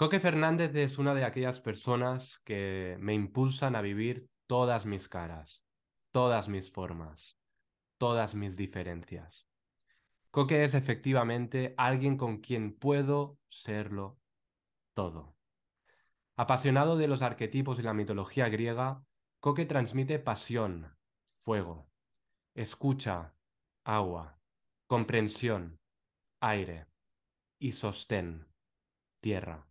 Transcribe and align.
Coque 0.00 0.18
Fernández 0.18 0.74
es 0.76 0.96
una 0.96 1.14
de 1.14 1.24
aquellas 1.24 1.60
personas 1.60 2.38
que 2.46 2.96
me 3.00 3.12
impulsan 3.12 3.76
a 3.76 3.82
vivir 3.82 4.30
todas 4.46 4.86
mis 4.86 5.10
caras, 5.10 5.62
todas 6.10 6.48
mis 6.48 6.72
formas, 6.72 7.36
todas 7.98 8.34
mis 8.34 8.56
diferencias. 8.56 9.46
Coque 10.30 10.64
es 10.64 10.72
efectivamente 10.72 11.74
alguien 11.76 12.16
con 12.16 12.38
quien 12.38 12.72
puedo 12.72 13.38
serlo 13.50 14.18
todo. 14.94 15.36
Apasionado 16.34 16.96
de 16.96 17.06
los 17.06 17.20
arquetipos 17.20 17.78
y 17.78 17.82
la 17.82 17.92
mitología 17.92 18.48
griega, 18.48 19.04
Coque 19.38 19.66
transmite 19.66 20.18
pasión, 20.18 20.96
fuego, 21.30 21.90
escucha, 22.54 23.34
agua, 23.84 24.40
comprensión, 24.86 25.78
aire 26.40 26.86
y 27.58 27.72
sostén, 27.72 28.48
tierra. 29.20 29.69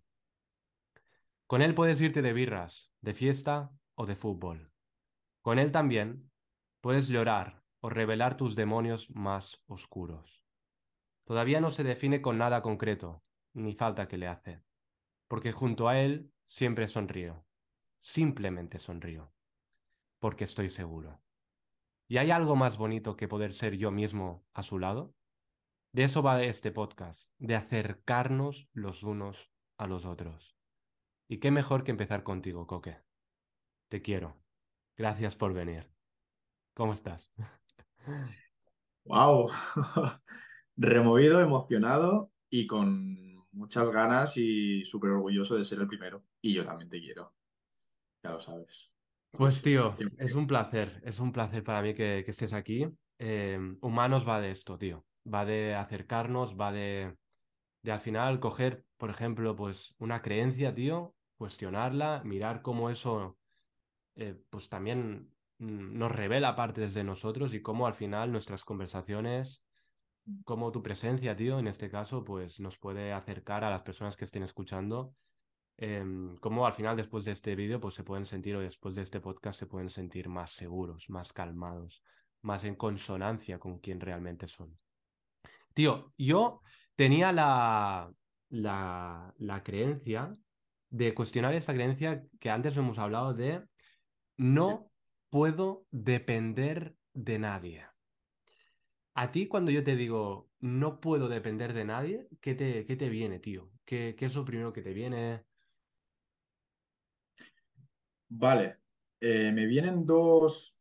Con 1.49 1.63
él 1.63 1.73
puedes 1.73 1.99
irte 1.99 2.21
de 2.21 2.31
birras, 2.31 2.93
de 3.01 3.15
fiesta 3.15 3.71
o 3.95 4.05
de 4.05 4.15
fútbol. 4.15 4.71
Con 5.41 5.57
él 5.57 5.71
también 5.71 6.29
puedes 6.79 7.07
llorar 7.07 7.63
o 7.79 7.89
revelar 7.89 8.37
tus 8.37 8.55
demonios 8.55 9.09
más 9.09 9.59
oscuros. 9.65 10.45
Todavía 11.25 11.59
no 11.59 11.71
se 11.71 11.83
define 11.83 12.21
con 12.21 12.37
nada 12.37 12.61
concreto, 12.61 13.23
ni 13.55 13.73
falta 13.73 14.07
que 14.07 14.19
le 14.19 14.27
hace, 14.27 14.61
porque 15.27 15.51
junto 15.51 15.87
a 15.87 15.99
él 15.99 16.31
siempre 16.45 16.87
sonrío, 16.87 17.43
simplemente 17.99 18.77
sonrío, 18.77 19.33
porque 20.19 20.43
estoy 20.43 20.69
seguro. 20.69 21.19
¿Y 22.07 22.17
hay 22.17 22.29
algo 22.29 22.55
más 22.55 22.77
bonito 22.77 23.17
que 23.17 23.27
poder 23.27 23.55
ser 23.55 23.75
yo 23.75 23.89
mismo 23.89 24.45
a 24.53 24.61
su 24.61 24.77
lado? 24.77 25.15
De 25.93 26.03
eso 26.03 26.21
va 26.21 26.43
este 26.43 26.71
podcast, 26.71 27.31
de 27.39 27.55
acercarnos 27.55 28.69
los 28.71 29.01
unos 29.01 29.49
a 29.79 29.87
los 29.87 30.05
otros. 30.05 30.58
Y 31.31 31.37
qué 31.37 31.51
mejor 31.51 31.83
que 31.83 31.91
empezar 31.91 32.23
contigo, 32.23 32.65
Coque. 32.65 32.97
Te 33.87 34.01
quiero. 34.01 34.35
Gracias 34.97 35.35
por 35.35 35.53
venir. 35.53 35.87
¿Cómo 36.73 36.93
estás? 36.93 37.31
Wow. 39.05 39.51
Removido, 40.75 41.39
emocionado 41.39 42.31
y 42.49 42.65
con 42.65 43.45
muchas 43.51 43.91
ganas 43.91 44.37
y 44.37 44.83
súper 44.85 45.11
orgulloso 45.11 45.55
de 45.55 45.65
ser 45.65 45.79
el 45.79 45.87
primero. 45.87 46.23
Y 46.41 46.55
yo 46.55 46.63
también 46.63 46.89
te 46.89 46.99
quiero. 46.99 47.31
Ya 48.23 48.31
lo 48.31 48.39
sabes. 48.39 48.95
Pues 49.29 49.61
tío, 49.61 49.95
es 50.17 50.33
un 50.33 50.47
placer, 50.47 50.99
es 51.05 51.19
un 51.19 51.31
placer 51.31 51.63
para 51.63 51.83
mí 51.83 51.93
que, 51.93 52.25
estés 52.25 52.53
aquí. 52.53 52.87
Eh, 53.19 53.59
humanos 53.81 54.27
va 54.27 54.41
de 54.41 54.49
esto, 54.49 54.79
tío. 54.79 55.05
Va 55.31 55.45
de 55.45 55.75
acercarnos, 55.75 56.59
va 56.59 56.71
de, 56.71 57.15
de 57.83 57.91
al 57.91 58.01
final 58.01 58.39
coger, 58.39 58.83
por 58.97 59.11
ejemplo, 59.11 59.55
pues 59.55 59.93
una 59.99 60.23
creencia, 60.23 60.73
tío, 60.73 61.13
cuestionarla, 61.39 62.21
mirar 62.25 62.61
cómo 62.61 62.89
eso 62.89 63.37
eh, 64.15 64.35
pues 64.49 64.67
también 64.67 65.31
mm, 65.59 65.97
nos 65.97 66.11
revela 66.11 66.55
partes 66.55 66.93
de 66.93 67.05
nosotros 67.05 67.53
y 67.53 67.61
cómo 67.61 67.87
al 67.87 67.93
final 67.93 68.33
nuestras 68.33 68.65
conversaciones, 68.65 69.63
como 70.43 70.73
tu 70.73 70.83
presencia, 70.83 71.37
tío, 71.37 71.57
en 71.57 71.67
este 71.67 71.89
caso, 71.89 72.25
pues 72.25 72.59
nos 72.59 72.77
puede 72.77 73.13
acercar 73.13 73.63
a 73.63 73.69
las 73.69 73.83
personas 73.83 74.17
que 74.17 74.25
estén 74.25 74.43
escuchando. 74.43 75.15
Eh, 75.77 76.03
cómo 76.41 76.65
al 76.65 76.73
final, 76.73 76.97
después 76.97 77.23
de 77.23 77.31
este 77.31 77.55
vídeo, 77.55 77.79
pues 77.79 77.95
se 77.95 78.03
pueden 78.03 78.25
sentir, 78.25 78.57
o 78.57 78.59
después 78.59 78.95
de 78.95 79.03
este 79.03 79.21
podcast, 79.21 79.57
se 79.57 79.65
pueden 79.65 79.89
sentir 79.89 80.27
más 80.27 80.51
seguros, 80.51 81.09
más 81.09 81.31
calmados, 81.31 82.03
más 82.41 82.65
en 82.65 82.75
consonancia 82.75 83.59
con 83.59 83.79
quien 83.79 84.01
realmente 84.01 84.45
son. 84.45 84.75
Tío, 85.73 86.11
yo 86.17 86.61
tenía 86.95 87.31
la, 87.31 88.11
la, 88.49 89.33
la 89.37 89.63
creencia 89.63 90.35
de 90.89 91.13
cuestionar 91.13 91.53
esta 91.53 91.73
creencia 91.73 92.23
que 92.39 92.49
antes 92.49 92.75
hemos 92.77 92.97
hablado 92.97 93.33
de 93.33 93.63
no 94.37 94.91
puedo 95.29 95.85
depender 95.91 96.95
de 97.13 97.39
nadie. 97.39 97.85
A 99.13 99.31
ti 99.31 99.47
cuando 99.47 99.71
yo 99.71 99.83
te 99.83 99.95
digo 99.95 100.49
no 100.59 100.99
puedo 100.99 101.29
depender 101.29 101.73
de 101.73 101.85
nadie, 101.85 102.27
¿qué 102.41 102.55
te, 102.55 102.85
qué 102.85 102.95
te 102.95 103.09
viene, 103.09 103.39
tío? 103.39 103.69
¿Qué, 103.85 104.15
¿Qué, 104.17 104.25
es 104.25 104.35
lo 104.35 104.45
primero 104.45 104.73
que 104.73 104.81
te 104.81 104.93
viene? 104.93 105.43
Vale, 108.29 108.77
eh, 109.19 109.51
me 109.51 109.65
vienen 109.65 110.05
dos, 110.05 110.78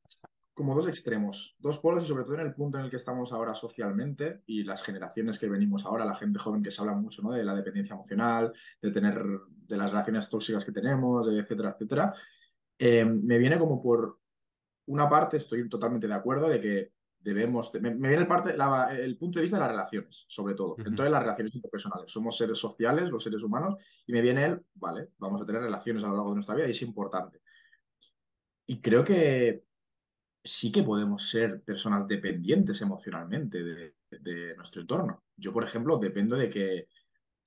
como 0.58 0.74
dos 0.74 0.88
extremos, 0.88 1.54
dos 1.60 1.78
polos 1.78 2.02
y 2.02 2.08
sobre 2.08 2.24
todo 2.24 2.34
en 2.34 2.41
el 2.41 2.52
punto 2.52 2.78
en 2.78 2.84
el 2.84 2.91
que 2.91 2.96
estamos 2.96 3.32
ahora 3.32 3.54
socialmente 3.54 4.42
y 4.46 4.64
las 4.64 4.82
generaciones 4.82 5.38
que 5.38 5.48
venimos 5.48 5.86
ahora, 5.86 6.04
la 6.04 6.16
gente 6.16 6.41
joven 6.41 6.64
que 6.64 6.72
se 6.72 6.80
habla 6.80 6.94
mucho 6.94 7.22
¿no? 7.22 7.30
de 7.30 7.44
la 7.44 7.54
dependencia 7.54 7.94
emocional, 7.94 8.52
de 8.82 8.91
tener, 8.91 9.24
de 9.48 9.76
las 9.76 9.92
relaciones 9.92 10.28
tóxicas 10.28 10.64
que 10.64 10.72
tenemos, 10.72 11.28
etcétera, 11.28 11.70
etcétera. 11.70 12.12
Eh, 12.76 13.04
me 13.04 13.38
viene 13.38 13.56
como 13.56 13.80
por 13.80 14.19
una 14.86 15.08
parte, 15.08 15.36
estoy 15.36 15.69
totalmente 15.69 16.08
de 16.08 16.14
acuerdo 16.14 16.48
de 16.48 16.58
que 16.58 16.92
debemos, 17.20 17.72
me, 17.75 17.90
viene 17.90 18.16
el, 18.16 18.26
parte, 18.26 18.56
el 19.00 19.16
punto 19.16 19.38
de 19.38 19.42
vista 19.42 19.58
de 19.58 19.60
las 19.60 19.70
relaciones, 19.70 20.25
sobre 20.26 20.56
todo, 20.56 20.75
en 20.84 20.96
todas 20.96 21.12
las 21.12 21.22
relaciones 21.22 21.54
interpersonales. 21.54 22.10
Somos 22.10 22.36
seres 22.36 22.58
sociales, 22.58 23.12
los 23.12 23.22
seres 23.22 23.44
humanos, 23.44 23.76
y 24.08 24.12
me 24.12 24.22
viene 24.22 24.44
el, 24.44 24.60
vale, 24.75 25.10
vamos 25.19 25.40
a 25.40 25.46
tener 25.46 25.62
relaciones 25.62 26.02
a 26.02 26.08
lo 26.08 26.14
largo 26.14 26.30
de 26.30 26.34
nuestra 26.34 26.56
vida 26.56 26.66
y 26.66 26.72
es 26.72 26.82
importante. 26.82 27.42
Y 28.66 28.80
creo 28.80 29.04
que 29.04 29.67
sí 30.48 30.72
que 30.72 30.82
podemos 30.82 31.28
ser 31.28 31.62
personas 31.62 32.06
dependientes 32.09 32.81
emocionalmente 32.82 33.62
de, 33.62 34.54
nuestro 34.56 34.81
entorno. 34.81 35.22
Yo, 35.36 35.53
por 35.53 35.64
ejemplo, 35.64 35.98
dependo 35.98 36.36
de 36.36 36.48
que 36.48 36.88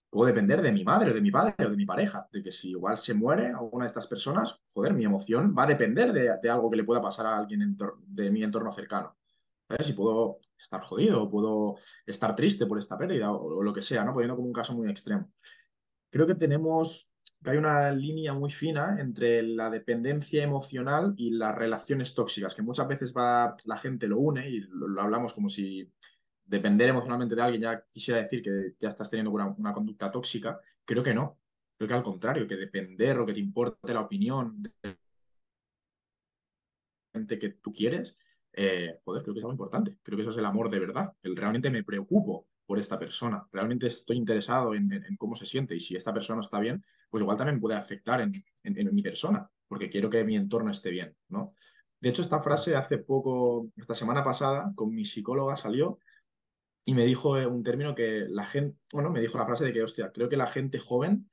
puedo 0.10 0.28
depender 0.28 0.62
de 0.62 0.72
mi 0.72 0.84
madre 0.84 1.12
o 1.12 1.14
de 1.14 1.22
mi 1.22 1.32
padre 1.32 1.56
o 1.66 1.70
de 1.70 1.76
mi 1.76 1.86
pareja, 1.86 2.28
de 2.32 2.42
que 2.42 2.52
si 2.52 2.70
igual 2.70 2.98
se 2.98 3.14
muere 3.14 3.48
alguna 3.48 3.86
de 3.86 3.88
estas 3.88 4.08
personas, 4.08 4.62
joder, 4.68 4.94
mi 4.94 5.06
emoción 5.06 5.56
va 5.58 5.64
a 5.64 5.68
depender 5.68 6.14
de, 6.14 6.50
algo 6.50 6.70
que 6.70 6.78
le 6.78 6.84
pueda 6.84 7.02
pasar 7.02 7.26
a 7.26 7.38
alguien 7.38 7.76
de 8.08 8.32
mi 8.32 8.44
entorno 8.44 8.72
cercano. 8.72 9.18
¿Sabes? 9.68 9.86
Si 9.86 9.94
puedo 9.94 10.40
estar 10.58 10.82
jodido 10.82 11.24
o 11.24 11.30
puedo 11.30 11.76
estar 12.06 12.36
triste 12.36 12.66
por 12.66 12.78
esta 12.78 12.98
pérdida 12.98 13.32
o, 13.32 13.58
o, 13.58 13.64
lo 13.64 13.74
que 13.74 13.82
sea, 13.82 14.04
¿no? 14.04 14.14
Poniendo 14.14 14.36
como 14.36 14.48
un 14.48 14.54
caso 14.54 14.74
muy 14.74 14.90
extremo. 14.90 15.32
Creo 16.10 16.28
que 16.28 16.36
tenemos 16.36 17.11
hay 17.46 17.58
una 17.58 17.92
línea 17.92 18.34
muy 18.34 18.52
fina 18.52 18.98
entre 19.00 19.42
la 19.42 19.70
dependencia 19.70 20.44
emocional 20.44 21.14
y 21.18 21.32
las 21.32 21.56
relaciones 21.56 22.14
tóxicas, 22.14 22.54
que 22.54 22.62
muchas 22.62 22.88
veces 22.88 23.14
va, 23.16 23.56
la 23.66 23.78
gente 23.78 24.08
lo 24.08 24.20
une 24.20 24.50
y 24.50 24.60
lo, 24.60 25.02
hablamos 25.02 25.34
como 25.34 25.50
si 25.50 25.92
depender 26.46 26.90
emocionalmente 26.90 27.36
de 27.36 27.42
alguien 27.42 27.62
ya 27.62 27.86
quisiera 27.90 28.22
decir 28.22 28.42
que 28.42 28.76
ya 28.80 28.90
estás 28.90 29.10
teniendo 29.10 29.32
una, 29.32 29.74
conducta 29.74 30.12
tóxica. 30.12 30.60
Creo 30.86 31.02
que 31.04 31.14
no. 31.14 31.40
Creo 31.78 31.88
que 31.88 31.94
al 31.96 32.04
contrario, 32.04 32.46
que 32.48 32.58
depender 32.58 33.18
o 33.20 33.26
que 33.26 33.34
te 33.34 33.40
importe 33.40 33.94
la 33.94 34.02
opinión 34.02 34.62
de 34.62 34.98
gente 37.14 37.40
que 37.40 37.50
tú 37.50 37.72
quieres, 37.72 38.16
eh, 38.54 39.00
joder, 39.04 39.24
creo 39.24 39.34
que 39.34 39.40
es 39.40 39.44
algo 39.44 39.54
importante. 39.54 39.98
Creo 40.04 40.18
que 40.18 40.22
eso 40.22 40.32
es 40.32 40.38
el 40.38 40.46
amor 40.46 40.70
de 40.70 40.80
verdad. 40.80 41.14
El 41.24 41.36
realmente 41.36 41.70
me 41.72 41.84
preocupo 41.84 42.48
por 42.66 42.80
esta 42.80 43.00
persona. 43.00 43.46
Realmente 43.52 43.88
estoy 43.88 44.18
interesado 44.18 44.74
en, 44.74 45.04
cómo 45.18 45.36
se 45.36 45.46
siente 45.46 45.76
y 45.76 45.80
si 45.80 45.96
esta 45.96 46.14
persona 46.14 46.42
está 46.42 46.60
bien, 46.60 46.84
pues 47.12 47.22
igual 47.22 47.38
también 47.38 47.60
puede 47.60 47.76
afectar 47.76 48.22
en, 48.22 48.44
mi 48.64 49.04
persona, 49.04 49.48
porque 49.68 49.90
quiero 49.90 50.10
que 50.10 50.24
mi 50.24 50.36
entorno 50.36 50.72
esté 50.72 50.90
bien, 50.90 51.16
¿no? 51.30 51.54
De 52.00 52.10
hecho, 52.10 52.24
esta 52.24 52.40
frase 52.40 52.76
hace 52.76 52.98
poco, 52.98 53.70
esta 53.76 53.94
semana 53.94 54.24
pasada, 54.24 54.72
con 54.74 54.96
mi 54.96 55.04
psicóloga 55.04 55.56
salió 55.56 56.00
y 56.84 56.96
me 56.96 57.06
dijo 57.06 57.38
eh, 57.38 57.46
un 57.46 57.62
término 57.62 57.94
que 57.94 58.26
la 58.28 58.46
gente, 58.46 58.80
bueno, 58.92 59.12
me 59.12 59.20
dijo 59.20 59.38
la 59.38 59.46
frase 59.46 59.66
de 59.66 59.74
que, 59.74 59.84
hostia, 59.84 60.12
creo 60.12 60.30
que 60.30 60.38
la 60.38 60.48
gente 60.48 60.80
joven 60.80 61.30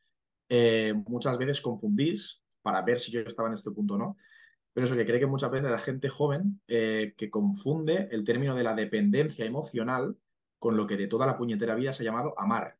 eh, 0.51 0.93
muchas 1.07 1.39
veces 1.39 1.63
confundís, 1.63 2.43
para 2.61 2.83
ver 2.83 2.99
si 2.99 3.13
yo 3.13 3.21
estaba 3.21 3.49
en 3.49 3.55
este 3.55 3.71
punto 3.71 3.95
o 3.95 3.99
no, 3.99 4.17
pero 4.75 4.85
eso 4.85 4.97
que 4.97 5.07
cree 5.07 5.21
que 5.21 5.27
muchas 5.27 5.51
veces 5.51 5.71
la 5.71 5.79
gente 5.79 6.09
joven 6.09 6.61
eh, 6.67 7.15
que 7.17 7.31
confunde 7.31 8.09
el 8.11 8.25
término 8.25 8.55
de 8.55 8.65
la 8.65 8.75
dependencia 8.75 9.47
emocional 9.47 10.17
con 10.59 10.77
lo 10.77 10.87
que 10.87 10.97
de 10.97 11.07
toda 11.07 11.27
la 11.27 11.37
puñetera 11.37 11.75
vida 11.75 11.93
se 11.93 12.03
ha 12.03 12.07
llamado 12.07 12.35
amar. 12.39 12.78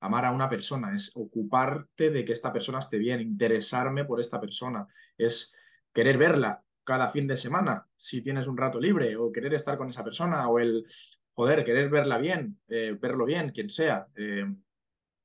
Amar 0.00 0.24
a 0.24 0.32
una 0.32 0.48
persona 0.48 0.94
es 0.94 1.10
ocuparte 1.14 2.10
de 2.10 2.24
que 2.24 2.32
esta 2.32 2.52
persona 2.52 2.78
esté 2.78 2.98
bien, 2.98 3.20
interesarme 3.20 4.04
por 4.04 4.20
esta 4.20 4.40
persona, 4.40 4.86
es 5.16 5.54
querer 5.92 6.18
verla 6.18 6.62
cada 6.84 7.08
fin 7.08 7.26
de 7.26 7.36
semana 7.36 7.86
si 7.96 8.22
tienes 8.22 8.46
un 8.46 8.56
rato 8.56 8.80
libre 8.80 9.16
o 9.16 9.32
querer 9.32 9.54
estar 9.54 9.76
con 9.76 9.88
esa 9.88 10.04
persona 10.04 10.48
o 10.48 10.58
el, 10.58 10.86
joder, 11.32 11.64
querer 11.64 11.90
verla 11.90 12.18
bien, 12.18 12.58
eh, 12.68 12.96
verlo 13.00 13.24
bien, 13.24 13.50
quien 13.50 13.68
sea. 13.68 14.08
Eh, 14.16 14.44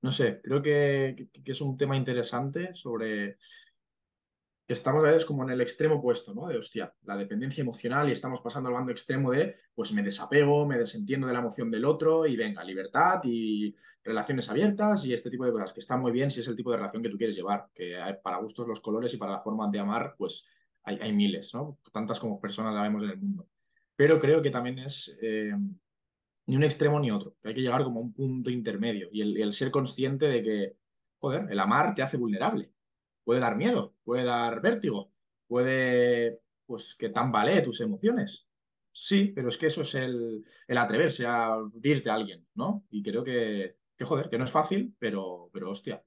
no 0.02 0.12
sé, 0.12 0.42
creo 0.44 0.62
que, 0.62 1.30
que, 1.44 1.52
es 1.52 1.62
un 1.62 1.78
tema 1.78 1.96
interesante 1.96 2.75
sobre 2.75 3.38
estamos 4.74 5.04
a 5.04 5.08
veces 5.08 5.25
como 5.25 5.44
en 5.44 5.52
el 5.52 5.62
extremo 5.62 5.96
opuesto, 5.96 6.34
¿no? 6.34 6.48
De 6.48 6.58
hostia, 6.58 6.94
la 7.04 7.18
dependencia 7.18 7.62
emocional 7.62 8.10
y 8.10 8.12
estamos 8.12 8.42
pasando 8.42 8.70
al 8.70 8.75
bando 8.75 8.92
extremo 8.92 9.31
de, 9.31 9.56
pues 9.74 9.92
me 9.94 10.04
desapego, 10.04 10.66
me 10.66 10.78
desentiendo 10.78 11.28
de 11.28 11.34
la 11.34 11.40
emoción 11.40 11.72
del 11.72 11.86
otro 11.86 12.25
y 12.25 12.36
venga, 12.36 12.64
libertad 12.64 13.22
y 13.24 13.75
relaciones 14.04 14.50
abiertas 14.50 15.06
y 15.06 15.14
este 15.14 15.30
tipo 15.30 15.46
de 15.46 15.52
cosas, 15.52 15.74
que 15.74 15.80
está 15.80 15.98
muy 15.98 16.12
bien 16.12 16.30
si 16.30 16.42
es 16.42 16.48
el 16.48 16.56
tipo 16.56 16.72
de 16.72 16.78
relación 16.78 17.02
que 17.02 17.10
tú 17.10 17.18
quieres 17.18 17.36
llevar, 17.36 17.70
que 17.74 17.98
para 18.22 18.38
gustos 18.38 18.68
los 18.68 18.81
colores 18.81 19.14
y 19.14 19.18
para 19.18 19.34
la 19.34 19.40
forma 19.40 19.70
de 19.70 19.80
amar, 19.80 20.16
pues 20.18 20.46
hay, 20.84 21.14
miles, 21.14 21.54
¿no? 21.54 21.80
Tantas 21.94 22.20
como 22.20 22.42
personas 22.42 22.74
la 22.74 22.81
vemos 22.81 23.04
en 23.04 23.12
el 23.12 23.18
mundo. 23.18 23.48
Pero 23.96 24.20
creo 24.20 24.42
que 24.42 24.50
también 24.50 24.80
es 24.80 25.18
eh, 25.22 25.54
ni 26.48 26.56
un 26.58 26.64
extremo 26.64 27.00
ni 27.00 27.10
otro, 27.10 27.38
que 27.42 27.50
hay 27.50 27.54
que 27.54 27.62
llegar 27.62 27.84
como 27.86 28.02
a 28.02 28.04
un 28.04 28.14
punto 28.14 28.50
intermedio 28.50 29.08
y 29.12 29.22
el, 29.22 29.38
el 29.38 29.54
ser 29.54 29.72
consciente 29.72 30.28
de 30.28 30.44
que 30.44 30.78
joder, 31.24 31.48
el 31.50 31.60
amar 31.62 31.96
te 31.96 32.02
hace 32.02 32.18
vulnerable. 32.18 32.74
Puede 33.24 33.40
dar 33.40 33.56
miedo, 33.56 33.93
puede 34.04 34.24
dar 34.24 34.62
vértigo, 34.62 35.12
puede, 35.48 36.42
pues, 36.66 36.96
que 36.96 37.10
tambalee 37.10 37.62
tus 37.62 37.82
emociones. 37.82 38.48
Sí, 38.92 39.32
pero 39.34 39.50
es 39.50 39.58
que 39.58 39.68
eso 39.68 39.82
es 39.82 39.96
el, 39.96 40.46
el 40.68 40.78
atreverse 40.78 41.26
a 41.26 41.54
abrirte 41.54 42.10
a 42.10 42.14
alguien, 42.14 42.46
¿no? 42.54 42.86
Y 42.92 43.02
creo 43.02 43.24
que, 43.24 43.78
que, 43.98 44.06
joder, 44.06 44.30
que 44.30 44.38
no 44.38 44.44
es 44.44 44.52
fácil, 44.52 44.96
pero, 45.00 45.50
pero 45.52 45.72
hostia. 45.72 46.04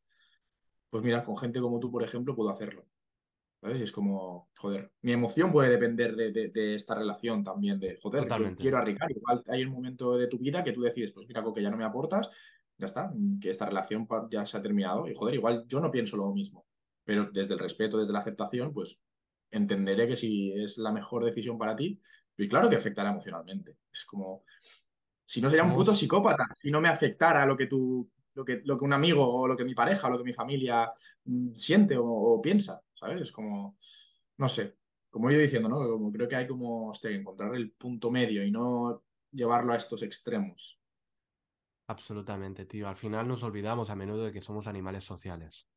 Pues 0.89 1.03
mira, 1.03 1.25
con 1.25 1.37
gente 1.37 1.61
como 1.61 1.81
tú, 1.81 1.91
por 1.91 2.05
ejemplo, 2.05 2.37
puedo 2.37 2.51
hacerlo. 2.51 2.87
¿Sabes? 3.61 3.81
Y 3.81 3.83
es 3.85 3.91
como, 3.93 4.51
joder, 4.57 4.93
mi 5.01 5.13
emoción 5.13 5.51
puede 5.51 5.71
depender 5.71 6.15
de, 6.15 6.31
de, 6.31 6.49
de 6.51 6.75
esta 6.75 6.95
relación 6.95 7.43
también, 7.43 7.81
de, 7.81 7.97
joder, 7.97 8.25
Totalmente. 8.25 8.61
quiero 8.61 8.77
a 8.77 8.83
Ricardo. 8.83 9.15
Igual 9.17 9.43
hay 9.49 9.65
un 9.65 9.73
momento 9.73 10.17
de 10.17 10.29
tu 10.29 10.39
vida 10.39 10.63
que 10.63 10.73
tú 10.73 10.83
decides, 10.83 11.11
pues 11.11 11.27
mira, 11.27 11.43
que 11.55 11.63
ya 11.63 11.71
no 11.71 11.77
me 11.77 11.85
aportas, 11.85 12.29
ya 12.79 12.87
está, 12.87 13.11
que 13.41 13.51
esta 13.51 13.67
relación 13.67 14.07
ya 14.31 14.45
se 14.45 14.59
ha 14.59 14.63
terminado. 14.63 15.09
Y 15.09 15.15
joder, 15.15 15.35
igual 15.35 15.65
yo 15.67 15.81
no 15.81 15.91
pienso 15.91 16.17
lo 16.17 16.31
mismo, 16.33 16.67
pero 17.07 17.31
desde 17.33 17.55
el 17.55 17.61
respeto, 17.61 17.97
desde 17.97 18.13
la 18.13 18.19
aceptación, 18.19 18.73
pues 18.73 19.01
entenderé 19.51 20.09
que 20.09 20.17
si 20.17 20.53
es 20.53 20.77
la 20.77 20.93
mejor 20.93 21.25
decisión 21.25 21.57
para 21.57 21.77
ti, 21.77 21.99
y 22.37 22.49
claro 22.49 22.69
que 22.69 22.77
afectará 22.77 23.11
emocionalmente. 23.11 23.79
Es 23.91 24.05
como, 24.05 24.45
si 25.25 25.41
no 25.41 25.49
sería 25.49 25.65
un 25.65 25.75
puto 25.75 25.95
psicópata, 25.95 26.49
si 26.61 26.71
no 26.71 26.81
me 26.81 26.89
afectara 26.89 27.47
lo 27.47 27.57
que 27.57 27.69
tú, 27.69 28.11
lo 28.35 28.45
que, 28.45 28.61
lo 28.65 28.77
que 28.77 28.85
un 28.85 28.93
amigo 28.93 29.25
o 29.25 29.47
lo 29.47 29.57
que 29.57 29.65
mi 29.65 29.75
pareja 29.75 30.09
o 30.09 30.11
lo 30.11 30.19
que 30.19 30.25
mi 30.25 30.33
familia 30.33 30.93
mm, 31.25 31.55
siente 31.55 31.97
o, 31.97 32.05
o, 32.05 32.43
piensa, 32.43 32.83
¿sabes? 32.93 33.21
Es 33.21 33.33
como, 33.33 33.79
no 34.39 34.49
sé, 34.49 34.77
como 35.09 35.31
he 35.31 35.33
ido 35.33 35.43
diciendo, 35.43 35.69
¿no? 35.69 35.79
Como 35.79 36.13
creo 36.13 36.29
que 36.29 36.37
hay 36.37 36.47
como, 36.49 36.91
hostia, 36.91 37.11
encontrar 37.11 37.55
el 37.55 37.71
punto 37.71 38.11
medio 38.11 38.45
y 38.45 38.51
no 38.51 39.05
llevarlo 39.31 39.73
a 39.73 39.77
estos 39.77 40.03
extremos. 40.03 40.81
Absolutamente, 41.87 42.67
tío. 42.67 42.89
Al 42.89 42.97
final 42.97 43.29
nos 43.29 43.45
olvidamos 43.45 43.91
a 43.91 43.95
menudo 43.95 44.25
de 44.25 44.33
que 44.33 44.41
somos 44.41 44.67
animales 44.67 45.05
sociales. 45.05 45.69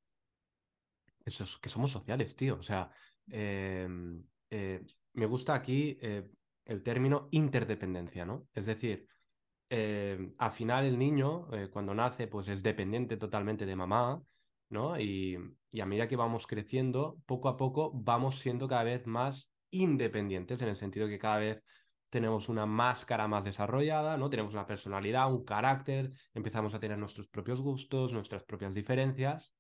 Que 1.62 1.70
somos 1.70 1.92
sociales, 1.92 2.36
tío. 2.36 2.58
O 2.60 2.64
sea, 2.64 2.90
eh, 3.30 3.88
eh, 4.50 4.82
me 5.14 5.26
gusta 5.26 5.54
aquí 5.54 5.98
eh, 6.02 6.28
el 6.66 6.84
término 6.84 7.28
interdependencia, 7.32 8.26
¿no? 8.26 8.48
Es 8.54 8.66
decir, 8.66 9.08
al 9.72 10.52
final 10.52 10.86
el 10.86 10.98
niño, 10.98 11.48
cuando 11.72 11.94
nace, 11.94 12.28
pues 12.28 12.48
es 12.50 12.64
dependiente 12.64 13.18
totalmente 13.18 13.68
de 13.68 13.76
mamá, 13.76 14.20
¿no? 14.70 15.00
Y, 15.00 15.38
y, 15.72 15.82
a 15.82 15.86
medida 15.86 16.08
que 16.08 16.16
vamos 16.16 16.48
creciendo, 16.48 17.18
poco 17.28 17.50
a 17.50 17.56
poco 17.58 17.92
vamos 17.94 18.40
siendo 18.40 18.68
cada 18.68 18.84
vez 18.84 19.06
más 19.06 19.52
independientes, 19.70 20.60
en 20.64 20.70
el 20.70 20.76
sentido 20.76 21.08
que 21.08 21.20
cada 21.20 21.38
vez 21.38 21.64
tenemos 22.10 22.50
una 22.50 22.66
máscara 22.66 23.28
más 23.28 23.44
desarrollada, 23.44 24.18
¿no? 24.18 24.30
Tenemos 24.30 24.54
una 24.54 24.66
personalidad, 24.66 25.32
un 25.32 25.44
carácter, 25.46 26.12
empezamos 26.34 26.74
a 26.74 26.80
tener 26.80 26.98
nuestros 26.98 27.28
propios 27.28 27.62
gustos, 27.62 28.14
nuestras 28.14 28.44
propias 28.44 28.74
diferencias. 28.74 29.54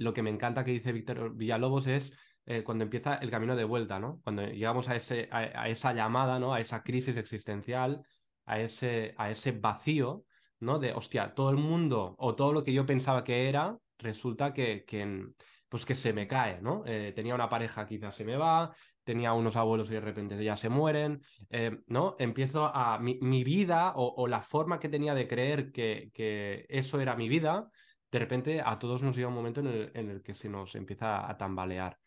Lo 0.00 0.14
que 0.14 0.22
me 0.22 0.30
encanta 0.30 0.64
que 0.64 0.72
dice 0.72 0.92
Víctor 0.92 1.36
Villalobos 1.36 1.86
es 1.86 2.16
eh, 2.46 2.64
cuando 2.64 2.84
empieza 2.84 3.16
el 3.16 3.30
camino 3.30 3.54
de 3.54 3.64
vuelta, 3.64 4.00
¿no? 4.00 4.20
Cuando 4.24 4.46
llegamos 4.46 4.88
a, 4.88 4.96
ese, 4.96 5.28
a, 5.30 5.68
esa 5.68 5.92
llamada, 5.92 6.38
¿no? 6.38 6.54
A 6.54 6.60
esa 6.60 6.82
crisis 6.82 7.18
existencial, 7.18 8.02
a 8.46 8.60
ese, 8.60 9.14
a 9.18 9.30
ese 9.30 9.52
vacío, 9.52 10.24
¿no? 10.58 10.78
De, 10.78 10.94
hostia, 10.94 11.34
todo 11.34 11.50
el 11.50 11.58
mundo 11.58 12.14
o 12.18 12.34
todo 12.34 12.54
lo 12.54 12.64
que 12.64 12.72
yo 12.72 12.86
pensaba 12.86 13.24
que 13.24 13.50
era, 13.50 13.76
resulta 13.98 14.54
que, 14.54 14.84
que 14.86 15.26
pues 15.68 15.84
que 15.84 15.94
se 15.94 16.14
me 16.14 16.26
cae, 16.26 16.62
¿no? 16.62 16.82
Eh, 16.86 17.12
tenía 17.14 17.34
una 17.34 17.50
pareja, 17.50 17.86
quizás 17.86 18.14
se 18.14 18.24
me 18.24 18.36
va, 18.38 18.74
tenía 19.04 19.34
unos 19.34 19.56
abuelos 19.56 19.90
y 19.90 19.94
de 19.94 20.00
repente 20.00 20.42
ya 20.42 20.56
se 20.56 20.70
mueren, 20.70 21.20
eh, 21.50 21.78
¿no? 21.88 22.16
Empiezo 22.18 22.64
a... 22.74 22.98
Mi, 22.98 23.18
mi 23.20 23.44
vida 23.44 23.92
o, 23.96 24.14
o, 24.16 24.26
la 24.26 24.40
forma 24.40 24.80
que 24.80 24.88
tenía 24.88 25.14
de 25.14 25.28
creer 25.28 25.72
que, 25.72 26.10
que, 26.14 26.64
eso 26.70 27.00
era 27.00 27.16
mi 27.16 27.28
vida, 27.28 27.68
de 28.10 28.18
repente 28.18 28.60
a 28.64 28.78
todos 28.78 29.02
nos 29.02 29.16
llega 29.16 29.28
un 29.28 29.34
momento 29.34 29.60
en 29.60 29.66
el, 29.68 29.90
en 29.94 30.10
el 30.10 30.22
que 30.22 30.34
se 30.34 30.48
nos 30.48 30.74
empieza 30.74 31.28
a 31.28 31.36
tambalear. 31.36 31.98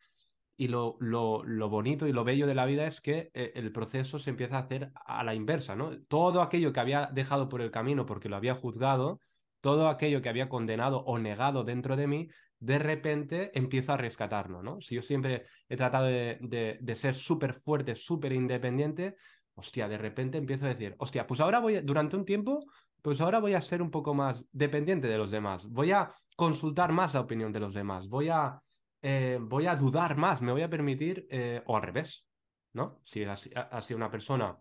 Y 0.55 0.67
lo, 0.67 0.97
lo, 0.99 1.43
lo, 1.43 1.69
bonito 1.69 2.07
y 2.07 2.13
lo 2.13 2.23
bello 2.23 2.45
de 2.45 2.53
la 2.53 2.65
vida 2.65 2.85
es 2.85 3.01
que 3.01 3.31
eh, 3.33 3.53
el 3.55 3.71
proceso 3.71 4.19
se 4.19 4.29
empieza 4.29 4.57
a 4.57 4.61
hacer 4.61 4.91
a 4.93 5.23
la 5.23 5.33
inversa, 5.33 5.75
¿no? 5.75 5.99
Todo 6.07 6.41
aquello 6.41 6.71
que 6.71 6.79
había 6.79 7.09
dejado 7.11 7.49
por 7.49 7.61
el 7.61 7.71
camino 7.71 8.05
porque 8.05 8.29
lo 8.29 8.35
había 8.35 8.53
juzgado, 8.53 9.19
todo 9.61 9.87
aquello 9.87 10.21
que 10.21 10.29
había 10.29 10.49
condenado 10.49 10.99
o 11.05 11.17
negado 11.17 11.63
dentro 11.63 11.95
de 11.95 12.05
mí, 12.05 12.27
de 12.59 12.77
repente 12.79 13.51
empiezo 13.57 13.93
a 13.93 13.97
rescatarlo, 13.97 14.61
¿no? 14.61 14.79
Si 14.79 14.93
yo 14.95 15.01
siempre 15.01 15.45
he 15.67 15.75
tratado 15.75 16.05
de, 16.05 16.37
de, 16.41 16.77
de 16.79 16.95
ser 16.95 17.15
súper 17.15 17.53
fuerte, 17.53 17.95
súper 17.95 18.31
independiente, 18.33 19.15
hostia, 19.55 19.87
de 19.87 19.97
repente 19.97 20.37
empiezo 20.37 20.65
a 20.65 20.69
decir, 20.69 20.95
hostia, 20.97 21.27
pues 21.27 21.39
ahora 21.39 21.59
voy, 21.59 21.81
durante 21.81 22.15
un 22.15 22.25
tiempo, 22.25 22.65
pues 23.01 23.21
ahora 23.21 23.39
voy 23.39 23.53
a 23.53 23.61
ser 23.61 23.81
un 23.81 23.91
poco 23.91 24.13
más 24.13 24.47
dependiente 24.51 25.07
de 25.07 25.17
los 25.17 25.31
demás, 25.31 25.67
voy 25.67 25.91
a 25.91 26.13
consultar 26.35 26.91
más 26.91 27.13
la 27.13 27.21
opinión 27.21 27.51
de 27.51 27.59
los 27.59 27.73
demás, 27.73 28.07
voy 28.07 28.29
a 28.29 28.61
eh, 29.05 29.37
voy 29.41 29.67
a 29.67 29.75
dudar 29.75 30.15
más, 30.15 30.41
me 30.41 30.53
voy 30.53 30.61
a 30.61 30.69
permitir, 30.69 31.27
eh, 31.29 31.61
o 31.65 31.75
al 31.75 31.83
revés, 31.83 32.25
¿no? 32.71 33.01
Si 33.03 33.25
ha, 33.25 33.33
ha 33.33 33.81
sido 33.81 33.97
una 33.97 34.09
persona 34.09 34.57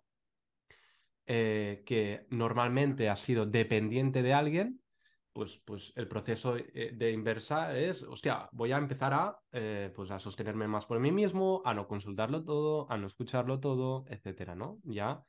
eh, 1.27 1.85
que 1.87 2.27
normalmente 2.31 3.09
ha 3.09 3.15
sido 3.15 3.47
dependiente 3.47 4.21
de 4.21 4.35
alguien, 4.35 4.82
pues, 5.33 5.63
pues 5.65 5.93
el 5.97 6.09
proceso 6.09 6.55
de 6.55 7.13
inversa 7.13 7.77
es, 7.77 8.03
hostia, 8.03 8.49
voy 8.53 8.73
a 8.73 8.79
empezar 8.79 9.15
a, 9.15 9.41
pues 9.95 10.11
a 10.11 10.19
sostenerme 10.19 10.69
más 10.69 10.87
por 10.87 11.01
mí 11.01 11.11
mismo, 11.11 11.63
a 11.65 11.75
no 11.75 11.87
consultarlo 11.89 12.45
todo, 12.45 12.91
a 12.91 12.97
no 12.97 13.07
escucharlo 13.07 13.61
todo, 13.61 14.05
etcétera, 14.09 14.55
¿no? 14.55 14.81
Ya 14.85 15.25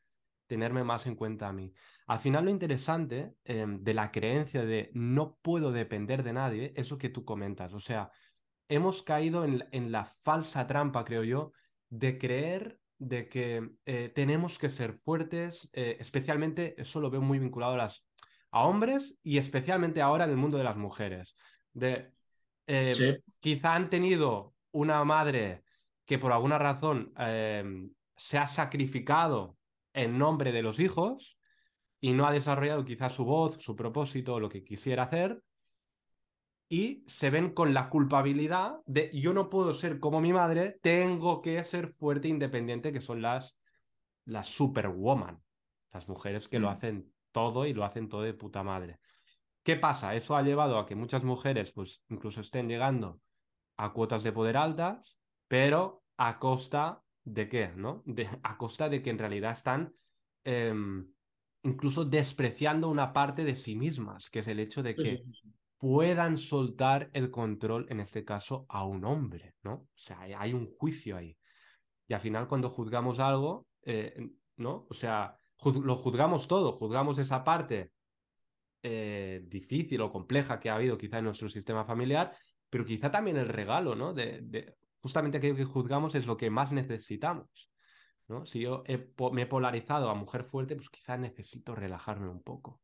tenerme 0.47 0.83
más 0.83 1.07
en 1.07 1.15
cuenta 1.15 1.47
a 1.47 1.53
mí. 1.53 1.73
Al 2.07 2.19
final 2.19 2.45
lo 2.45 2.51
interesante 2.51 3.33
eh, 3.44 3.65
de 3.67 3.94
la 3.94 4.11
creencia 4.11 4.63
de 4.63 4.91
no 4.94 5.38
puedo 5.41 5.71
depender 5.71 6.23
de 6.23 6.33
nadie 6.33 6.73
es 6.75 6.91
lo 6.91 6.97
que 6.97 7.09
tú 7.09 7.25
comentas, 7.25 7.73
o 7.73 7.79
sea, 7.79 8.11
hemos 8.67 9.03
caído 9.03 9.45
en, 9.45 9.67
en, 9.71 9.91
la 9.91 10.05
falsa 10.05 10.65
trampa, 10.67 11.05
creo 11.05 11.23
yo, 11.23 11.53
de 11.89 12.17
creer 12.17 12.79
de 12.97 13.27
que 13.27 13.69
eh, 13.85 14.11
tenemos 14.13 14.57
que 14.57 14.69
ser 14.69 14.94
fuertes, 14.94 15.69
eh, 15.73 15.97
especialmente 16.00 16.79
eso 16.79 17.01
lo 17.01 17.09
veo 17.09 17.21
muy 17.21 17.39
vinculado 17.39 17.73
a, 17.73 17.77
las, 17.77 18.05
a 18.53 18.65
hombres 18.65 19.17
y 19.23 19.39
especialmente 19.39 20.01
ahora 20.01 20.25
en 20.25 20.29
el 20.29 20.38
mundo 20.38 20.59
de 20.59 20.63
las 20.63 20.77
mujeres. 20.77 21.35
De, 21.73 22.13
eh, 22.67 22.94
sí. 22.94 23.15
Quizá 23.39 23.73
han 23.73 23.89
tenido 23.89 24.53
una 24.71 25.03
madre 25.03 25.63
que 26.05 26.19
por 26.19 26.31
alguna 26.31 26.59
razón 26.59 27.13
se 28.15 28.38
ha 28.38 28.47
sacrificado 28.47 29.57
en 29.94 30.19
nombre 30.19 30.51
de 30.51 30.61
los 30.61 30.79
hijos 30.79 31.39
y 32.00 32.13
no 32.13 32.27
ha 32.27 32.31
desarrollado 32.31 32.85
quizás 32.85 33.13
su 33.13 33.25
voz, 33.25 33.57
su 33.59 33.75
propósito, 33.75 34.39
lo 34.39 34.50
que 34.50 34.63
quisiera 34.63 35.03
hacer, 35.03 35.41
y 36.69 37.03
se 37.07 37.29
ven 37.29 37.53
con 37.53 37.73
la 37.73 37.89
culpabilidad 37.89 38.81
de 38.86 39.10
yo 39.13 39.33
no 39.33 39.50
puedo 39.50 39.74
ser 39.74 40.00
como 40.00 40.22
mi 40.22 40.31
madre, 40.31 40.77
tengo 40.81 41.41
que 41.41 41.63
ser 41.63 41.88
fuerte 41.88 42.27
e 42.27 42.31
independiente, 42.31 42.93
que 42.93 43.01
son 43.01 43.22
las, 43.22 43.57
las 44.25 44.48
superwoman, 44.48 45.41
las 45.91 46.07
mujeres 46.07 46.48
que 46.48 46.60
mm. 46.60 46.62
lo 46.62 46.69
hacen 46.69 47.13
todo 47.34 47.66
y 47.66 47.74
lo 47.74 47.84
hacen 47.84 48.08
todo 48.08 48.22
de 48.22 48.34
puta 48.34 48.63
madre. 48.63 49.00
¿Qué 49.63 49.75
pasa? 49.75 50.16
Eso 50.16 50.38
ha 50.38 50.42
llevado 50.42 50.78
a 50.78 50.86
que 50.86 50.96
muchas 50.96 51.25
mujeres 51.25 51.74
pues 51.74 52.02
incluso 52.08 52.40
estén 52.40 52.70
llegando 52.70 53.20
a 53.75 53.92
cuotas 53.92 54.24
de 54.24 54.32
poder 54.32 54.56
altas, 54.56 55.20
pero 55.50 56.04
a 56.16 56.40
costa 56.40 57.02
de 57.25 57.50
qué, 57.50 57.74
¿no? 57.75 58.04
De, 58.06 58.30
a 58.44 58.58
costa 58.58 58.88
de 58.88 59.02
que 59.02 59.10
en 59.10 59.20
realidad 59.20 59.52
están 59.52 59.94
eh, 60.46 60.74
incluso 61.63 62.06
despreciando 62.06 62.88
una 62.88 63.12
parte 63.12 63.44
de 63.44 63.56
sí 63.56 63.75
mismas, 63.75 64.30
que 64.30 64.40
es 64.40 64.48
el 64.48 64.62
hecho 64.62 64.82
de 64.82 64.96
que 64.96 65.04
sí, 65.04 65.18
sí, 65.18 65.34
sí 65.34 65.54
puedan 65.84 66.38
soltar 66.38 67.10
el 67.12 67.30
control, 67.30 67.88
en 67.90 68.00
este 68.00 68.24
caso, 68.24 68.66
a 68.70 68.86
un 68.86 69.04
hombre, 69.04 69.56
¿no? 69.63 69.74
O 69.74 69.98
sea, 69.98 70.22
hay 70.22 70.54
un 70.54 70.74
juicio 70.78 71.18
ahí. 71.18 71.38
Y 72.08 72.13
al 72.13 72.22
final, 72.22 72.48
cuando 72.48 72.70
juzgamos 72.70 73.20
algo, 73.20 73.68
eh, 73.82 74.30
¿no? 74.56 74.88
O 74.90 74.94
sea, 74.94 75.38
lo 75.83 75.95
juzgamos 75.95 76.48
todo, 76.48 76.72
juzgamos 76.74 77.17
esa 77.19 77.43
parte 77.43 77.91
eh, 78.81 79.41
difícil 79.48 80.01
o 80.01 80.12
compleja 80.12 80.60
que 80.60 80.69
ha 80.69 80.75
habido 80.75 80.98
quizá 80.98 81.19
en 81.19 81.25
nuestro 81.25 81.50
sistema 81.50 81.86
familiar, 81.86 82.36
pero 82.69 82.86
quizá 82.86 83.12
también 83.12 83.38
el 83.38 83.48
regalo, 83.48 83.95
¿no? 83.95 84.13
De, 84.13 84.75
justamente 85.00 85.38
aquello 85.38 85.55
que 85.55 85.63
juzgamos 85.63 86.15
es 86.15 86.25
lo 86.25 86.38
que 86.38 86.50
más 86.50 86.72
necesitamos. 86.72 87.72
¿no? 88.27 88.45
Si 88.45 88.62
yo 88.62 88.83
me 89.31 89.41
he 89.41 89.45
polarizado 89.45 90.10
a 90.10 90.15
mujer 90.15 90.43
fuerte, 90.43 90.75
pues 90.75 90.89
quizá 90.89 91.17
necesito 91.17 91.75
relajarme 91.75 92.29
un 92.29 92.41
poco 92.41 92.81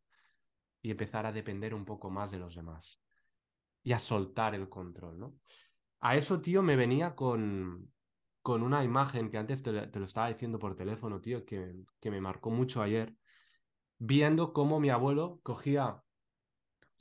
y 0.81 0.91
empezar 0.91 1.25
a 1.25 1.31
depender 1.31 1.73
un 1.73 1.85
poco 1.85 2.09
más 2.09 2.31
de 2.31 2.39
los 2.39 2.55
demás 2.55 3.01
y 3.83 3.93
a 3.93 3.99
soltar 3.99 4.53
el 4.55 4.69
control, 4.69 5.19
¿no? 5.19 5.35
A 6.01 6.15
eso, 6.15 6.41
tío, 6.41 6.61
me 6.61 6.75
venía 6.75 7.15
con, 7.15 7.91
con 8.41 8.63
una 8.63 8.83
imagen 8.83 9.29
que 9.29 9.37
antes 9.37 9.63
te, 9.63 9.71
lo 9.71 10.05
estaba 10.05 10.29
diciendo 10.29 10.59
por 10.59 10.75
teléfono, 10.75 11.21
tío, 11.21 11.45
que, 11.45 11.73
que 11.99 12.11
me 12.11 12.21
marcó 12.21 12.49
mucho 12.49 12.81
ayer, 12.81 13.15
viendo 13.97 14.53
cómo 14.53 14.79
mi 14.79 14.89
abuelo 14.89 15.39
cogía, 15.43 16.01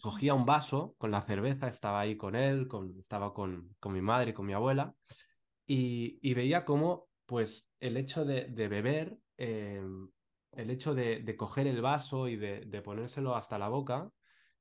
cogía 0.01 0.35
un 0.35 0.47
vaso 0.47 0.95
con 0.99 1.11
la 1.11 1.23
cerveza, 1.23 1.69
estaba 1.69 2.01
ahí 2.01 2.17
con 2.17 2.35
él, 2.35 2.69
con, 2.69 2.99
estaba 2.99 3.33
con, 3.33 3.75
con 3.81 3.93
mi 3.93 4.01
madre 4.01 4.31
y 4.31 4.35
con 4.35 4.47
mi 4.47 4.53
abuela, 4.53 4.95
y, 5.67 6.19
y 6.23 6.35
veía 6.35 6.65
cómo, 6.65 7.09
pues, 7.27 7.69
el 7.81 7.97
hecho 7.97 8.25
de, 8.25 8.47
de 8.47 8.69
beber 8.69 9.19
eh, 9.37 9.83
el 10.53 10.71
hecho 10.71 10.95
de, 10.95 11.21
de, 11.21 11.37
coger 11.37 11.67
el 11.67 11.81
vaso 11.81 12.29
y 12.29 12.37
de, 12.37 12.63
de, 12.67 12.83
ponérselo 12.83 13.37
hasta 13.37 13.59
la 13.59 13.69
boca 13.69 14.11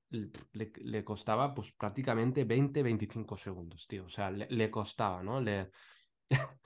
le, 0.10 0.32
le 0.54 1.04
costaba 1.04 1.54
pues 1.54 1.72
prácticamente 1.74 2.44
20, 2.44 2.84
25 2.84 3.38
segundos, 3.38 3.88
tío. 3.88 4.06
O 4.06 4.10
sea, 4.10 4.32
le, 4.32 4.48
le 4.50 4.72
costaba, 4.72 5.24
¿no? 5.24 5.42
Le... 5.42 5.72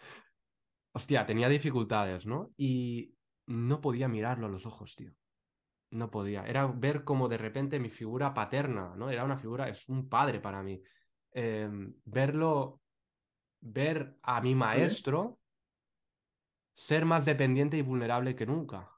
Hostia, 0.94 1.26
tenía 1.26 1.50
dificultades, 1.50 2.26
¿no? 2.26 2.52
Y 2.58 3.16
no 3.48 3.82
podía 3.82 4.08
mirarlo 4.08 4.48
a 4.48 4.50
los 4.50 4.66
ojos, 4.66 4.96
tío. 4.96 5.12
No 5.92 6.10
podía. 6.10 6.46
Era 6.46 6.68
ver 6.68 7.04
como 7.04 7.28
de 7.28 7.38
repente 7.38 7.80
mi 7.80 7.90
figura 7.90 8.34
paterna, 8.34 8.94
¿no? 8.96 9.10
Era 9.10 9.26
una 9.26 9.38
figura, 9.38 9.68
es 9.70 9.90
un 9.90 10.08
padre 10.08 10.40
para 10.40 10.64
mí. 10.64 10.82
Em, 11.32 11.94
verlo, 12.06 12.82
ver 13.60 14.18
a 14.22 14.42
mi 14.42 14.56
maestro 14.56 15.40
ser 16.74 17.06
más 17.06 17.26
dependiente 17.26 17.78
y 17.78 17.82
vulnerable 17.82 18.36
que 18.36 18.46
nunca. 18.46 18.90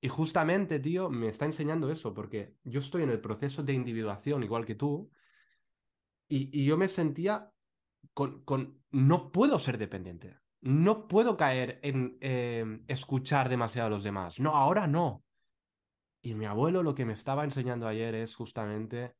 Y 0.00 0.08
justamente, 0.08 0.80
tío, 0.80 1.08
me 1.10 1.28
está 1.28 1.44
enseñando 1.46 1.90
eso, 1.90 2.12
porque 2.12 2.56
yo 2.64 2.80
estoy 2.80 3.04
en 3.04 3.10
el 3.10 3.20
proceso 3.20 3.62
de 3.62 3.72
individuación, 3.72 4.42
igual 4.42 4.66
que 4.66 4.74
tú, 4.74 5.10
y, 6.28 6.64
yo 6.64 6.76
me 6.76 6.88
sentía 6.88 7.50
con, 8.14 8.42
con, 8.44 8.81
no 8.92 9.32
puedo 9.32 9.58
ser 9.58 9.78
dependiente, 9.78 10.38
no 10.60 11.08
puedo 11.08 11.36
caer 11.36 11.80
en 11.82 12.16
em, 12.20 12.84
escuchar 12.86 13.48
demasiado 13.48 13.88
a 13.88 13.90
los 13.90 14.04
demás, 14.04 14.38
no, 14.38 14.54
ahora 14.54 14.86
no. 14.86 15.24
Y 16.22 16.34
mi 16.34 16.46
abuelo 16.46 16.84
lo 16.84 16.94
que 16.94 17.04
me 17.04 17.14
estaba 17.14 17.42
enseñando 17.42 17.88
ayer 17.88 18.14
es 18.14 18.36
justamente 18.36 19.16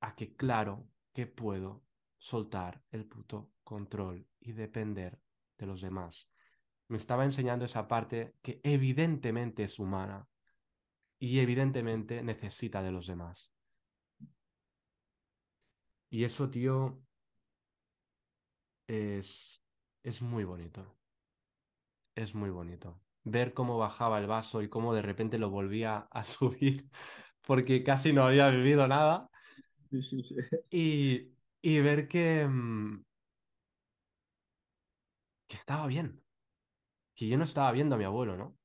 a 0.00 0.16
que 0.16 0.34
claro 0.34 0.88
que 1.12 1.26
puedo 1.26 1.84
soltar 2.18 2.82
el 2.90 3.06
puto 3.06 3.52
control 3.62 4.26
y 4.40 4.52
depender 4.52 5.20
de 5.58 5.66
los 5.66 5.80
demás. 5.80 6.28
Me 6.88 6.96
estaba 6.96 7.24
enseñando 7.24 7.64
esa 7.64 7.86
parte 7.86 8.34
que 8.42 8.60
evidentemente 8.64 9.62
es 9.62 9.78
humana 9.78 10.26
y 11.18 11.38
evidentemente 11.38 12.22
necesita 12.22 12.82
de 12.82 12.92
los 12.92 13.06
demás. 13.06 13.52
Y 16.10 16.24
eso, 16.24 16.50
tío, 16.50 17.00
es, 18.86 19.62
es 20.02 20.22
muy 20.22 20.44
bonito. 20.44 20.98
Es 22.14 22.34
muy 22.34 22.50
bonito. 22.50 23.00
Ver 23.24 23.54
cómo 23.54 23.78
bajaba 23.78 24.18
el 24.18 24.26
vaso 24.26 24.62
y 24.62 24.68
cómo 24.68 24.94
de 24.94 25.02
repente 25.02 25.38
lo 25.38 25.50
volvía 25.50 26.08
a 26.10 26.24
subir 26.24 26.90
porque 27.46 27.82
casi 27.84 28.12
no 28.12 28.24
había 28.26 28.48
vivido 28.50 28.86
nada. 28.88 29.30
Y, 30.70 31.32
y 31.62 31.80
ver 31.80 32.08
que, 32.08 32.46
mm, 32.48 33.02
que 35.46 35.56
estaba 35.56 35.86
bien. 35.86 36.22
Que 37.14 37.28
yo 37.28 37.38
no 37.38 37.44
estaba 37.44 37.72
viendo 37.72 37.96
a 37.96 37.98
mi 37.98 38.04
abuelo, 38.04 38.36
¿no? 38.36 38.58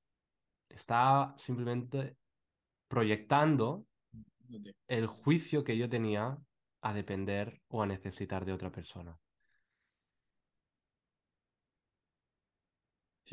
Estaba 0.70 1.36
simplemente 1.40 2.18
proyectando 2.88 3.88
el 4.90 5.08
juicio 5.08 5.64
que 5.64 5.78
yo 5.78 5.90
tenía 5.90 6.38
a 6.82 6.94
depender 6.94 7.62
o 7.70 7.82
a 7.82 7.88
necesitar 7.88 8.44
de 8.46 8.52
otra 8.54 8.72
persona. 8.74 9.18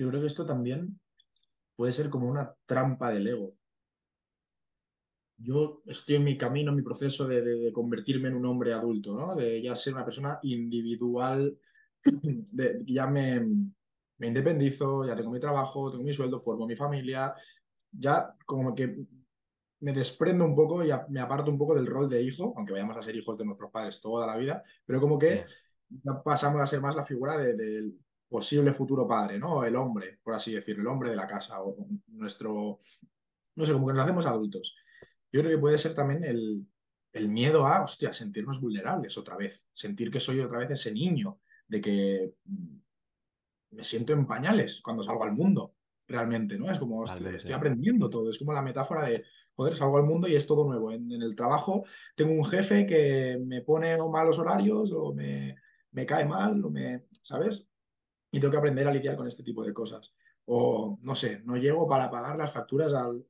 Yo 0.02 0.08
creo 0.08 0.20
que 0.20 0.26
esto 0.26 0.46
también 0.46 1.00
puede 1.76 1.92
ser 1.92 2.10
como 2.10 2.28
una 2.28 2.54
trampa 2.66 3.10
del 3.10 3.26
ego 3.28 3.56
yo 5.38 5.82
estoy 5.86 6.16
en 6.16 6.24
mi 6.24 6.38
camino, 6.38 6.70
en 6.70 6.76
mi 6.76 6.82
proceso 6.82 7.26
de, 7.26 7.72
convertirme 7.72 8.28
en 8.28 8.36
un 8.36 8.46
hombre 8.46 8.72
adulto, 8.72 9.14
¿no? 9.14 9.34
De 9.34 9.60
ya 9.62 9.76
ser 9.76 9.94
una 9.94 10.04
persona 10.04 10.38
individual, 10.42 11.58
de, 12.02 12.78
ya 12.86 13.06
me, 13.06 13.40
me 14.18 14.26
independizo, 14.26 15.06
ya 15.06 15.14
tengo 15.14 15.30
mi 15.30 15.40
trabajo, 15.40 15.90
tengo 15.90 16.04
mi 16.04 16.12
sueldo, 16.12 16.40
formo 16.40 16.66
mi 16.66 16.76
familia, 16.76 17.34
ya 17.92 18.34
como 18.46 18.74
que 18.74 18.96
me 19.80 19.92
desprendo 19.92 20.44
un 20.44 20.54
poco 20.54 20.82
y 20.84 20.88
me 21.10 21.20
aparto 21.20 21.50
un 21.50 21.58
poco 21.58 21.74
del 21.74 21.86
rol 21.86 22.08
de 22.08 22.22
hijo, 22.22 22.54
aunque 22.56 22.72
vayamos 22.72 22.96
a 22.96 23.02
ser 23.02 23.14
hijos 23.16 23.36
de 23.36 23.44
nuestros 23.44 23.70
padres 23.70 24.00
toda 24.00 24.26
la 24.26 24.36
vida, 24.38 24.62
pero 24.86 25.00
como 25.00 25.18
que 25.18 25.44
ya 25.88 26.22
pasamos 26.22 26.60
a 26.62 26.66
ser 26.66 26.80
más 26.80 26.96
la 26.96 27.04
figura 27.04 27.36
del 27.36 27.98
posible 28.28 28.72
futuro 28.72 29.06
padre, 29.06 29.38
¿no? 29.38 29.64
El 29.64 29.76
hombre, 29.76 30.18
por 30.22 30.34
así 30.34 30.52
decirlo, 30.52 30.82
el 30.82 30.88
hombre 30.88 31.10
de 31.10 31.16
la 31.16 31.26
casa, 31.26 31.62
o 31.62 31.76
nuestro, 32.08 32.78
no 33.54 33.66
sé, 33.66 33.72
como 33.72 33.86
que 33.86 33.94
nos 33.94 34.02
hacemos 34.02 34.26
adultos 34.26 34.74
yo 35.36 35.42
creo 35.42 35.56
que 35.56 35.60
puede 35.60 35.78
ser 35.78 35.94
también 35.94 36.24
el, 36.24 36.66
el 37.12 37.28
miedo 37.28 37.66
a, 37.66 37.82
hostia, 37.82 38.12
sentirnos 38.12 38.60
vulnerables 38.60 39.18
otra 39.18 39.36
vez, 39.36 39.68
sentir 39.72 40.10
que 40.10 40.20
soy 40.20 40.40
otra 40.40 40.58
vez 40.58 40.70
ese 40.70 40.92
niño, 40.92 41.40
de 41.68 41.80
que 41.80 42.34
mm, 42.44 42.76
me 43.72 43.82
siento 43.82 44.12
en 44.12 44.26
pañales 44.26 44.80
cuando 44.82 45.02
salgo 45.02 45.24
al 45.24 45.32
mundo, 45.32 45.74
realmente, 46.08 46.56
¿no? 46.58 46.70
Es 46.70 46.78
como, 46.78 47.00
hostia, 47.00 47.30
estoy 47.30 47.52
aprendiendo 47.52 48.08
todo, 48.08 48.30
es 48.30 48.38
como 48.38 48.52
la 48.52 48.62
metáfora 48.62 49.04
de, 49.04 49.24
joder, 49.54 49.76
salgo 49.76 49.98
al 49.98 50.04
mundo 50.04 50.28
y 50.28 50.36
es 50.36 50.46
todo 50.46 50.64
nuevo. 50.64 50.92
En, 50.92 51.10
el 51.10 51.34
trabajo 51.34 51.84
tengo 52.14 52.32
un 52.32 52.44
jefe 52.44 52.86
que 52.86 53.38
me 53.44 53.60
pone 53.62 53.96
malos 54.10 54.38
horarios 54.38 54.92
o 54.92 55.12
me, 55.12 55.56
me 55.90 56.06
cae 56.06 56.24
mal, 56.24 56.64
o 56.64 56.70
me, 56.70 57.06
¿sabes? 57.20 57.68
Y 58.30 58.40
tengo 58.40 58.50
que 58.50 58.58
aprender 58.58 58.86
a 58.86 58.92
lidiar 58.92 59.16
con 59.16 59.26
este 59.26 59.42
tipo 59.42 59.64
de 59.64 59.72
cosas. 59.72 60.14
O, 60.46 60.98
no 61.02 61.14
sé, 61.14 61.42
no 61.44 61.56
llego 61.56 61.88
para 61.88 62.10
pagar 62.10 62.36
las 62.36 62.52
facturas 62.52 62.92
al, 62.92 63.24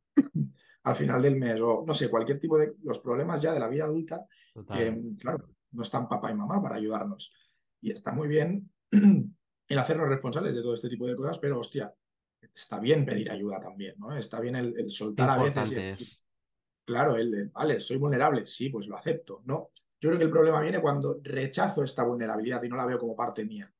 al 0.86 0.96
final 0.96 1.20
del 1.20 1.36
mes 1.36 1.60
o 1.60 1.84
no 1.86 1.94
sé, 1.94 2.08
cualquier 2.08 2.38
tipo 2.38 2.56
de 2.56 2.76
los 2.84 3.00
problemas 3.00 3.42
ya 3.42 3.52
de 3.52 3.58
la 3.58 3.68
vida 3.68 3.84
adulta 3.84 4.26
que, 4.72 5.02
claro, 5.18 5.48
no 5.72 5.82
están 5.82 6.08
papá 6.08 6.30
y 6.30 6.34
mamá 6.34 6.62
para 6.62 6.76
ayudarnos. 6.76 7.32
Y 7.80 7.90
está 7.90 8.12
muy 8.12 8.28
bien 8.28 8.70
el 8.90 9.78
hacernos 9.78 10.08
responsables 10.08 10.54
de 10.54 10.62
todo 10.62 10.74
este 10.74 10.88
tipo 10.88 11.06
de 11.06 11.16
cosas, 11.16 11.38
pero 11.38 11.58
hostia, 11.58 11.92
está 12.54 12.78
bien 12.78 13.04
pedir 13.04 13.30
ayuda 13.30 13.58
también, 13.58 13.96
¿no? 13.98 14.16
Está 14.16 14.40
bien 14.40 14.56
el, 14.56 14.90
soltar 14.90 15.30
a 15.30 15.42
veces. 15.42 16.20
claro, 16.84 17.16
el, 17.16 17.48
vale, 17.48 17.80
soy 17.80 17.96
vulnerable, 17.96 18.46
sí, 18.46 18.70
pues 18.70 18.86
lo 18.86 18.96
acepto, 18.96 19.42
¿no? 19.44 19.70
Yo 20.00 20.10
creo 20.10 20.18
que 20.18 20.24
el 20.24 20.30
problema 20.30 20.60
viene 20.60 20.80
cuando 20.80 21.20
rechazo 21.22 21.82
esta 21.82 22.04
vulnerabilidad 22.04 22.62
y 22.62 22.68
no 22.68 22.76
la 22.76 22.86
veo 22.86 22.98
como 22.98 23.16
parte 23.16 23.44
mía. 23.44 23.72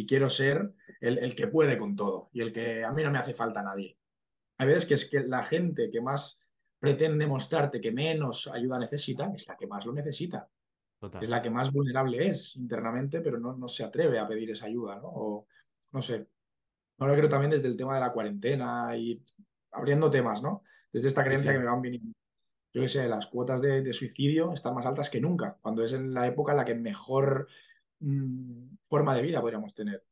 Y 0.00 0.06
quiero 0.06 0.30
ser 0.30 0.72
el, 1.02 1.18
el 1.18 1.34
que 1.34 1.46
puede 1.46 1.76
con 1.76 1.94
todo 1.94 2.30
y 2.32 2.40
el 2.40 2.54
que 2.54 2.84
a 2.84 2.90
mí 2.90 3.02
no 3.02 3.10
me 3.10 3.18
hace 3.18 3.34
falta 3.34 3.62
nadie. 3.62 3.98
Hay 4.56 4.66
veces 4.66 4.86
que 4.86 4.94
es 4.94 5.10
que 5.10 5.20
la 5.20 5.44
gente 5.44 5.90
que 5.90 6.00
más 6.00 6.40
pretende 6.78 7.26
mostrarte 7.26 7.82
que 7.82 7.92
menos 7.92 8.46
ayuda 8.48 8.78
necesita, 8.78 9.30
es 9.34 9.46
la 9.46 9.58
que 9.58 9.66
más 9.66 9.84
lo 9.84 9.92
necesita. 9.92 10.48
Es 11.20 11.28
la 11.28 11.42
que 11.42 11.50
más 11.50 11.70
vulnerable 11.70 12.28
es 12.28 12.56
internamente, 12.56 13.20
pero 13.20 13.38
no, 13.38 13.54
no 13.54 13.68
se 13.68 13.84
atreve 13.84 14.18
a 14.18 14.26
pedir 14.26 14.50
esa 14.50 14.66
ayuda, 14.66 14.96
¿no? 14.96 15.08
O, 15.08 15.46
no 15.92 16.00
sé. 16.00 16.28
Ahora 16.98 17.14
creo 17.14 17.28
también 17.28 17.50
desde 17.50 17.68
el 17.68 17.76
tema 17.76 17.94
de 17.94 18.00
la 18.00 18.12
cuarentena 18.12 18.96
y 18.96 19.22
abriendo 19.72 20.10
temas, 20.10 20.42
¿no? 20.42 20.62
Desde 20.90 21.08
esta 21.08 21.24
creencia 21.24 21.52
que 21.52 21.58
me 21.58 21.66
van 21.66 21.82
viniendo. 21.82 22.14
Yo 22.72 22.80
qué 22.80 22.88
sé, 22.88 23.06
las 23.06 23.26
cuotas 23.26 23.60
de, 23.60 23.92
suicidio 23.92 24.54
están 24.54 24.74
más 24.74 24.86
altas 24.86 25.10
que 25.10 25.20
nunca, 25.20 25.58
cuando 25.60 25.84
es 25.84 25.92
en 25.92 26.14
la 26.14 26.26
época 26.26 26.52
en 26.52 26.58
la 26.58 26.64
que 26.64 26.74
mejor 26.74 27.48
mm, 28.00 28.76
forma 28.88 29.14
de 29.14 29.22
vida 29.22 29.40
podríamos 29.40 29.74
tener. 29.74 30.04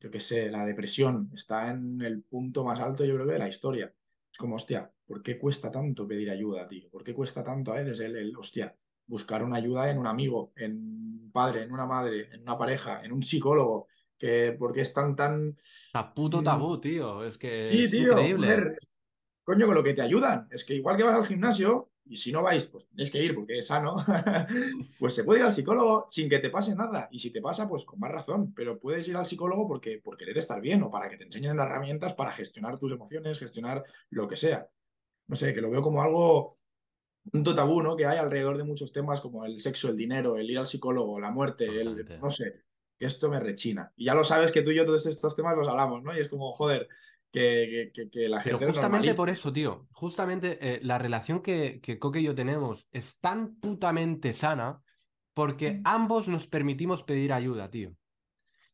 Yo 0.00 0.10
qué 0.10 0.18
sé, 0.18 0.50
la 0.50 0.64
depresión 0.64 1.30
está 1.32 1.70
en 1.70 2.00
el 2.02 2.22
punto 2.22 2.64
más 2.64 2.80
alto, 2.80 3.04
yo 3.04 3.14
creo 3.14 3.26
que 3.26 3.34
de 3.34 3.38
la 3.38 3.48
historia. 3.48 3.94
Es 4.32 4.38
como, 4.38 4.56
hostia, 4.56 4.90
¿por 5.06 5.22
qué 5.22 5.38
cuesta 5.38 5.70
tanto 5.70 6.08
pedir 6.08 6.30
ayuda, 6.30 6.66
tío? 6.66 6.88
¿Por 6.90 7.04
qué 7.04 7.14
cuesta 7.14 7.44
tanto 7.44 7.72
a 7.72 7.76
veces 7.76 8.00
el, 8.00 8.16
el 8.16 8.36
hostia, 8.36 8.74
buscar 9.06 9.44
una 9.44 9.58
ayuda 9.58 9.90
en 9.90 9.98
un 9.98 10.06
amigo, 10.06 10.52
en 10.56 10.72
un 10.72 11.30
padre, 11.32 11.62
en 11.62 11.72
una 11.72 11.86
madre, 11.86 12.28
en 12.32 12.42
una 12.42 12.58
pareja, 12.58 13.04
en 13.04 13.12
un 13.12 13.22
psicólogo? 13.22 13.86
Que, 14.18 14.56
¿Por 14.58 14.72
qué 14.72 14.80
es 14.80 14.92
tan, 14.92 15.14
tan... 15.14 15.56
Puto 16.16 16.40
mm, 16.40 16.44
tabú, 16.44 16.80
tío. 16.80 17.24
Es 17.24 17.38
que 17.38 17.68
sí, 17.70 17.90
tío, 17.90 18.12
increíble. 18.12 18.76
coño, 19.44 19.66
con 19.66 19.74
lo 19.74 19.84
que 19.84 19.94
te 19.94 20.02
ayudan. 20.02 20.48
Es 20.50 20.64
que 20.64 20.74
igual 20.74 20.96
que 20.96 21.02
vas 21.04 21.16
al 21.16 21.26
gimnasio, 21.26 21.91
y 22.04 22.16
si 22.16 22.32
no 22.32 22.42
vais, 22.42 22.66
pues 22.66 22.88
tenéis 22.88 23.10
que 23.10 23.22
ir 23.22 23.34
porque 23.34 23.58
es 23.58 23.66
sano, 23.66 23.96
pues 24.98 25.14
se 25.14 25.24
puede 25.24 25.40
ir 25.40 25.46
al 25.46 25.52
psicólogo 25.52 26.06
sin 26.08 26.28
que 26.28 26.38
te 26.38 26.50
pase 26.50 26.74
nada. 26.74 27.08
Y 27.10 27.18
si 27.18 27.30
te 27.30 27.40
pasa, 27.40 27.68
pues 27.68 27.84
con 27.84 28.00
más 28.00 28.10
razón, 28.10 28.52
pero 28.54 28.78
puedes 28.78 29.06
ir 29.08 29.16
al 29.16 29.24
psicólogo 29.24 29.68
porque 29.68 29.98
por 29.98 30.16
querer 30.16 30.36
estar 30.38 30.60
bien 30.60 30.82
o 30.82 30.90
para 30.90 31.08
que 31.08 31.16
te 31.16 31.24
enseñen 31.24 31.56
las 31.56 31.66
herramientas 31.66 32.12
para 32.14 32.32
gestionar 32.32 32.78
tus 32.78 32.92
emociones, 32.92 33.38
gestionar 33.38 33.84
lo 34.10 34.28
que 34.28 34.36
sea. 34.36 34.68
No 35.28 35.36
sé, 35.36 35.54
que 35.54 35.60
lo 35.60 35.70
veo 35.70 35.80
como 35.80 36.02
algo, 36.02 36.58
un 37.32 37.44
tabú, 37.44 37.82
¿no? 37.82 37.96
Que 37.96 38.06
hay 38.06 38.18
alrededor 38.18 38.58
de 38.58 38.64
muchos 38.64 38.92
temas 38.92 39.20
como 39.20 39.44
el 39.44 39.60
sexo, 39.60 39.88
el 39.88 39.96
dinero, 39.96 40.36
el 40.36 40.50
ir 40.50 40.58
al 40.58 40.66
psicólogo, 40.66 41.20
la 41.20 41.30
muerte, 41.30 41.66
el, 41.66 42.04
no 42.20 42.30
sé, 42.30 42.64
que 42.98 43.06
esto 43.06 43.30
me 43.30 43.38
rechina. 43.38 43.92
Y 43.96 44.06
ya 44.06 44.14
lo 44.14 44.24
sabes 44.24 44.50
que 44.50 44.62
tú 44.62 44.70
y 44.70 44.76
yo 44.76 44.84
todos 44.84 45.06
estos 45.06 45.36
temas 45.36 45.56
los 45.56 45.68
hablamos, 45.68 46.02
¿no? 46.02 46.16
Y 46.16 46.20
es 46.20 46.28
como, 46.28 46.52
joder, 46.52 46.88
que, 47.32 47.90
la 48.28 48.40
gente. 48.40 48.58
Pero 48.58 48.72
justamente 48.72 49.14
por 49.14 49.30
eso, 49.30 49.52
tío. 49.52 49.88
Justamente 49.92 50.58
eh, 50.60 50.80
la 50.82 50.98
relación 50.98 51.40
que, 51.40 51.80
que 51.82 51.98
Coque 51.98 52.20
y 52.20 52.24
yo 52.24 52.34
tenemos 52.34 52.86
es 52.92 53.18
tan 53.18 53.56
putamente 53.56 54.32
sana 54.32 54.80
porque 55.34 55.72
mm. 55.72 55.82
ambos 55.84 56.28
nos 56.28 56.46
permitimos 56.46 57.02
pedir 57.04 57.32
ayuda, 57.32 57.70
tío. 57.70 57.92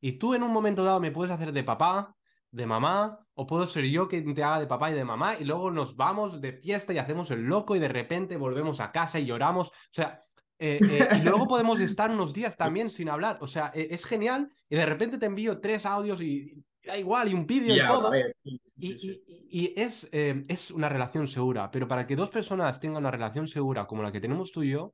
Y 0.00 0.12
tú 0.12 0.34
en 0.34 0.42
un 0.42 0.52
momento 0.52 0.84
dado 0.84 1.00
me 1.00 1.10
puedes 1.10 1.32
hacer 1.32 1.52
de 1.52 1.64
papá, 1.64 2.16
de 2.50 2.66
mamá, 2.66 3.18
o 3.34 3.46
puedo 3.46 3.66
ser 3.66 3.84
yo 3.84 4.08
quien 4.08 4.34
te 4.34 4.42
haga 4.42 4.60
de 4.60 4.66
papá 4.66 4.90
y 4.90 4.94
de 4.94 5.04
mamá, 5.04 5.36
y 5.38 5.44
luego 5.44 5.70
nos 5.70 5.96
vamos 5.96 6.40
de 6.40 6.52
fiesta 6.52 6.92
y 6.92 6.98
hacemos 6.98 7.30
el 7.30 7.42
loco 7.42 7.76
y 7.76 7.78
de 7.78 7.88
repente 7.88 8.36
volvemos 8.36 8.80
a 8.80 8.90
casa 8.90 9.18
y 9.18 9.26
lloramos. 9.26 9.68
O 9.68 9.92
sea, 9.92 10.22
eh, 10.58 10.80
eh, 10.82 11.08
y 11.20 11.22
luego 11.22 11.46
podemos 11.46 11.80
estar 11.80 12.10
unos 12.10 12.32
días 12.32 12.56
también 12.56 12.90
sin 12.90 13.08
hablar. 13.08 13.38
O 13.40 13.46
sea, 13.46 13.70
es 13.74 14.04
genial 14.04 14.50
y 14.68 14.76
de 14.76 14.86
repente 14.86 15.18
te 15.18 15.26
envío 15.26 15.60
tres 15.60 15.86
audios 15.86 16.20
y 16.20 16.64
da 16.88 16.98
igual, 16.98 17.30
y 17.30 17.34
un 17.34 17.46
vídeo 17.46 17.76
Y 17.76 17.86
todo. 17.86 18.10
vez, 18.10 18.34
sí, 18.42 18.60
sí, 18.64 18.74
Y, 18.76 18.98
sí, 18.98 18.98
sí. 18.98 19.24
y- 19.26 19.60
y 19.60 19.80
es, 19.80 20.08
eh, 20.12 20.44
es 20.48 20.70
una 20.70 20.88
relación 20.88 21.26
segura, 21.28 21.70
pero 21.70 21.86
para 21.86 22.06
que 22.06 22.16
dos 22.16 22.30
personas 22.30 22.80
tengan 22.80 23.02
una 23.02 23.10
relación 23.10 23.46
segura 23.46 23.86
como 23.86 24.02
la 24.02 24.10
que 24.12 24.20
tenemos 24.20 24.52
tú 24.52 24.62
y 24.62 24.70
yo, 24.70 24.92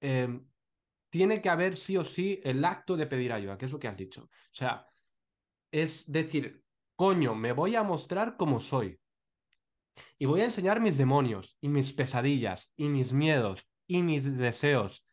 eh, 0.00 0.40
tiene 1.10 1.42
que 1.42 1.48
haber 1.50 1.76
sí 1.76 1.96
o 1.96 2.04
sí 2.04 2.40
el 2.42 2.64
acto 2.64 2.96
de 2.96 3.06
pedir 3.06 3.32
ayuda, 3.32 3.58
que 3.58 3.66
es 3.66 3.72
lo 3.72 3.78
que 3.78 3.88
has 3.88 3.98
dicho. 3.98 4.24
O 4.24 4.54
sea, 4.54 4.86
es 5.70 6.10
decir, 6.10 6.62
coño, 6.96 7.34
me 7.34 7.52
voy 7.52 7.76
a 7.76 7.82
mostrar 7.82 8.36
como 8.36 8.60
soy. 8.60 8.98
Y 10.18 10.26
voy 10.26 10.40
a 10.40 10.44
enseñar 10.46 10.80
mis 10.80 10.96
demonios, 10.96 11.56
y 11.60 11.68
mis 11.68 11.92
pesadillas, 11.92 12.72
y 12.76 12.88
mis 12.88 13.12
miedos, 13.12 13.66
y 13.86 14.02
mis 14.02 14.36
deseos. 14.38 15.04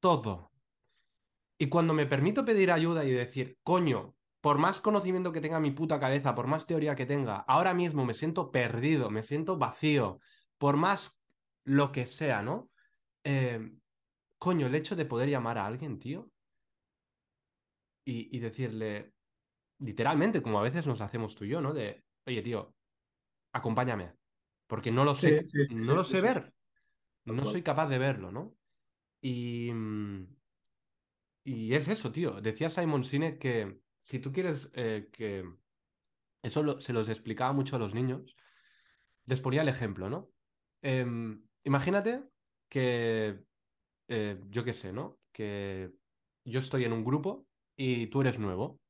Todo. 0.00 0.52
Y 1.58 1.68
cuando 1.68 1.94
me 1.94 2.06
permito 2.06 2.44
pedir 2.44 2.70
ayuda 2.70 3.04
y 3.04 3.10
decir, 3.10 3.58
coño, 3.62 4.14
por 4.44 4.58
más 4.58 4.82
conocimiento 4.82 5.32
que 5.32 5.40
tenga 5.40 5.58
mi 5.58 5.70
puta 5.70 5.98
cabeza, 5.98 6.34
por 6.34 6.46
más 6.46 6.66
teoría 6.66 6.94
que 6.94 7.06
tenga, 7.06 7.38
ahora 7.48 7.72
mismo 7.72 8.04
me 8.04 8.12
siento 8.12 8.50
perdido, 8.52 9.08
me 9.08 9.22
siento 9.22 9.56
vacío, 9.56 10.20
por 10.58 10.76
más 10.76 11.18
lo 11.64 11.92
que 11.92 12.04
sea, 12.04 12.42
¿no? 12.42 12.68
Eh, 13.24 13.72
coño, 14.38 14.66
el 14.66 14.74
hecho 14.74 14.96
de 14.96 15.06
poder 15.06 15.30
llamar 15.30 15.56
a 15.56 15.64
alguien, 15.64 15.98
tío, 15.98 16.30
y, 18.04 18.36
y 18.36 18.38
decirle, 18.38 19.14
literalmente, 19.78 20.42
como 20.42 20.58
a 20.58 20.62
veces 20.62 20.86
nos 20.86 21.00
hacemos 21.00 21.34
tú 21.34 21.46
y 21.46 21.48
yo, 21.48 21.62
¿no? 21.62 21.72
De, 21.72 22.04
oye, 22.26 22.42
tío, 22.42 22.74
acompáñame, 23.54 24.12
porque 24.66 24.90
no 24.90 25.06
lo 25.06 25.14
sé, 25.14 25.42
Sí, 25.42 25.64
sí, 25.64 25.64
sí, 25.64 25.74
no 25.76 25.94
lo 25.94 26.04
sé 26.04 26.20
ver, 26.20 26.52
no 27.24 27.46
soy 27.46 27.62
capaz 27.62 27.86
de 27.86 27.96
verlo, 27.96 28.30
¿no? 28.30 28.54
Y, 29.22 29.72
mm, 29.72 30.36
y 31.44 31.72
es 31.72 31.88
eso, 31.88 32.12
tío. 32.12 32.42
Decía 32.42 32.68
Simon 32.68 33.04
Sinek 33.04 33.38
que 33.38 33.83
si 34.04 34.20
tú 34.20 34.32
quieres 34.32 34.70
eh, 34.74 35.10
que 35.12 35.44
eso 36.42 36.62
lo- 36.62 36.80
se 36.80 36.92
los 36.92 37.08
explicaba 37.08 37.52
mucho 37.52 37.76
a 37.76 37.78
los 37.78 37.94
niños, 37.94 38.36
les 39.26 39.40
ponía 39.40 39.62
el 39.62 39.68
ejemplo, 39.68 40.10
¿no? 40.10 40.32
Em, 40.82 41.48
imagínate 41.64 42.24
que, 42.68 43.44
eh, 44.08 44.40
yo 44.50 44.64
qué 44.64 44.74
sé, 44.74 44.92
¿no? 44.92 45.20
Que 45.32 45.92
yo 46.44 46.60
estoy 46.60 46.84
en 46.84 46.92
un 46.94 47.04
grupo 47.04 47.48
y 47.76 48.08
tú 48.08 48.22
eres 48.22 48.38
nuevo 48.38 48.82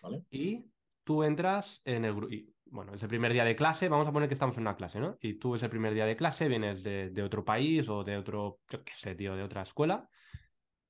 ¿Vale? 0.00 0.24
y 0.30 0.72
tú 1.04 1.22
entras 1.22 1.80
en 1.84 2.04
el 2.04 2.14
grupo. 2.14 2.34
Bueno, 2.66 2.94
es 2.94 3.02
el 3.02 3.08
primer 3.08 3.32
día 3.32 3.44
de 3.44 3.54
clase, 3.56 3.88
vamos 3.88 4.08
a 4.08 4.12
poner 4.12 4.28
que 4.28 4.34
estamos 4.34 4.56
en 4.56 4.62
una 4.62 4.76
clase, 4.76 4.98
¿no? 4.98 5.16
Y 5.20 5.34
tú 5.38 5.54
es 5.54 5.62
el 5.62 5.70
primer 5.70 5.94
día 5.94 6.06
de 6.06 6.16
clase, 6.16 6.48
vienes 6.48 6.82
de, 6.82 7.10
de 7.10 7.22
otro 7.22 7.44
país 7.44 7.88
o 7.88 8.02
de 8.04 8.16
otro, 8.16 8.60
yo 8.68 8.82
qué 8.84 8.92
sé, 8.96 9.14
tío, 9.14 9.36
de 9.36 9.42
otra 9.44 9.62
escuela. 9.62 10.08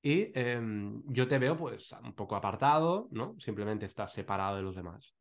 Y 0.05 0.39
em, 0.39 1.03
yo 1.07 1.27
te 1.27 1.39
veo 1.39 1.57
pues 1.57 1.91
un 2.03 2.13
poco 2.15 2.37
apartado, 2.37 3.09
¿no? 3.11 3.37
Simplemente 3.41 3.87
estás 3.87 4.13
separado 4.13 4.57
de 4.57 4.63
los 4.63 4.77
demás. 4.77 5.17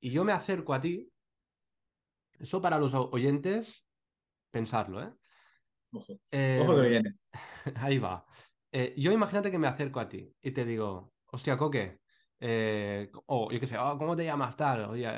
Y 0.00 0.10
yo 0.12 0.24
me 0.24 0.32
acerco 0.32 0.72
a 0.72 0.80
ti. 0.80 1.12
Eso 2.38 2.62
para 2.62 2.78
los 2.78 2.94
oyentes, 2.94 3.86
pensarlo, 4.50 5.02
¿eh? 5.02 5.12
Ojo. 5.92 6.18
Em, 6.30 6.62
Ojo 6.62 6.74
que 6.76 6.88
viene. 6.88 7.10
ahí 7.76 7.98
va. 7.98 8.24
Eh, 8.72 8.94
yo 8.96 9.12
imagínate 9.12 9.50
que 9.50 9.58
me 9.58 9.68
acerco 9.68 10.00
a 10.00 10.08
ti 10.08 10.34
y 10.40 10.50
te 10.52 10.64
digo, 10.64 11.12
hostia, 11.26 11.58
Coque, 11.58 12.00
eh, 12.40 13.10
o 13.26 13.50
yo 13.52 13.60
qué 13.60 13.66
sé, 13.66 13.76
"Oh, 13.78 13.98
¿cómo 13.98 14.16
te 14.16 14.24
llamas 14.24 14.56
tal? 14.56 14.86
Oye, 14.86 15.10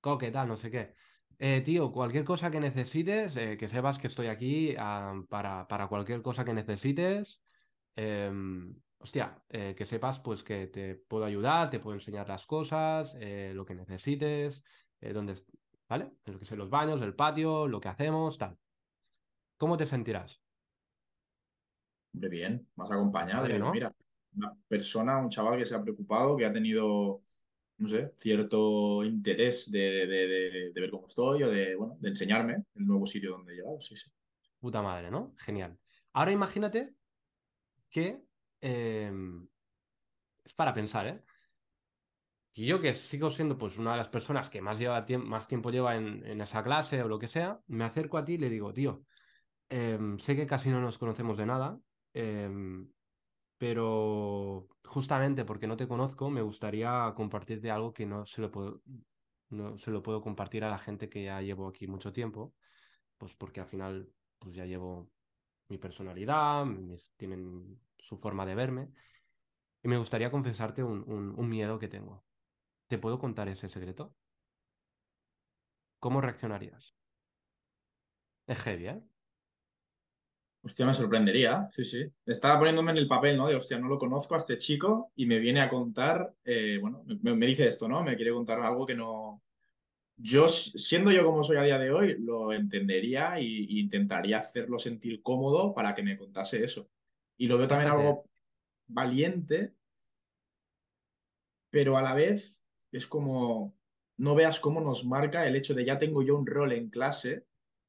Coque, 0.00 0.30
tal, 0.30 0.46
no 0.48 0.56
sé 0.56 0.70
qué. 0.70 0.94
Eh, 1.38 1.60
tío, 1.62 1.90
cualquier 1.90 2.24
cosa 2.24 2.52
que 2.52 2.60
necesites, 2.60 3.36
eh, 3.36 3.56
que 3.56 3.66
sepas 3.68 3.98
que 3.98 4.06
estoy 4.06 4.28
aquí 4.28 4.76
ah, 4.78 5.14
para, 5.28 5.66
para 5.66 5.88
cualquier 5.88 6.22
cosa 6.22 6.44
que 6.44 6.54
necesites. 6.54 7.41
Em, 7.96 8.74
hostia, 8.98 9.44
eh, 9.48 9.74
que 9.76 9.86
sepas 9.86 10.20
pues 10.20 10.42
que 10.42 10.66
te 10.68 10.96
puedo 10.96 11.24
ayudar, 11.24 11.70
te 11.70 11.80
puedo 11.80 11.94
enseñar 11.96 12.28
las 12.28 12.46
cosas, 12.46 13.14
eh, 13.18 13.52
lo 13.54 13.64
que 13.66 13.74
necesites, 13.74 14.62
eh, 15.00 15.12
dónde, 15.12 15.34
¿vale? 15.88 16.12
Lo 16.24 16.38
que 16.38 16.44
sé, 16.44 16.56
los 16.56 16.70
baños, 16.70 17.02
el 17.02 17.14
patio, 17.14 17.68
lo 17.68 17.80
que 17.80 17.88
hacemos, 17.88 18.38
tal. 18.38 18.58
¿Cómo 19.56 19.76
te 19.78 19.86
sentirás? 19.86 20.42
Hombre, 22.14 22.28
bien, 22.28 22.68
más 22.76 22.90
acompañado. 22.90 23.42
Madre, 23.42 23.58
¿no? 23.58 23.72
mira, 23.72 23.94
una 24.34 24.54
persona, 24.68 25.18
un 25.18 25.30
chaval 25.30 25.58
que 25.58 25.64
se 25.64 25.74
ha 25.74 25.82
preocupado, 25.82 26.36
que 26.36 26.44
ha 26.46 26.52
tenido, 26.52 27.24
no 27.78 27.88
sé, 27.88 28.12
cierto 28.18 29.04
interés 29.04 29.70
de, 29.70 29.80
de- 30.06 30.26
de- 30.28 30.72
de 30.72 30.80
ver 30.80 30.90
cómo 30.90 31.06
estoy 31.08 31.42
o 31.42 31.50
de, 31.50 31.74
bueno, 31.76 31.96
de 32.00 32.08
enseñarme 32.10 32.64
el 32.74 32.86
nuevo 32.86 33.06
sitio 33.06 33.32
donde 33.32 33.54
he 33.54 33.56
llegado. 33.56 33.80
Sí, 33.80 33.96
sí. 33.96 34.10
Puta 34.60 34.82
madre, 34.82 35.10
¿no? 35.10 35.34
Genial. 35.38 35.78
Ahora 36.12 36.32
imagínate 36.32 36.94
que 37.92 38.20
em, 38.60 39.46
es 40.44 40.54
para 40.54 40.74
pensar, 40.74 41.06
¿eh? 41.06 41.22
Y 42.54 42.66
yo 42.66 42.80
que 42.80 42.94
sigo 42.94 43.30
siendo 43.30 43.56
pues 43.56 43.78
una 43.78 43.92
de 43.92 43.96
las 43.98 44.08
personas 44.08 44.50
que 44.50 44.60
más, 44.60 44.78
lleva 44.78 45.04
más 45.24 45.48
tiempo 45.48 45.70
lleva 45.70 45.96
en, 45.96 46.24
en 46.26 46.40
esa 46.42 46.62
clase 46.62 47.02
o 47.02 47.08
lo 47.08 47.18
que 47.18 47.28
sea, 47.28 47.60
me 47.66 47.84
acerco 47.84 48.18
a 48.18 48.24
ti 48.24 48.34
y 48.34 48.38
le 48.38 48.50
digo, 48.50 48.72
tío, 48.72 49.04
em, 49.70 50.18
sé 50.18 50.36
que 50.36 50.46
casi 50.46 50.68
no 50.70 50.80
nos 50.80 50.98
conocemos 50.98 51.38
de 51.38 51.46
nada, 51.46 51.78
em, 52.12 52.90
pero 53.56 54.68
justamente 54.84 55.44
porque 55.44 55.66
no 55.66 55.76
te 55.76 55.88
conozco, 55.88 56.30
me 56.30 56.42
gustaría 56.42 57.12
compartirte 57.16 57.70
algo 57.70 57.92
que 57.92 58.04
no 58.06 58.26
se 58.26 58.42
lo 58.42 58.50
puedo, 58.50 58.82
no 59.48 59.78
se 59.78 59.90
lo 59.90 60.02
puedo 60.02 60.20
compartir 60.20 60.64
a 60.64 60.70
la 60.70 60.78
gente 60.78 61.08
que 61.08 61.24
ya 61.24 61.40
llevo 61.40 61.68
aquí 61.68 61.86
mucho 61.86 62.12
tiempo, 62.12 62.54
pues 63.16 63.34
porque 63.34 63.60
al 63.60 63.66
final 63.66 64.12
pues 64.38 64.54
ya 64.54 64.66
llevo 64.66 65.10
mi 65.72 65.78
personalidad, 65.78 66.66
tienen 67.16 67.80
su 67.98 68.16
forma 68.18 68.44
de 68.44 68.54
verme, 68.54 68.88
y 69.82 69.88
me 69.88 69.96
gustaría 69.96 70.30
confesarte 70.30 70.82
un, 70.82 71.48
miedo 71.48 71.78
que 71.78 71.88
tengo. 71.88 72.22
¿Te 72.88 72.98
puedo 72.98 73.18
contar 73.18 73.48
ese 73.48 73.70
secreto? 73.70 74.14
¿Cómo 75.98 76.20
reaccionarías? 76.20 76.94
Es 78.46 78.58
heavy, 78.60 78.86
¿eh? 78.88 79.02
Hostia, 80.64 80.86
me 80.86 80.94
sorprendería, 80.94 81.70
sí, 81.72 81.84
sí. 81.84 82.04
Estaba 82.26 82.58
poniéndome 82.58 82.92
en 82.92 82.98
el 82.98 83.08
papel, 83.08 83.36
¿no? 83.38 83.48
De, 83.48 83.56
hostia, 83.56 83.78
no 83.78 83.88
lo 83.88 83.98
conozco 83.98 84.34
a 84.34 84.38
este 84.38 84.58
chico 84.58 85.10
y 85.16 85.24
me 85.26 85.40
viene 85.40 85.60
a 85.60 85.70
contar, 85.70 86.34
eh, 86.44 86.78
bueno, 86.80 87.02
me 87.22 87.46
dice 87.46 87.66
esto, 87.66 87.88
¿no? 87.88 88.04
Me 88.04 88.14
quiere 88.14 88.32
contar 88.32 88.60
algo 88.60 88.84
que 88.86 88.94
no... 88.94 89.42
Yo, 90.16 90.46
siendo 90.48 91.10
yo 91.10 91.24
como 91.24 91.42
soy 91.42 91.56
a 91.56 91.62
día 91.62 91.78
de 91.78 91.90
hoy, 91.90 92.16
lo 92.18 92.52
entendería 92.52 93.38
e 93.38 93.44
intentaría 93.44 94.38
hacerlo 94.38 94.78
sentir 94.78 95.22
cómodo 95.22 95.74
para 95.74 95.94
que 95.94 96.02
me 96.02 96.16
contase 96.16 96.62
eso. 96.62 96.90
Y 97.36 97.46
lo 97.46 97.58
veo 97.58 97.66
también 97.66 97.90
Fíjate, 97.90 98.08
algo 98.08 98.24
valiente, 98.86 99.74
pero 101.70 101.96
a 101.96 102.02
la 102.02 102.14
vez 102.14 102.62
es 102.92 103.06
como, 103.06 103.74
no 104.18 104.34
veas 104.34 104.60
cómo 104.60 104.80
nos 104.80 105.04
marca 105.04 105.46
el 105.46 105.56
hecho 105.56 105.74
de 105.74 105.84
ya 105.84 105.98
tengo 105.98 106.22
yo 106.22 106.36
un 106.36 106.46
rol 106.46 106.72
en 106.72 106.90
clase, 106.90 107.46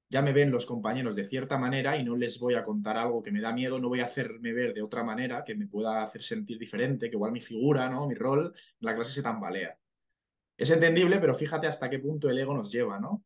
ya 0.09 0.21
me 0.21 0.31
ven 0.31 0.51
los 0.51 0.65
compañeros 0.65 1.15
de 1.15 1.25
cierta 1.25 1.57
manera 1.57 1.97
y 1.97 2.03
no 2.03 2.15
les 2.15 2.39
voy 2.39 2.53
a 2.53 2.63
contar 2.63 2.97
algo 2.97 3.21
que 3.21 3.31
me 3.31 3.41
da 3.41 3.51
miedo, 3.51 3.79
no 3.79 3.89
voy 3.89 3.99
a 3.99 4.05
hacerme 4.05 4.53
ver 4.53 4.73
de 4.73 4.81
otra 4.81 5.03
manera 5.03 5.43
que 5.43 5.55
me 5.55 5.67
pueda 5.67 6.03
hacer 6.03 6.23
sentir 6.23 6.57
diferente, 6.59 7.09
que 7.09 7.15
igual 7.15 7.31
mi 7.31 7.41
figura, 7.41 7.89
¿no? 7.89 8.07
Mi 8.07 8.15
rol 8.15 8.53
en 8.55 8.85
la 8.85 8.95
clase 8.95 9.11
se 9.11 9.23
tambalea. 9.23 9.77
Es 10.63 10.69
entendible, 10.71 11.19
pero 11.19 11.35
fíjate 11.35 11.67
hasta 11.67 11.89
qué 11.89 11.99
punto 11.99 12.29
el 12.29 12.37
ego 12.39 12.53
nos 12.53 12.71
lleva, 12.71 12.99
¿no? 12.99 13.23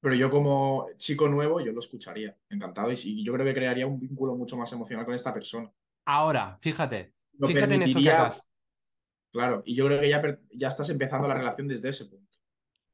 Pero 0.00 0.14
yo 0.16 0.30
como 0.30 0.88
chico 0.98 1.28
nuevo, 1.28 1.60
yo 1.60 1.72
lo 1.72 1.80
escucharía, 1.80 2.36
encantado, 2.50 2.92
y, 2.92 2.96
y 3.04 3.24
yo 3.24 3.32
creo 3.34 3.46
que 3.46 3.54
crearía 3.54 3.86
un 3.86 4.00
vínculo 4.00 4.36
mucho 4.36 4.56
más 4.56 4.72
emocional 4.72 5.06
con 5.06 5.14
esta 5.14 5.34
persona. 5.34 5.72
ahora, 6.06 6.58
fíjate, 6.60 7.14
Lo 7.38 7.48
fíjate 7.48 7.74
en 7.76 7.82
eso 7.82 8.02
que 8.02 8.10
acabas. 8.10 8.44
claro, 9.32 9.62
y 9.64 9.74
yo 9.74 9.86
creo 9.86 10.00
que 10.00 10.08
ya, 10.08 10.22
ya 10.50 10.68
estás 10.68 10.88
empezando 10.90 11.28
la 11.28 11.34
relación 11.34 11.68
desde 11.68 11.88
ese 11.90 12.06
punto, 12.06 12.38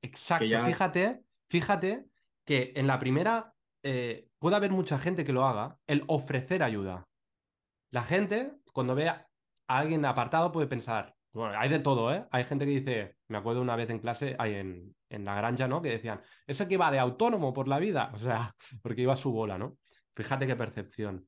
Exacto, 0.02 0.44
ya, 0.44 0.64
fíjate, 0.64 1.24
fíjate 1.48 2.06
que 2.44 2.72
en 2.76 2.87
la 2.87 2.98
primera 2.98 3.54
eh, 3.82 4.28
puede 4.38 4.56
haber 4.56 4.70
mucha 4.70 4.98
gente 4.98 5.24
que 5.24 5.32
lo 5.32 5.44
haga, 5.46 5.78
el 5.87 6.04
ofrecer 6.08 6.62
ayuda. 6.62 7.08
La 7.90 8.02
gente, 8.02 8.54
cuando 8.72 8.94
ve 8.94 9.08
a 9.08 9.28
alguien 9.68 10.04
apartado, 10.04 10.52
puede 10.52 10.66
pensar, 10.66 11.13
bueno, 11.35 11.59
hay 11.59 11.68
de 11.68 11.81
todo, 11.81 12.14
¿eh? 12.14 12.25
Hay 12.31 12.44
gente 12.44 12.64
que 12.64 12.70
dice, 12.70 13.16
me 13.29 13.38
acuerdo 13.38 13.61
una 13.61 13.75
vez 13.75 13.90
en 13.90 13.99
clase, 13.99 14.37
hay 14.38 14.55
en, 14.55 14.94
en 15.09 15.25
la 15.25 15.35
granja, 15.35 15.66
¿no? 15.66 15.83
Que 15.83 15.90
decían, 15.90 16.20
ese 16.47 16.68
que 16.68 16.77
va 16.77 16.92
de 16.92 17.01
autónomo 17.01 17.53
por 17.53 17.66
la 17.66 17.79
vida, 17.79 18.11
o 18.14 18.18
sea, 18.18 18.55
porque 18.83 19.03
iba 19.03 19.12
a 19.12 19.16
su 19.16 19.33
bola, 19.33 19.59
¿no? 19.59 19.77
Fíjate 20.14 20.47
qué 20.47 20.55
percepción. 20.55 21.27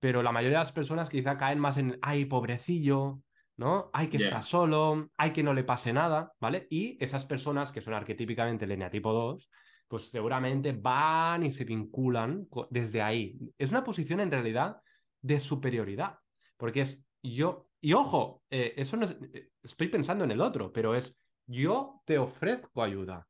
Pero 0.00 0.22
la 0.22 0.32
mayoría 0.32 0.58
de 0.58 0.64
las 0.64 0.72
personas 0.72 1.08
quizá 1.08 1.36
caen 1.38 1.58
más 1.58 1.78
en, 1.78 1.98
ay, 2.02 2.26
pobrecillo, 2.26 3.20
¿no? 3.56 3.90
Ay, 3.92 4.08
que 4.08 4.18
está 4.18 4.36
ya, 4.36 4.42
solo, 4.42 5.08
ay, 5.16 5.32
que 5.32 5.42
no 5.42 5.54
le 5.54 5.64
pase 5.64 5.92
nada, 5.92 6.32
¿vale? 6.40 6.66
Y 6.70 7.02
esas 7.02 7.24
personas 7.24 7.72
que 7.72 7.80
son 7.80 7.94
arquetípicamente 7.94 8.66
el 8.66 8.72
eneatipo 8.72 9.12
2, 9.12 9.50
pues 9.88 10.10
seguramente 10.10 10.72
van 10.72 11.44
y 11.44 11.50
se 11.50 11.64
vinculan 11.64 12.46
desde 12.70 13.00
ahí. 13.00 13.38
Es 13.56 13.70
una 13.70 13.82
posición 13.82 14.20
en 14.20 14.30
realidad 14.30 14.76
de 15.22 15.40
superioridad, 15.40 16.18
porque 16.58 16.82
es 16.82 17.02
yo, 17.22 17.67
y 17.80 17.92
ojo, 17.92 18.42
eh, 18.50 18.74
eso 18.76 18.96
no 18.96 19.06
eh, 19.06 19.50
estoy 19.62 19.88
pensando 19.88 20.24
en 20.24 20.30
el 20.30 20.40
otro, 20.40 20.72
pero 20.72 20.94
es 20.94 21.16
yo 21.46 22.02
te 22.04 22.18
ofrezco 22.18 22.82
ayuda. 22.82 23.26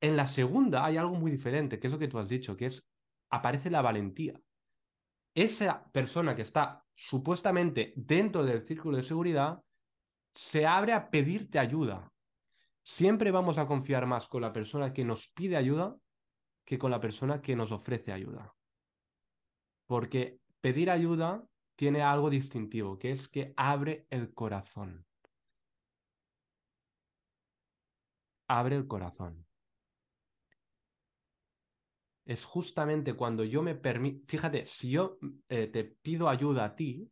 En 0.00 0.16
la 0.16 0.26
segunda 0.26 0.84
hay 0.84 0.96
algo 0.96 1.14
muy 1.14 1.30
diferente, 1.30 1.78
que 1.78 1.88
es 1.88 1.92
lo 1.92 1.98
que 1.98 2.08
tú 2.08 2.18
has 2.18 2.28
dicho, 2.28 2.56
que 2.56 2.66
es 2.66 2.86
aparece 3.30 3.70
la 3.70 3.82
valentía 3.82 4.40
esa 5.38 5.84
persona 5.92 6.34
que 6.34 6.42
está 6.42 6.84
supuestamente 6.96 7.92
dentro 7.94 8.44
del 8.44 8.66
círculo 8.66 8.96
de 8.96 9.04
seguridad 9.04 9.62
se 10.34 10.66
abre 10.66 10.92
a 10.92 11.10
pedirte 11.10 11.60
ayuda. 11.60 12.12
Siempre 12.82 13.30
vamos 13.30 13.56
a 13.58 13.66
confiar 13.66 14.06
más 14.06 14.26
con 14.26 14.42
la 14.42 14.52
persona 14.52 14.92
que 14.92 15.04
nos 15.04 15.28
pide 15.28 15.56
ayuda 15.56 15.96
que 16.64 16.76
con 16.76 16.90
la 16.90 16.98
persona 16.98 17.40
que 17.40 17.54
nos 17.54 17.70
ofrece 17.70 18.10
ayuda. 18.10 18.52
Porque 19.86 20.40
pedir 20.60 20.90
ayuda 20.90 21.44
tiene 21.78 22.02
algo 22.02 22.28
distintivo, 22.28 22.98
que 22.98 23.12
es 23.12 23.28
que 23.28 23.54
abre 23.56 24.08
el 24.10 24.34
corazón. 24.34 25.06
Abre 28.48 28.74
el 28.74 28.88
corazón. 28.88 29.46
Es 32.24 32.44
justamente 32.44 33.14
cuando 33.14 33.44
yo 33.44 33.62
me 33.62 33.76
permito, 33.76 34.26
fíjate, 34.26 34.66
si 34.66 34.90
yo 34.90 35.18
eh, 35.48 35.68
te 35.68 35.84
pido 35.84 36.28
ayuda 36.28 36.64
a 36.64 36.74
ti, 36.74 37.08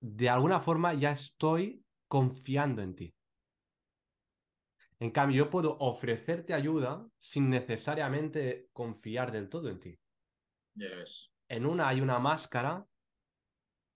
de 0.00 0.28
alguna 0.28 0.60
forma 0.60 0.94
ya 0.94 1.10
estoy 1.10 1.84
confiando 2.06 2.80
en 2.80 2.94
ti. 2.94 3.14
En 5.00 5.10
cambio, 5.10 5.44
yo 5.44 5.50
puedo 5.50 5.76
ofrecerte 5.80 6.54
ayuda 6.54 7.04
sin 7.18 7.50
necesariamente 7.50 8.68
confiar 8.72 9.32
del 9.32 9.48
todo 9.48 9.68
en 9.68 9.80
ti. 9.80 9.98
Yes. 10.76 11.33
En 11.54 11.66
una 11.66 11.86
hay 11.86 12.00
una 12.00 12.18
máscara, 12.18 12.84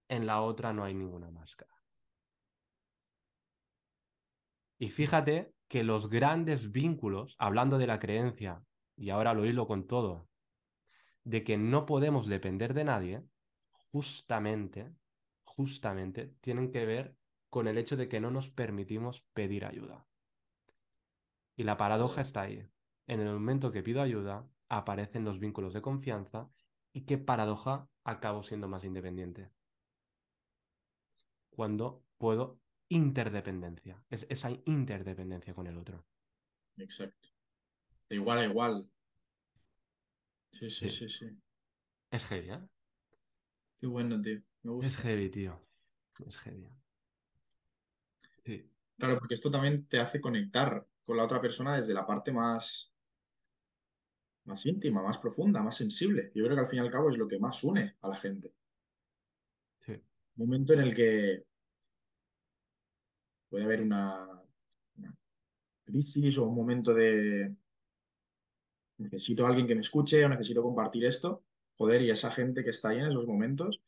en 0.07 0.27
la 0.27 0.43
otra 0.43 0.73
no 0.73 0.85
hay 0.85 0.95
ninguna 0.95 1.29
máscara. 1.29 1.75
Y 4.79 4.91
fíjate 4.91 5.53
que 5.67 5.83
los 5.83 6.09
grandes 6.09 6.71
vínculos, 6.71 7.35
hablando 7.37 7.79
de 7.79 7.89
la 7.89 7.99
creencia, 7.99 8.63
y 8.95 9.11
ahora 9.11 9.35
lo 9.35 9.45
hilo 9.45 9.67
con 9.67 9.89
todo, 9.89 10.29
de 11.25 11.43
que 11.43 11.59
no 11.59 11.85
podemos 11.85 12.29
depender 12.29 12.75
de 12.75 12.85
nadie, 12.85 13.25
justamente, 13.91 14.95
justamente 15.43 16.37
tienen 16.41 16.71
que 16.71 16.87
ver 16.87 17.17
con 17.51 17.67
el 17.67 17.77
hecho 17.77 17.97
de 17.97 18.09
que 18.09 18.21
no 18.21 18.31
nos 18.31 18.51
permitimos 18.51 19.23
pedir 19.33 19.65
ayuda. 19.65 20.07
Y 21.57 21.65
la 21.65 21.77
paradoja 21.77 22.21
está 22.21 22.43
ahí. 22.43 22.65
En 23.09 23.19
el 23.19 23.33
momento 23.33 23.73
que 23.73 23.83
pido 23.83 24.01
ayuda, 24.01 24.49
aparecen 24.69 25.25
los 25.25 25.41
vínculos 25.41 25.73
de 25.73 25.83
confianza 25.83 26.49
y 26.93 27.03
qué 27.03 27.19
paradoja 27.19 27.89
acabo 28.05 28.43
siendo 28.43 28.69
más 28.69 28.85
independiente. 28.85 29.51
Cuando 31.51 32.05
puedo 32.19 32.61
interdependencia, 32.89 34.03
es 34.11 34.27
esa 34.31 34.51
interdependencia 34.65 35.55
con 35.55 35.67
el 35.67 35.77
otro. 35.77 36.07
Exacto. 36.77 37.29
De 38.09 38.17
igual 38.17 38.39
a 38.39 38.45
igual. 38.45 38.91
Sí, 40.53 40.71
sí, 40.71 40.89
sí, 40.89 41.09
sí. 41.09 41.27
Es 42.11 42.25
heavy, 42.25 42.51
¿eh? 42.51 42.61
Qué 43.81 43.87
bueno, 43.87 44.21
tío. 44.21 44.41
Me 44.63 44.73
gusta. 44.73 44.87
Es 44.87 44.97
heavy, 44.97 45.31
tío. 45.31 45.61
Es 46.27 46.39
heavy. 46.39 46.69
Sí. 48.45 48.71
Claro, 48.97 49.19
porque 49.19 49.35
esto 49.35 49.51
también 49.51 49.87
te 49.87 50.01
hace 50.01 50.21
conectar 50.21 50.87
con 51.05 51.17
la 51.17 51.25
otra 51.25 51.41
persona 51.41 51.77
desde 51.77 51.95
la 51.95 52.07
parte 52.07 52.33
más, 52.33 52.93
más 54.49 54.67
íntima, 54.67 55.03
más 55.03 55.19
profunda, 55.19 55.63
más 55.63 55.77
sensible. 55.77 56.33
Yo 56.35 56.45
creo 56.45 56.57
que 56.57 56.63
al 56.63 56.67
fin 56.67 56.79
y 56.79 56.83
al 56.83 56.91
cabo 56.91 57.11
es 57.11 57.19
lo 57.19 57.29
que 57.29 57.39
más 57.39 57.63
une 57.63 57.97
a 58.01 58.09
la 58.09 58.17
gente. 58.17 58.53
Sí. 59.85 59.93
Un 59.93 60.47
momento 60.47 60.73
en 60.73 60.81
el 60.81 60.95
que 60.95 61.45
puede 63.49 63.65
haber 63.65 63.83
una, 63.83 64.27
una 64.97 65.17
crisis 65.85 66.39
o 66.39 66.47
un 66.47 66.57
momento 66.57 66.93
de 66.93 67.55
necesito 68.99 69.45
a 69.45 69.49
alguien 69.49 69.67
que 69.67 69.75
me 69.75 69.83
escuche 69.83 70.25
o 70.25 70.29
necesito 70.29 70.63
compartir 70.63 71.05
esto. 71.05 71.45
Joder, 71.77 72.03
y 72.03 72.11
esa 72.11 72.31
gente 72.31 72.65
que 72.65 72.71
está 72.71 72.89
ahí 72.89 72.99
en 72.99 73.07
esos 73.07 73.27
momentos, 73.27 73.81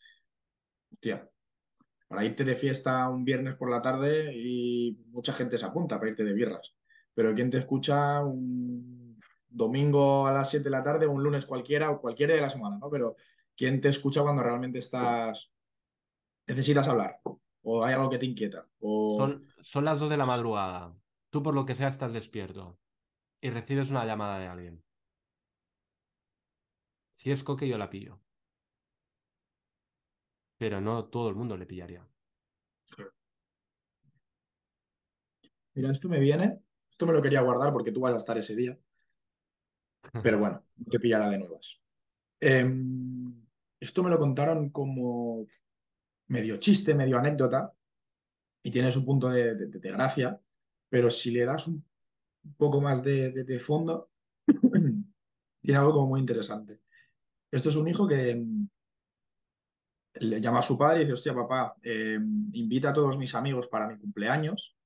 hostia, 0.92 1.29
para 2.07 2.25
irte 2.25 2.44
de 2.44 2.55
fiesta 2.55 3.09
un 3.09 3.25
viernes 3.25 3.57
por 3.57 3.70
la 3.70 3.83
tarde 3.83 4.33
y 4.37 4.96
mucha 5.07 5.33
gente 5.33 5.59
se 5.59 5.66
apunta 5.66 5.99
para 5.99 6.11
irte 6.11 6.25
de 6.25 6.33
birras. 6.33 6.75
Pero 7.14 7.35
¿quién 7.35 7.51
te 7.51 7.59
escucha 7.59 8.25
un 8.25 8.99
domingo 9.50 10.26
a 10.26 10.32
las 10.32 10.50
7 10.50 10.64
de 10.64 10.70
la 10.70 10.82
tarde, 10.82 11.06
un 11.06 11.22
lunes 11.22 11.44
cualquiera 11.44 11.90
o 11.90 12.00
cualquier 12.00 12.28
día 12.28 12.36
de 12.36 12.42
la 12.42 12.48
semana, 12.48 12.78
¿no? 12.78 12.88
Pero 12.88 13.16
¿quién 13.56 13.80
te 13.80 13.88
escucha 13.88 14.22
cuando 14.22 14.42
realmente 14.42 14.78
estás, 14.78 15.52
necesitas 16.46 16.88
hablar? 16.88 17.20
O 17.62 17.84
hay 17.84 17.94
algo 17.94 18.08
que 18.08 18.18
te 18.18 18.26
inquieta. 18.26 18.66
O... 18.78 19.16
Son, 19.18 19.46
son 19.60 19.84
las 19.84 19.98
2 20.00 20.08
de 20.08 20.16
la 20.16 20.26
madrugada. 20.26 20.94
Tú 21.30 21.42
por 21.42 21.54
lo 21.54 21.66
que 21.66 21.74
sea 21.74 21.88
estás 21.88 22.12
despierto 22.12 22.78
y 23.40 23.50
recibes 23.50 23.90
una 23.90 24.04
llamada 24.04 24.38
de 24.38 24.46
alguien. 24.46 24.84
Si 27.16 27.30
es 27.30 27.44
coque, 27.44 27.68
yo 27.68 27.76
la 27.76 27.90
pillo. 27.90 28.20
Pero 30.56 30.80
no 30.80 31.06
todo 31.06 31.28
el 31.28 31.34
mundo 31.34 31.56
le 31.56 31.66
pillaría. 31.66 32.06
Mira, 35.74 35.92
esto 35.92 36.08
me 36.08 36.18
viene, 36.18 36.60
esto 36.90 37.06
me 37.06 37.12
lo 37.12 37.22
quería 37.22 37.42
guardar 37.42 37.72
porque 37.72 37.92
tú 37.92 38.00
vas 38.00 38.14
a 38.14 38.18
estar 38.18 38.36
ese 38.36 38.56
día, 38.56 38.78
pero 40.20 40.38
bueno, 40.38 40.64
no 40.76 40.86
te 40.90 41.00
pillará 41.00 41.28
de 41.30 41.38
nuevas. 41.38 41.80
Em, 42.40 43.34
esto 43.80 44.02
me 44.02 44.10
lo 44.10 44.18
contaron 44.18 44.70
como 44.70 45.46
medio 46.28 46.58
chiste, 46.58 46.94
medio 46.94 47.18
anécdota, 47.18 47.74
y 48.62 48.70
tiene 48.70 48.90
su 48.90 49.04
punto 49.04 49.28
de, 49.28 49.54
de- 49.56 49.90
gracia, 49.92 50.40
pero 50.88 51.10
si 51.10 51.30
le 51.30 51.44
das 51.44 51.66
un 51.68 51.84
poco 52.56 52.80
más 52.80 53.02
de, 53.02 53.32
de- 53.32 53.44
de 53.44 53.60
fondo, 53.60 54.10
tiene 55.62 55.78
algo 55.78 55.92
como 55.92 56.08
muy 56.08 56.20
interesante. 56.20 56.82
Esto 57.50 57.70
es 57.70 57.76
un 57.76 57.88
hijo 57.88 58.08
que 58.08 58.30
em, 58.30 58.68
le 60.14 60.40
llama 60.40 60.58
a 60.58 60.62
su 60.62 60.76
padre 60.76 60.98
y 60.98 61.00
dice, 61.02 61.14
hostia, 61.14 61.34
papá, 61.34 61.76
em, 61.82 62.50
invita 62.52 62.90
a 62.90 62.92
todos 62.92 63.16
mis 63.18 63.34
amigos 63.34 63.68
para 63.68 63.86
mi 63.88 63.98
cumpleaños. 63.98 64.76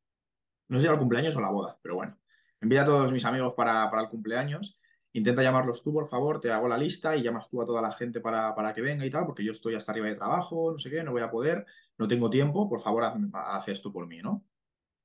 No 0.68 0.79
sé 0.79 0.83
si 0.83 0.87
era 0.87 0.94
el 0.94 1.00
cumpleaños 1.00 1.37
o 1.37 1.40
la 1.40 1.50
boda, 1.50 1.79
pero 1.83 1.96
bueno. 1.96 2.18
Invita 2.62 2.83
a 2.83 2.87
todos 2.87 3.12
mis 3.12 3.24
amigos 3.24 3.55
para, 3.57 3.90
para 3.90 4.05
el 4.05 4.09
cumpleaños. 4.11 4.79
Intenta 5.16 5.42
llamarlos 5.44 5.81
tú, 5.81 5.92
por 5.92 6.09
favor, 6.09 6.40
te 6.40 6.50
hago 6.50 6.66
la 6.66 6.77
lista 6.77 7.14
y 7.16 7.22
llamas 7.22 7.48
tú 7.48 7.62
a 7.62 7.66
toda 7.66 7.81
la 7.81 7.92
gente 7.92 8.20
para, 8.20 8.53
para 8.53 8.72
que 8.72 8.81
venga 8.81 9.07
y 9.07 9.11
tal, 9.11 9.24
porque 9.27 9.44
yo 9.44 9.53
estoy 9.53 9.77
hasta 9.77 9.92
arriba 9.92 10.09
de 10.09 10.16
trabajo, 10.16 10.72
no 10.72 10.79
sé 10.79 10.90
qué, 10.90 11.05
no 11.05 11.12
voy 11.12 11.22
a 11.22 11.31
poder, 11.31 11.64
no 11.98 12.09
tengo 12.09 12.29
tiempo, 12.29 12.68
por 12.68 12.81
favor, 12.81 13.05
haz, 13.33 13.68
esto 13.68 13.92
por 13.92 14.09
mí, 14.09 14.18
¿no? 14.20 14.44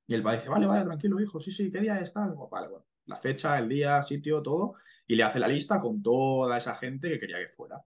Y 0.08 0.14
el 0.14 0.22
padre 0.24 0.38
dice, 0.38 0.50
vale, 0.50 0.66
vale, 0.66 0.84
tranquilo, 0.84 1.20
hijo, 1.20 1.38
sí, 1.40 1.52
sí, 1.52 1.70
¿qué 1.70 1.78
día 1.78 2.00
es 2.00 2.12
tal? 2.12 2.34
Vale, 2.50 2.66
bueno, 2.68 2.86
la 3.06 3.14
fecha, 3.14 3.56
el 3.56 3.68
día, 3.68 4.02
sitio, 4.02 4.42
todo, 4.42 4.74
y 5.06 5.14
le 5.14 5.22
hace 5.22 5.38
la 5.38 5.46
lista 5.46 5.80
con 5.80 6.02
toda 6.02 6.58
esa 6.58 6.74
gente 6.74 7.08
que 7.08 7.20
quería 7.20 7.38
que 7.38 7.46
fuera. 7.46 7.80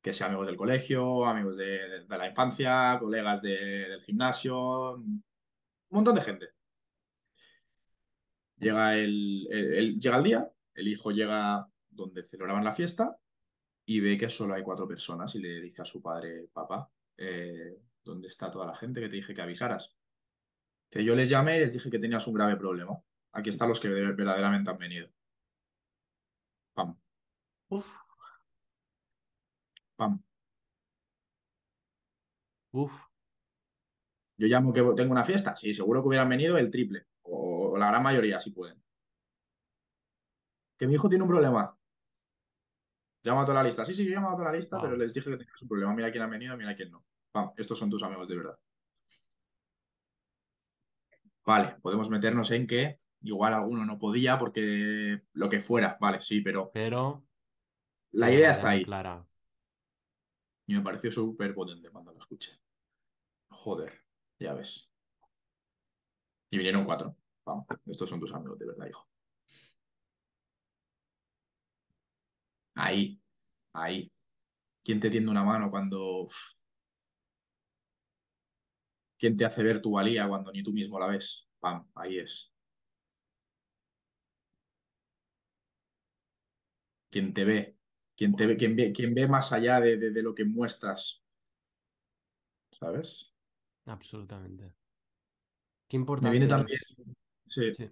Que 0.00 0.14
sea 0.14 0.28
amigos 0.28 0.46
del 0.46 0.56
colegio, 0.56 1.26
amigos 1.26 1.58
de, 1.58 2.06
la 2.08 2.26
infancia, 2.28 2.96
colegas 2.98 3.42
de- 3.42 3.88
del 3.90 4.00
gimnasio, 4.00 4.94
un 4.94 5.22
montón 5.90 6.14
de 6.14 6.22
gente. 6.22 6.46
Llega 8.56 8.94
el- 8.96 9.46
el- 9.50 9.98
llega 10.00 10.16
el 10.16 10.24
día, 10.24 10.50
el 10.78 10.88
hijo 10.88 11.10
llega 11.10 11.68
donde 11.90 12.22
celebraban 12.24 12.64
la 12.64 12.72
fiesta 12.72 13.18
y 13.86 14.00
ve 14.00 14.16
que 14.18 14.28
solo 14.28 14.54
hay 14.54 14.62
cuatro 14.62 14.86
personas 14.86 15.34
y 15.34 15.40
le 15.40 15.60
dice 15.60 15.82
a 15.82 15.84
su 15.84 16.02
padre, 16.02 16.48
papá, 16.52 16.90
eh, 17.16 17.78
¿dónde 18.04 18.28
está 18.28 18.50
toda 18.50 18.66
la 18.66 18.74
gente 18.76 19.00
que 19.00 19.08
te 19.08 19.16
dije 19.16 19.34
que 19.34 19.42
avisaras? 19.42 19.96
Que 20.90 21.04
yo 21.04 21.14
les 21.16 21.28
llamé 21.30 21.56
y 21.56 21.60
les 21.60 21.72
dije 21.72 21.90
que 21.90 21.98
tenías 21.98 22.26
un 22.26 22.34
grave 22.34 22.56
problema. 22.56 23.02
Aquí 23.32 23.50
están 23.50 23.68
los 23.68 23.80
que 23.80 23.88
de- 23.88 24.12
verdaderamente 24.12 24.70
han 24.70 24.78
venido. 24.78 25.08
Pam, 26.74 26.96
Uf, 27.70 27.88
pam. 29.96 30.22
uf. 32.72 33.08
Yo 34.38 34.46
llamo 34.46 34.72
que 34.72 34.82
tengo 34.96 35.12
una 35.12 35.24
fiesta. 35.24 35.54
Sí, 35.56 35.74
seguro 35.74 36.00
que 36.02 36.08
hubieran 36.08 36.28
venido 36.28 36.56
el 36.58 36.70
triple. 36.70 37.06
O, 37.22 37.72
o 37.72 37.78
la 37.78 37.88
gran 37.88 38.02
mayoría, 38.02 38.40
si 38.40 38.50
pueden. 38.52 38.82
Que 40.78 40.86
mi 40.86 40.94
hijo 40.94 41.08
tiene 41.08 41.24
un 41.24 41.30
problema. 41.30 41.76
Llama 43.24 43.42
a 43.42 43.44
toda 43.44 43.56
la 43.56 43.64
lista. 43.64 43.84
Sí, 43.84 43.92
sí, 43.92 44.04
yo 44.04 44.10
he 44.10 44.14
llamado 44.14 44.34
a 44.34 44.36
toda 44.38 44.52
la 44.52 44.56
lista, 44.56 44.80
pero 44.80 44.96
les 44.96 45.12
dije 45.12 45.28
que 45.30 45.36
tenías 45.36 45.60
un 45.60 45.68
problema. 45.68 45.94
Mira 45.94 46.10
quién 46.10 46.22
ha 46.22 46.28
venido, 46.28 46.56
mira 46.56 46.74
quién 46.74 46.90
no. 46.90 47.04
Pam, 47.32 47.52
estos 47.56 47.78
son 47.78 47.90
tus 47.90 48.02
amigos 48.02 48.28
de 48.28 48.36
verdad. 48.36 48.58
Vale, 51.44 51.76
podemos 51.82 52.08
meternos 52.10 52.50
en 52.52 52.66
que 52.66 53.00
igual 53.22 53.54
alguno 53.54 53.84
no 53.84 53.98
podía 53.98 54.38
porque 54.38 55.22
lo 55.32 55.48
que 55.48 55.60
fuera. 55.60 55.98
Vale, 56.00 56.20
sí, 56.20 56.42
pero 56.42 56.70
Pero 56.72 57.26
la 58.12 58.28
de 58.28 58.34
idea 58.34 58.52
está 58.52 58.70
ahí. 58.70 58.84
clara. 58.84 59.26
Y 60.66 60.74
me 60.74 60.82
pareció 60.82 61.10
súper 61.10 61.54
potente 61.54 61.90
cuando 61.90 62.12
lo 62.12 62.18
escuché. 62.20 62.52
Joder, 63.48 63.92
ya 64.38 64.54
ves. 64.54 64.92
Y 66.50 66.56
vinieron 66.58 66.84
cuatro. 66.84 67.16
Pam, 67.42 67.64
estos 67.86 68.08
son 68.08 68.20
tus 68.20 68.32
amigos 68.32 68.58
de 68.58 68.66
verdad, 68.66 68.86
hijo. 68.86 69.07
Ahí, 72.84 73.20
ahí. 73.74 74.12
¿Quién 74.84 75.00
te 75.00 75.10
tiende 75.10 75.30
una 75.30 75.44
mano 75.44 75.70
cuando... 75.70 76.22
uf, 76.24 76.34
¿Quién 79.18 79.36
te 79.36 79.44
hace 79.44 79.62
ver 79.62 79.80
tu 79.80 79.92
valía 79.92 80.26
cuando 80.28 80.50
ni 80.52 80.62
tú 80.62 80.72
mismo 80.72 80.98
la 80.98 81.06
ves? 81.06 81.48
Pam, 81.60 81.88
ahí 81.94 82.18
es. 82.18 82.52
¿Quién 87.10 87.34
te 87.34 87.44
ve? 87.44 87.76
¿Quién 88.16 88.34
te 88.34 88.46
ve? 88.46 88.56
¿Quién 88.56 88.74
ve, 88.76 88.92
quién 88.94 89.14
ve 89.14 89.28
más 89.28 89.52
allá 89.52 89.78
de, 89.80 89.96
de- 89.98 90.10
de 90.10 90.22
lo 90.22 90.34
que 90.34 90.44
muestras? 90.46 91.22
¿Sabes? 92.78 93.34
Absolutamente. 93.94 94.76
Qué 95.88 95.96
Me 96.20 96.30
importante 96.30 96.30
viene 96.30 96.46
también, 96.48 96.78
es. 96.78 96.96
Sí. 97.46 97.72
Sí, 97.76 97.90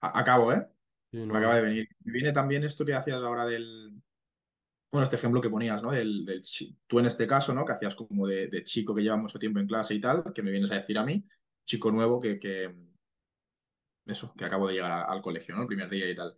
A- 0.00 0.18
acabo, 0.20 0.52
¿eh? 0.52 0.66
Sí, 1.10 1.18
Me 1.18 1.26
no, 1.26 1.34
acaba 1.38 1.56
de 1.56 1.62
venir. 1.62 1.88
Me 2.04 2.12
viene 2.12 2.32
también 2.32 2.64
esto 2.64 2.84
que 2.84 2.94
hacías 2.94 3.22
ahora 3.22 3.44
del, 3.46 4.00
bueno, 4.90 5.04
este 5.04 5.16
ejemplo 5.16 5.40
que 5.40 5.50
ponías, 5.50 5.82
¿no? 5.82 5.92
Del, 5.92 6.24
del 6.24 6.42
tú 6.86 6.98
en 6.98 7.06
este 7.06 7.26
caso, 7.26 7.54
¿no? 7.54 7.64
Que 7.66 7.72
hacías 7.72 7.94
como 7.94 8.26
de, 8.26 8.48
de 8.48 8.64
chico 8.64 8.94
que 8.94 9.02
lleva 9.02 9.16
mucho 9.16 9.38
tiempo 9.38 9.60
en 9.60 9.66
clase 9.66 9.94
y 9.94 10.00
tal, 10.00 10.24
que 10.34 10.42
me 10.42 10.50
vienes 10.50 10.70
a 10.70 10.76
decir 10.76 10.98
a 10.98 11.04
mí, 11.04 11.24
chico 11.66 11.90
nuevo 11.92 12.20
que, 12.20 12.38
que 12.38 12.74
eso, 14.06 14.32
que 14.36 14.44
acabo 14.44 14.66
de 14.68 14.74
llegar 14.74 14.92
al 15.08 15.22
colegio, 15.22 15.54
¿no? 15.54 15.62
El 15.62 15.66
primer 15.68 15.88
día 15.90 16.10
y 16.10 16.14
tal. 16.14 16.34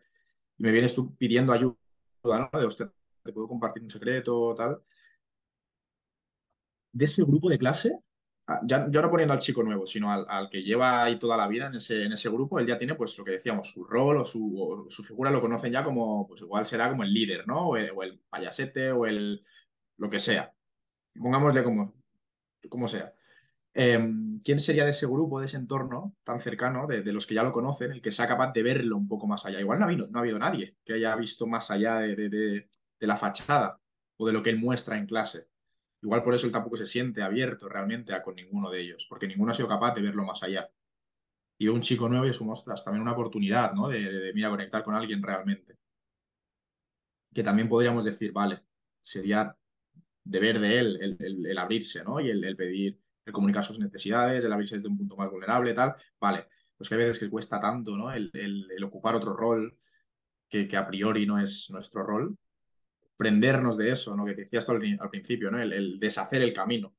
Y 0.58 0.64
me 0.64 0.72
vienes 0.72 0.94
tú 0.94 1.16
pidiendo 1.16 1.52
ayuda, 1.52 1.76
¿no? 2.24 2.50
De, 2.58 2.66
hostia, 2.66 2.92
te 3.22 3.32
puedo 3.32 3.48
compartir 3.48 3.82
un 3.82 3.90
secreto, 3.90 4.54
tal. 4.56 4.82
De 6.92 7.04
ese 7.04 7.24
grupo 7.24 7.50
de 7.50 7.58
clase, 7.58 7.90
ya, 8.64 8.86
no 8.86 9.10
poniendo 9.10 9.34
al 9.34 9.40
chico 9.40 9.62
nuevo, 9.62 9.86
sino 9.86 10.10
al, 10.10 10.48
que 10.50 10.62
lleva 10.62 11.02
ahí 11.04 11.18
toda 11.18 11.36
la 11.36 11.46
vida 11.48 11.66
en 11.66 11.76
ese, 11.76 12.04
en 12.04 12.12
ese 12.12 12.28
grupo, 12.30 12.58
él 12.58 12.66
ya 12.66 12.78
tiene, 12.78 12.94
pues, 12.94 13.16
lo 13.18 13.24
que 13.24 13.32
decíamos, 13.32 13.70
su 13.72 13.84
rol 13.84 14.18
o 14.18 14.24
su, 14.24 14.86
su 14.88 15.04
figura 15.04 15.30
lo 15.30 15.40
conocen 15.40 15.72
ya 15.72 15.84
como, 15.84 16.26
pues 16.26 16.40
igual 16.42 16.66
será 16.66 16.88
como 16.90 17.02
el 17.04 17.12
líder, 17.12 17.46
¿no? 17.46 17.68
O 17.68 17.76
el, 17.76 18.20
payasete 18.30 18.92
o 18.92 19.06
el, 19.06 19.42
lo 19.98 20.10
que 20.10 20.18
sea. 20.18 20.54
Pongámosle 21.14 21.64
como, 21.64 21.94
como 22.70 22.88
sea. 22.88 23.14
Eh, 23.74 23.98
¿quién 24.44 24.58
sería 24.58 24.84
de 24.84 24.90
ese 24.92 25.06
grupo, 25.06 25.40
de 25.40 25.46
ese 25.46 25.56
entorno 25.58 26.16
tan 26.24 26.40
cercano, 26.40 26.86
de, 26.88 27.04
los 27.12 27.26
que 27.26 27.34
ya 27.34 27.42
lo 27.44 27.52
conocen, 27.52 27.92
el 27.92 28.02
que 28.02 28.12
sea 28.12 28.26
capaz 28.28 28.52
de 28.52 28.62
verlo 28.64 28.96
un 28.96 29.08
poco 29.08 29.26
más 29.28 29.46
allá? 29.46 29.60
Igual 29.60 29.78
no 29.80 29.86
ha 29.86 29.88
habido, 29.88 30.08
no 30.10 30.18
ha 30.18 30.22
habido 30.22 30.38
nadie 30.38 30.76
que 30.84 30.94
haya 30.94 31.14
visto 31.16 31.46
más 31.46 31.70
allá 31.70 31.98
de- 31.98 32.16
de- 32.16 32.68
de 33.00 33.06
la 33.06 33.16
fachada 33.16 33.80
o 34.18 34.26
de 34.26 34.32
lo 34.32 34.42
que 34.42 34.50
él 34.50 34.58
muestra 34.58 34.98
en 34.98 35.06
clase. 35.06 35.49
Igual 36.02 36.22
por 36.22 36.34
eso 36.34 36.46
él 36.46 36.52
tampoco 36.52 36.76
se 36.76 36.86
siente 36.86 37.22
abierto 37.22 37.68
realmente 37.68 38.14
a 38.14 38.22
con 38.22 38.34
ninguno 38.34 38.70
de 38.70 38.80
ellos, 38.80 39.06
porque 39.08 39.26
ninguno 39.28 39.52
ha 39.52 39.54
sido 39.54 39.68
capaz 39.68 39.94
de 39.94 40.02
verlo 40.02 40.24
más 40.24 40.42
allá. 40.42 40.70
Y 41.58 41.68
un 41.68 41.80
chico 41.82 42.08
nuevo 42.08 42.24
y 42.26 42.30
es 42.30 42.38
como, 42.38 42.52
ostras, 42.52 42.82
también 42.82 43.02
una 43.02 43.12
oportunidad, 43.12 43.74
¿no? 43.74 43.88
De, 43.88 44.00
de, 44.00 44.20
de, 44.20 44.32
mira, 44.32 44.48
conectar 44.48 44.82
con 44.82 44.94
alguien 44.94 45.22
realmente. 45.22 45.76
Que 47.34 47.42
también 47.42 47.68
podríamos 47.68 48.04
decir, 48.04 48.32
vale, 48.32 48.62
sería 49.00 49.56
deber 50.24 50.60
de 50.60 50.78
él 50.78 51.18
el, 51.20 51.58
abrirse, 51.58 52.02
¿no? 52.02 52.20
Y 52.20 52.30
el, 52.30 52.44
el 52.44 52.56
pedir, 52.56 52.98
el 53.24 53.32
comunicar 53.32 53.62
sus 53.62 53.78
necesidades, 53.78 54.44
el 54.44 54.52
abrirse 54.52 54.76
desde 54.76 54.88
un 54.88 54.96
punto 54.96 55.16
más 55.16 55.30
vulnerable, 55.30 55.74
tal. 55.74 55.94
Vale, 56.18 56.48
pues 56.76 56.88
que 56.88 56.94
hay 56.94 57.02
veces 57.02 57.18
que 57.18 57.30
cuesta 57.30 57.60
tanto, 57.60 57.96
¿no? 57.96 58.10
El, 58.12 58.30
ocupar 58.82 59.14
otro 59.14 59.34
rol 59.34 59.76
que 60.48 60.76
a 60.76 60.86
priori 60.86 61.26
no 61.26 61.38
es 61.38 61.68
nuestro 61.70 62.02
rol. 62.02 62.36
Prendernos 63.20 63.76
de 63.76 63.90
eso, 63.92 64.16
¿no? 64.16 64.24
Que 64.24 64.34
decías 64.34 64.64
tú 64.64 64.72
al, 64.72 64.82
al 64.98 65.10
principio, 65.10 65.50
¿no? 65.50 65.60
El, 65.60 65.72
el 65.74 66.00
deshacer 66.00 66.40
el 66.40 66.54
camino, 66.54 66.96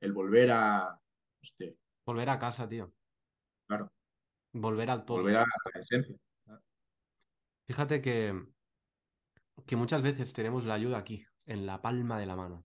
el 0.00 0.12
volver 0.12 0.50
a... 0.52 0.98
Hostia, 1.42 1.72
Volver 2.06 2.30
a 2.30 2.38
casa, 2.38 2.66
tío. 2.68 2.92
claro, 3.66 3.92
Volver 4.52 4.90
al 4.90 5.04
volver 5.06 5.34
todo. 5.34 5.44
a 5.44 5.70
la 5.74 5.80
esencia. 5.80 6.16
Fíjate 7.66 8.00
que, 8.00 8.34
que 9.66 9.76
muchas 9.76 10.02
veces 10.02 10.32
tenemos 10.32 10.64
la 10.64 10.74
ayuda 10.74 10.98
aquí, 10.98 11.24
en 11.46 11.66
la 11.66 11.80
palma 11.82 12.18
de 12.18 12.26
la 12.26 12.36
mano. 12.36 12.64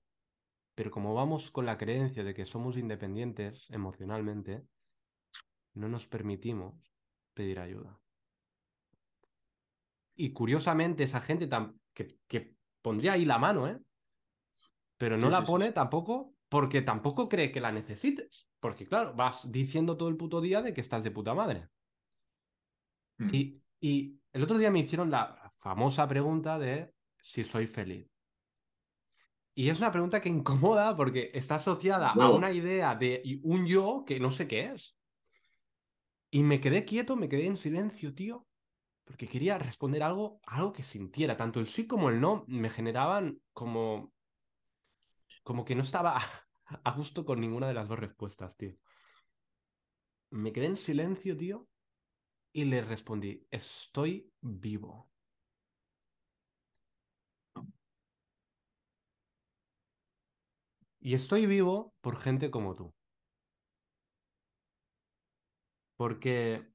Pero 0.76 0.90
como 0.92 1.14
vamos 1.14 1.52
con 1.52 1.66
la 1.66 1.78
creencia 1.78 2.24
de 2.24 2.34
que 2.34 2.46
somos 2.46 2.78
independientes 2.78 3.66
emocionalmente, 3.70 4.64
no 5.74 5.90
nos 5.90 6.08
permitimos 6.08 6.94
pedir 7.34 7.60
ayuda. 7.60 8.00
Y 10.16 10.32
curiosamente, 10.32 11.04
esa 11.04 11.22
gente 11.22 11.50
que, 11.94 12.08
que 12.28 12.56
pondría 12.86 13.14
ahí 13.14 13.26
la 13.26 13.40
mano, 13.40 13.68
¿eh? 13.68 13.80
Pero 14.98 15.18
no 15.18 15.30
Sí, 15.30 15.32
la 15.32 15.40
sí, 15.40 15.46
pone 15.52 15.68
sí. 15.68 15.74
tampoco 15.74 16.36
porque 16.48 16.82
tampoco 16.84 17.28
cree 17.28 17.52
que 17.52 17.60
la 17.66 17.72
necesites. 17.72 18.48
Porque, 18.60 18.86
claro, 18.86 19.14
vas 19.16 19.52
diciendo 19.52 19.98
todo 19.98 20.10
el 20.10 20.18
puto 20.18 20.40
día 20.42 20.62
de 20.62 20.74
que 20.74 20.82
estás 20.82 21.04
de 21.04 21.12
puta 21.12 21.34
madre. 21.34 21.70
Mm. 23.20 23.30
Y, 23.34 23.64
y 23.80 24.22
el 24.32 24.44
otro 24.44 24.58
día 24.58 24.72
me 24.72 24.80
hicieron 24.80 25.10
la 25.10 25.52
famosa 25.56 26.08
pregunta 26.08 26.60
de 26.60 26.94
si 27.22 27.44
soy 27.44 27.68
feliz. 27.68 28.08
Y 29.56 29.70
es 29.70 29.80
una 29.80 29.92
pregunta 29.92 30.22
que 30.22 30.30
incomoda 30.30 30.96
porque 30.96 31.32
está 31.34 31.56
asociada 31.56 32.10
a 32.12 32.30
una 32.30 32.52
idea 32.52 32.94
de 32.96 33.40
un 33.44 33.66
yo 33.66 34.04
que 34.06 34.20
no 34.20 34.32
sé 34.32 34.48
qué 34.48 34.66
es. 34.66 34.98
Y 36.30 36.44
me 36.44 36.60
quedé 36.60 36.86
quieto, 36.86 37.16
me 37.16 37.30
quedé 37.30 37.48
en 37.48 37.58
silencio, 37.58 38.14
tío, 38.14 38.48
porque 39.06 39.28
quería 39.28 39.58
responder 39.58 40.04
algo, 40.04 40.40
algo 40.46 40.74
que 40.74 40.84
sintiera. 40.84 41.38
Tanto 41.38 41.60
el 41.60 41.68
sí 41.68 41.88
como 41.88 42.10
el 42.10 42.20
no 42.20 42.44
me 42.48 42.70
generaban 42.70 43.40
como, 43.54 44.14
como 45.44 45.64
que 45.66 45.76
no 45.76 45.84
estaba 45.84 46.12
a 46.84 46.92
gusto 46.92 47.26
con 47.26 47.40
ninguna 47.40 47.68
de 47.68 47.74
las 47.74 47.88
dos 47.88 48.00
respuestas, 48.00 48.56
tío. 48.58 48.74
Me 50.30 50.52
quedé 50.54 50.68
en 50.68 50.78
silencio, 50.78 51.36
tío, 51.36 51.68
y 52.54 52.66
le 52.66 52.82
respondí, 52.82 53.48
estoy 53.52 54.32
vivo. 54.42 55.10
Y 61.00 61.14
estoy 61.14 61.46
vivo 61.46 61.94
por 62.02 62.18
gente 62.18 62.52
como 62.52 62.76
tú. 62.76 62.94
Porque 65.98 66.66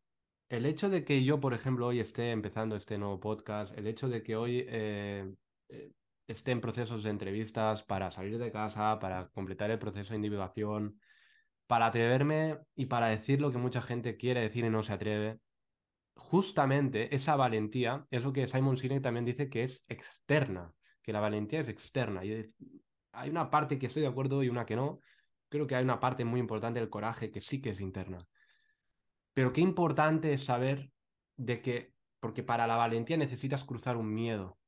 el 0.50 0.66
hecho 0.66 0.90
de 0.90 1.04
que 1.04 1.24
yo, 1.24 1.40
por 1.40 1.54
ejemplo, 1.54 1.86
hoy 1.86 2.00
esté 2.00 2.32
empezando 2.32 2.74
este 2.74 2.98
nuevo 2.98 3.20
podcast, 3.20 3.76
el 3.78 3.86
hecho 3.86 4.08
de 4.08 4.22
que 4.22 4.34
hoy 4.34 4.66
eh, 4.68 5.32
eh, 5.68 5.92
esté 6.26 6.50
en 6.50 6.60
procesos 6.60 7.04
de 7.04 7.10
entrevistas 7.10 7.84
para 7.84 8.10
salir 8.10 8.36
de 8.36 8.50
casa, 8.50 8.98
para 8.98 9.28
completar 9.28 9.70
el 9.70 9.78
proceso 9.78 10.10
de 10.10 10.16
individuación, 10.16 11.00
para 11.68 11.86
atreverme 11.86 12.58
y 12.74 12.86
para 12.86 13.06
decir 13.06 13.40
lo 13.40 13.52
que 13.52 13.58
mucha 13.58 13.80
gente 13.80 14.16
quiere 14.16 14.40
decir 14.40 14.64
y 14.64 14.70
no 14.70 14.82
se 14.82 14.92
atreve, 14.92 15.38
justamente 16.16 17.14
esa 17.14 17.36
valentía 17.36 18.06
es 18.10 18.24
lo 18.24 18.32
que 18.32 18.48
Simon 18.48 18.76
Sinek 18.76 19.02
también 19.02 19.24
dice 19.24 19.48
que 19.48 19.62
es 19.62 19.84
externa, 19.88 20.74
que 21.00 21.12
la 21.12 21.20
valentía 21.20 21.60
es 21.60 21.68
externa. 21.68 22.22
Hay 23.12 23.30
una 23.30 23.50
parte 23.50 23.78
que 23.78 23.86
estoy 23.86 24.02
de 24.02 24.08
acuerdo 24.08 24.42
y 24.42 24.48
una 24.48 24.66
que 24.66 24.74
no. 24.74 24.98
Creo 25.48 25.68
que 25.68 25.76
hay 25.76 25.84
una 25.84 26.00
parte 26.00 26.24
muy 26.24 26.40
importante 26.40 26.80
del 26.80 26.90
coraje 26.90 27.30
que 27.30 27.40
sí 27.40 27.60
que 27.60 27.70
es 27.70 27.80
interna. 27.80 28.26
Pero 29.34 29.52
qué 29.52 29.60
importante 29.60 30.32
es 30.32 30.44
saber 30.44 30.90
de 31.36 31.62
que, 31.62 31.94
porque 32.18 32.42
para 32.42 32.66
la 32.66 32.76
valentía 32.76 33.16
necesitas 33.16 33.64
cruzar 33.64 33.96
un 33.96 34.12
miedo. 34.12 34.58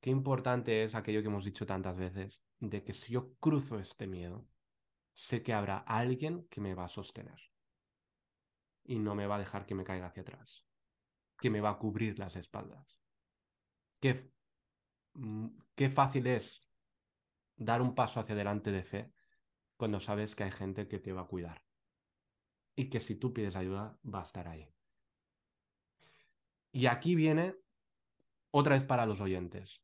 Qué 0.00 0.10
importante 0.10 0.84
es 0.84 0.94
aquello 0.94 1.20
que 1.20 1.28
hemos 1.28 1.44
dicho 1.44 1.66
tantas 1.66 1.96
veces, 1.96 2.42
de 2.60 2.84
que 2.84 2.92
si 2.92 3.12
yo 3.12 3.34
cruzo 3.40 3.78
este 3.78 4.06
miedo, 4.06 4.46
sé 5.14 5.42
que 5.42 5.52
habrá 5.52 5.78
alguien 5.78 6.46
que 6.48 6.60
me 6.60 6.74
va 6.74 6.84
a 6.84 6.88
sostener 6.88 7.40
y 8.84 8.98
no 8.98 9.14
me 9.14 9.26
va 9.26 9.36
a 9.36 9.40
dejar 9.40 9.66
que 9.66 9.74
me 9.74 9.84
caiga 9.84 10.06
hacia 10.06 10.22
atrás, 10.22 10.64
que 11.38 11.50
me 11.50 11.60
va 11.60 11.70
a 11.70 11.78
cubrir 11.78 12.18
las 12.18 12.36
espaldas. 12.36 13.00
Qué, 14.00 14.30
mm, 15.14 15.48
qué 15.74 15.90
fácil 15.90 16.28
es 16.28 16.62
dar 17.56 17.82
un 17.82 17.94
paso 17.94 18.20
hacia 18.20 18.34
adelante 18.34 18.70
de 18.70 18.84
fe 18.84 19.12
cuando 19.76 19.98
sabes 19.98 20.36
que 20.36 20.44
hay 20.44 20.52
gente 20.52 20.86
que 20.86 21.00
te 21.00 21.12
va 21.12 21.22
a 21.22 21.26
cuidar 21.26 21.65
y 22.76 22.90
que 22.90 23.00
si 23.00 23.16
tú 23.16 23.32
pides 23.32 23.56
ayuda 23.56 23.98
va 24.04 24.20
a 24.20 24.24
estar 24.24 24.46
ahí. 24.46 24.68
Y 26.72 26.86
aquí 26.86 27.14
viene 27.14 27.56
otra 28.50 28.74
vez 28.74 28.84
para 28.84 29.06
los 29.06 29.20
oyentes. 29.20 29.82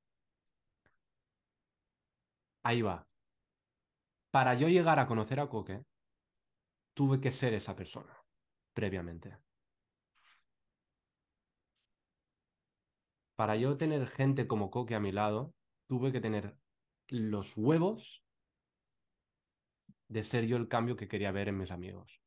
Ahí 2.62 2.82
va. 2.82 3.08
Para 4.30 4.54
yo 4.54 4.68
llegar 4.68 4.98
a 4.98 5.06
conocer 5.06 5.40
a 5.40 5.48
Coque, 5.48 5.84
tuve 6.94 7.20
que 7.20 7.30
ser 7.30 7.54
esa 7.54 7.74
persona 7.74 8.14
previamente. 8.74 9.36
Para 13.34 13.56
yo 13.56 13.76
tener 13.76 14.06
gente 14.06 14.46
como 14.46 14.70
Coque 14.70 14.94
a 14.94 15.00
mi 15.00 15.12
lado, 15.12 15.54
tuve 15.88 16.12
que 16.12 16.20
tener 16.20 16.56
los 17.08 17.56
huevos 17.56 18.22
de 20.08 20.22
ser 20.22 20.46
yo 20.46 20.56
el 20.58 20.68
cambio 20.68 20.96
que 20.96 21.08
quería 21.08 21.32
ver 21.32 21.48
en 21.48 21.58
mis 21.58 21.70
amigos. 21.70 22.21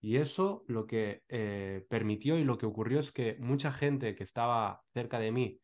Y 0.00 0.16
eso 0.16 0.64
lo 0.66 0.86
que 0.86 1.24
eh, 1.28 1.86
permitió 1.90 2.38
y 2.38 2.44
lo 2.44 2.56
que 2.56 2.66
ocurrió 2.66 3.00
es 3.00 3.12
que 3.12 3.36
mucha 3.38 3.70
gente 3.70 4.14
que 4.14 4.24
estaba 4.24 4.82
cerca 4.94 5.18
de 5.18 5.30
mí 5.30 5.60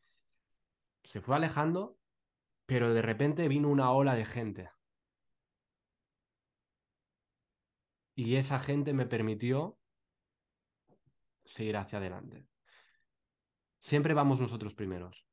se 1.05 1.21
fue 1.21 1.37
alejando, 1.37 1.99
pero 2.67 2.93
de 2.93 3.01
repente 3.01 3.49
vino 3.49 3.69
una 3.69 3.93
ola 3.93 4.15
de 4.15 4.25
gente. 4.27 4.71
Y 8.15 8.37
esa 8.37 8.59
gente 8.59 8.93
me 8.93 9.07
permitió 9.07 9.79
seguir 11.45 11.77
hacia 11.77 11.99
adelante. 11.99 12.47
Siempre 13.79 14.15
vamos 14.15 14.41
nosotros 14.41 14.75
primeros. 14.75 15.27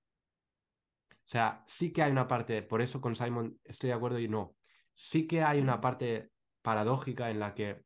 O 1.09 1.29
sea, 1.29 1.63
sí 1.65 1.91
que 1.91 2.03
hay 2.03 2.11
una 2.11 2.27
parte, 2.27 2.61
por 2.61 2.81
eso 2.81 3.01
con 3.01 3.15
Simon 3.15 3.59
estoy 3.63 3.89
de 3.89 3.95
acuerdo 3.95 4.19
y 4.19 4.27
no. 4.27 4.55
Sí 4.93 5.27
que 5.27 5.41
hay 5.41 5.59
una 5.59 5.81
parte 5.81 6.31
paradójica 6.61 7.31
en 7.31 7.39
la 7.39 7.53
que 7.55 7.83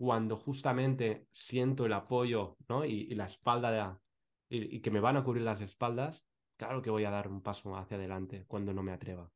cuando 0.00 0.34
justamente 0.34 1.26
siento 1.30 1.84
el 1.84 1.92
apoyo 1.92 2.56
¿no? 2.70 2.86
y, 2.86 3.14
la 3.14 3.26
espalda 3.26 4.00
y, 4.48 4.80
que 4.80 4.90
me 4.90 4.98
van 4.98 5.18
a 5.18 5.22
cubrir 5.22 5.42
las 5.42 5.60
espaldas, 5.60 6.24
claro 6.56 6.80
que 6.80 6.88
voy 6.88 7.04
a 7.04 7.10
dar 7.10 7.28
un 7.28 7.42
paso 7.42 7.76
hacia 7.76 7.98
adelante 7.98 8.46
cuando 8.48 8.72
no 8.72 8.82
me 8.82 8.92
atreva. 8.92 9.30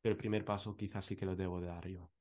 Pero 0.00 0.12
el 0.12 0.16
primer 0.16 0.44
paso 0.44 0.76
quizás 0.76 1.04
sí 1.04 1.16
que 1.16 1.26
lo 1.26 1.34
debo 1.34 1.60
de 1.60 1.66
dar 1.66 1.88
yo. 1.88 2.12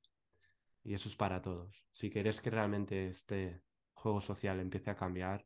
Y 0.83 0.95
eso 0.95 1.07
es 1.07 1.15
para 1.15 1.39
todos. 1.43 1.85
Si 1.91 2.09
queréis 2.09 2.41
que 2.41 2.49
realmente 2.49 3.09
este 3.09 3.61
juego 3.93 4.21
social 4.21 4.59
empiece 4.59 4.89
a 4.89 4.95
cambiar, 4.95 5.45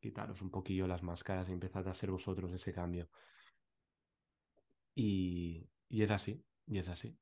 quitaros 0.00 0.42
un 0.42 0.50
poquillo 0.50 0.88
las 0.88 1.04
máscaras 1.04 1.48
y 1.48 1.52
empezad 1.52 1.86
a 1.86 1.94
ser 1.94 2.10
vosotros 2.10 2.50
ese 2.50 2.72
cambio. 2.72 3.08
Y, 4.92 5.70
y 5.88 6.02
es 6.02 6.10
así, 6.10 6.44
y 6.66 6.78
es 6.78 6.88
así. 6.88 7.16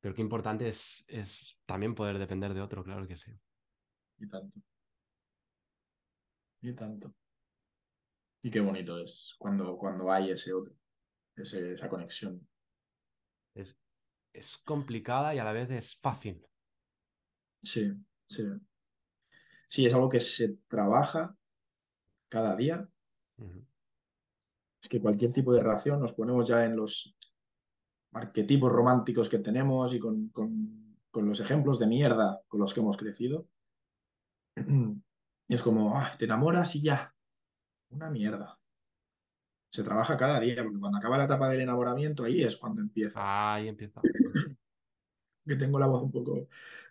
Pero 0.00 0.14
qué 0.14 0.22
importante 0.22 0.68
es, 0.68 1.04
es 1.08 1.56
también 1.66 1.94
poder 1.94 2.18
depender 2.18 2.54
de 2.54 2.60
otro, 2.62 2.84
claro 2.84 3.06
que 3.06 3.16
sí. 3.16 3.32
Y 4.18 4.28
tanto. 4.28 4.60
Y 6.62 6.72
tanto. 6.74 7.14
Y 8.42 8.50
qué 8.50 8.60
bonito 8.60 8.98
es 8.98 9.34
cuando, 9.38 9.76
cuando 9.76 10.10
hay 10.10 10.30
ese 10.30 10.52
otro, 10.52 10.74
ese- 11.36 11.74
esa 11.74 11.88
conexión. 11.88 12.48
Es, 13.54 13.76
es 14.32 14.58
complicada 14.58 15.34
y 15.34 15.38
a 15.38 15.44
la 15.44 15.52
vez 15.52 15.70
es 15.70 15.96
fácil. 15.96 16.46
Sí, 17.62 17.92
sí. 18.28 18.44
Sí, 19.68 19.86
es 19.86 19.94
algo 19.94 20.08
que 20.08 20.20
se 20.20 20.56
trabaja 20.68 21.36
cada 22.28 22.56
día. 22.56 22.90
Es 24.82 24.88
que 24.88 25.00
cualquier 25.00 25.32
tipo 25.32 25.52
de 25.52 25.62
relación 25.62 26.00
nos 26.00 26.14
ponemos 26.14 26.48
ya 26.48 26.64
en 26.64 26.74
los 26.74 27.17
arquetipos 28.12 28.72
románticos 28.72 29.28
que 29.28 29.38
tenemos 29.38 29.94
y 29.94 29.98
con, 29.98 30.28
con- 30.30 30.96
con 31.10 31.26
los 31.26 31.40
ejemplos 31.40 31.78
de 31.78 31.86
mierda 31.86 32.40
con 32.48 32.60
los 32.60 32.74
que 32.74 32.80
hemos 32.80 32.96
crecido. 32.96 33.48
Y 35.48 35.54
es 35.54 35.62
como, 35.62 35.96
"Ah, 35.98 36.12
te 36.18 36.24
enamoras 36.26 36.76
y 36.76 36.82
ya. 36.82 37.14
Una 37.90 38.10
mierda. 38.10 38.58
Se 39.70 39.82
trabaja 39.82 40.18
cada 40.18 40.40
día, 40.40 40.62
porque 40.62 40.78
cuando 40.78 40.98
acaba 40.98 41.16
la 41.16 41.24
etapa 41.24 41.48
del 41.48 41.62
enamoramiento, 41.62 42.24
ahí 42.24 42.42
es 42.42 42.56
cuando 42.58 42.82
empieza. 42.82 43.20
Ahí 43.54 43.68
empieza. 43.68 44.02
Que 45.46 45.56
tengo 45.56 45.78
la 45.78 45.86
voz 45.88 46.02
un 46.02 46.10
poco. 46.12 46.48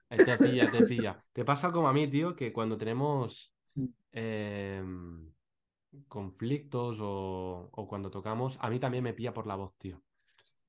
Ahí 0.09 0.21
te 0.23 0.37
pilla, 0.37 0.69
te 0.71 0.83
pilla. 0.83 1.25
Te 1.33 1.43
pasa 1.45 1.71
como 1.71 1.87
a 1.89 1.93
mí, 1.93 2.07
tío, 2.09 2.35
que 2.35 2.53
cuando 2.53 2.77
tenemos 2.77 3.53
em, 4.11 5.33
conflictos 6.07 6.97
o, 7.01 7.69
o 7.73 7.87
cuando 7.89 8.11
tocamos, 8.11 8.57
a 8.61 8.69
mí 8.71 8.79
también 8.79 9.03
me 9.05 9.13
pilla 9.15 9.33
por 9.33 9.47
la 9.47 9.55
voz, 9.55 9.77
tío. 9.79 10.03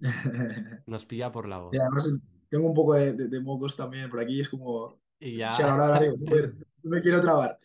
Nos 0.87 1.07
pilla 1.07 1.31
por 1.33 1.49
la 1.49 1.59
voz. 1.59 1.75
Y 1.75 1.79
además 1.79 2.09
tengo 2.49 2.69
un 2.69 2.75
poco 2.75 2.95
de, 2.95 3.13
de- 3.15 3.29
de 3.29 3.41
mocos 3.41 3.77
también 3.77 4.09
por 4.11 4.21
aquí, 4.21 4.41
es 4.41 4.49
como. 4.49 5.01
Y 5.21 5.31
Si 5.33 5.37
ya, 5.39 5.57
a 5.57 5.61
la 5.67 5.75
hora 5.75 5.85
de 5.85 5.93
hablar 5.95 6.03
digo, 6.03 6.17
"Joder, 6.29 6.55
no 6.83 6.91
me 6.91 7.01
quiero 7.01 7.21
trabar. 7.21 7.59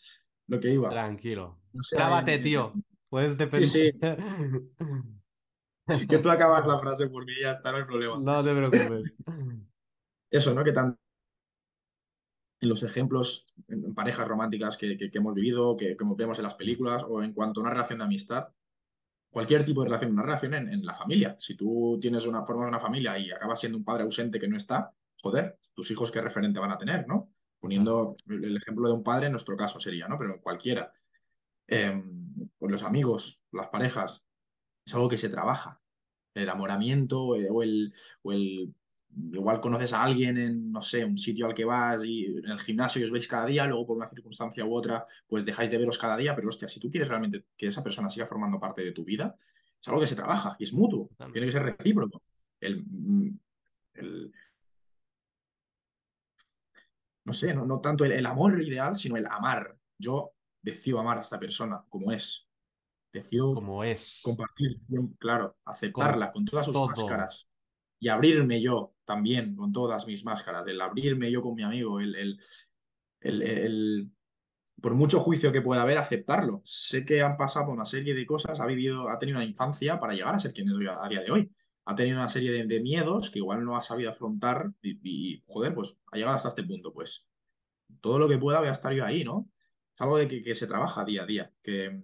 Lo 0.47 0.59
que 0.59 0.71
iba. 0.73 0.89
tranquilo. 0.89 1.59
No 1.71 1.81
sé, 1.83 1.95
Trábate, 1.95 2.39
tío. 2.39 2.73
Puedes 3.09 3.31
Sí, 3.71 3.91
depender. 3.91 4.63
Que 6.09 6.17
tú 6.19 6.29
acabas 6.29 6.65
la 6.65 6.79
frase 6.79 7.09
por 7.09 7.25
mí 7.25 7.33
ya 7.41 7.51
está, 7.51 7.69
no 7.71 7.77
hay 7.77 7.83
problema. 7.83 8.17
No 8.17 8.41
te 8.41 8.55
preocupes. 8.55 9.13
Eso, 10.31 10.53
¿no? 10.53 10.63
Que 10.63 10.71
tan 10.71 10.97
en 12.61 12.69
los 12.69 12.83
ejemplos 12.83 13.45
en 13.67 13.93
parejas 13.93 14.25
románticas 14.27 14.77
que, 14.77 14.97
que- 14.97 15.11
que 15.11 15.17
hemos 15.17 15.33
vivido, 15.33 15.75
que, 15.75 15.97
como 15.97 16.15
vemos 16.15 16.37
en 16.39 16.45
las 16.45 16.55
películas, 16.55 17.03
o 17.05 17.21
en 17.21 17.33
cuanto 17.33 17.59
a 17.59 17.63
una 17.63 17.71
relación 17.71 17.99
de 17.99 18.05
amistad, 18.05 18.47
cualquier 19.33 19.65
tipo 19.65 19.81
de 19.81 19.87
relación, 19.87 20.11
una 20.11 20.21
relación 20.21 20.53
en, 20.53 20.69
en 20.69 20.85
la 20.85 20.93
familia. 20.93 21.35
Si 21.39 21.55
tú 21.55 21.97
tienes 21.99 22.25
una 22.27 22.45
forma 22.45 22.61
de 22.63 22.69
una 22.69 22.79
familia 22.79 23.17
y 23.17 23.31
acabas 23.31 23.59
siendo 23.59 23.79
un 23.79 23.83
padre 23.83 24.03
ausente 24.03 24.39
que 24.39 24.47
no 24.47 24.55
está, 24.55 24.93
joder, 25.19 25.57
tus 25.73 25.89
hijos 25.89 26.11
qué 26.11 26.21
referente 26.21 26.59
van 26.59 26.71
a 26.71 26.77
tener, 26.77 27.07
¿no? 27.07 27.31
Poniendo 27.59 28.15
el 28.27 28.45
el 28.45 28.57
ejemplo 28.57 28.87
de 28.87 28.93
un 28.93 29.03
padre 29.03 29.25
en 29.25 29.31
nuestro 29.31 29.57
caso 29.57 29.79
sería, 29.79 30.07
¿no? 30.07 30.19
Pero 30.19 30.39
cualquiera. 30.39 30.93
Eh, 31.67 31.99
pues 32.59 32.71
los 32.71 32.83
amigos, 32.83 33.41
las 33.51 33.69
parejas, 33.69 34.23
es 34.85 34.93
algo 34.93 35.09
que 35.09 35.17
se 35.17 35.29
trabaja. 35.29 35.81
El 36.35 36.43
enamoramiento 36.43 37.35
eh, 37.35 37.47
o 37.49 37.63
el, 37.63 37.93
o 38.21 38.33
el 38.33 38.75
igual 39.31 39.61
conoces 39.61 39.93
a 39.93 40.03
alguien 40.03 40.37
en, 40.37 40.71
no 40.71 40.81
sé, 40.81 41.05
un 41.05 41.17
sitio 41.17 41.45
al 41.45 41.53
que 41.53 41.65
vas 41.65 42.03
y 42.03 42.25
en 42.25 42.49
el 42.49 42.59
gimnasio 42.59 43.01
y 43.01 43.05
os 43.05 43.11
veis 43.11 43.27
cada 43.27 43.45
día, 43.45 43.65
luego 43.67 43.85
por 43.87 43.97
una 43.97 44.07
circunstancia 44.07 44.65
u 44.65 44.73
otra, 44.73 45.05
pues 45.27 45.45
dejáis 45.45 45.69
de 45.71 45.77
veros 45.77 45.97
cada 45.97 46.17
día, 46.17 46.35
pero 46.35 46.49
hostia, 46.49 46.67
si 46.67 46.79
tú 46.79 46.89
quieres 46.89 47.09
realmente 47.09 47.45
que 47.55 47.67
esa 47.67 47.83
persona 47.83 48.09
siga 48.09 48.25
formando 48.25 48.59
parte 48.59 48.83
de 48.83 48.91
tu 48.91 49.03
vida, 49.03 49.35
es 49.79 49.87
algo 49.87 49.99
que 50.01 50.07
se 50.07 50.15
trabaja 50.15 50.55
y 50.59 50.63
es 50.63 50.73
mutuo, 50.73 51.09
tiene 51.31 51.47
que 51.47 51.51
ser 51.51 51.63
recíproco. 51.63 52.21
El, 52.59 52.83
mm, 52.85 53.39
el- 53.95 54.33
no 57.25 57.33
sé, 57.33 57.53
no, 57.53 57.65
no 57.65 57.79
tanto 57.79 58.03
el, 58.05 58.11
el 58.11 58.25
amor 58.25 58.61
ideal, 58.61 58.95
sino 58.95 59.15
el 59.15 59.25
amar. 59.27 59.77
Yo 59.97 60.33
decido 60.61 60.99
amar 60.99 61.17
a 61.17 61.21
esta 61.21 61.39
persona 61.39 61.83
como 61.89 62.11
es. 62.11 62.47
Decido 63.13 63.53
Como 63.53 63.83
es. 63.83 64.21
compartir, 64.23 64.79
claro, 65.19 65.55
aceptarla 65.65 66.31
con, 66.31 66.45
todas 66.45 66.65
sus 66.65 66.75
todo. 66.75 66.87
máscaras 66.87 67.47
y 68.03 68.09
abrirme 68.09 68.61
yo 68.61 68.95
también 69.05 69.55
con 69.55 69.71
todas 69.73 70.07
mis 70.07 70.25
máscaras, 70.25 70.65
el 70.67 70.81
abrirme 70.81 71.31
yo 71.31 71.41
con 71.41 71.55
mi 71.55 71.63
amigo, 71.63 71.99
el, 71.99 72.15
el, 72.15 72.39
el- 73.21 73.41
el- 73.43 74.11
por 74.81 74.95
mucho 74.95 75.19
juicio 75.21 75.51
que 75.51 75.61
pueda 75.61 75.83
haber, 75.83 75.97
aceptarlo. 75.97 76.61
Sé 76.65 77.05
que 77.05 77.21
han 77.21 77.37
pasado 77.37 77.71
una 77.71 77.85
serie 77.85 78.13
de 78.15 78.25
cosas, 78.25 78.59
ha 78.61 78.65
vivido, 78.67 79.09
ha 79.09 79.19
tenido 79.19 79.37
una 79.39 79.45
infancia 79.45 79.99
para 79.99 80.13
llegar 80.13 80.35
a 80.35 80.39
ser 80.39 80.53
quien 80.53 80.69
es 80.69 80.75
hoy 80.75 80.87
a, 80.89 81.07
día 81.09 81.21
de 81.21 81.31
hoy. 81.31 81.51
Ha 81.85 81.95
tenido 81.95 82.17
una 82.17 82.29
serie 82.29 82.51
de, 82.51 82.65
de 82.65 82.81
miedos 82.81 83.29
que 83.31 83.39
igual 83.39 83.63
no 83.65 83.77
ha 83.77 83.81
sabido 83.81 84.11
afrontar 84.11 84.73
y, 84.81 84.99
y, 85.37 85.43
joder, 85.47 85.73
pues 85.75 85.97
ha 86.11 86.17
llegado 86.17 86.35
hasta 86.37 86.49
este 86.49 86.63
punto, 86.63 86.93
pues 86.93 87.29
todo 88.01 88.19
lo 88.19 88.29
que 88.29 88.37
pueda 88.39 88.59
voy 88.59 88.69
a 88.69 88.73
estar 88.73 88.93
yo 88.93 89.05
ahí, 89.05 89.23
¿no? 89.23 89.51
Es 89.95 90.01
algo 90.01 90.17
de 90.17 90.27
que, 90.27 90.43
que 90.43 90.55
se 90.55 90.67
trabaja 90.67 91.05
día 91.05 91.23
a 91.23 91.25
día, 91.27 91.53
que 91.63 92.03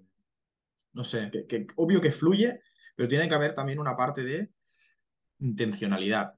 no 0.94 1.04
sé, 1.04 1.30
que, 1.32 1.46
que 1.48 1.68
obvio 1.78 2.02
que 2.02 2.12
fluye, 2.12 2.62
pero 2.96 3.10
tiene 3.10 3.28
que 3.30 3.36
haber 3.36 3.54
también 3.54 3.80
una 3.80 3.96
parte 3.96 4.24
de 4.24 4.54
intencionalidad. 5.40 6.36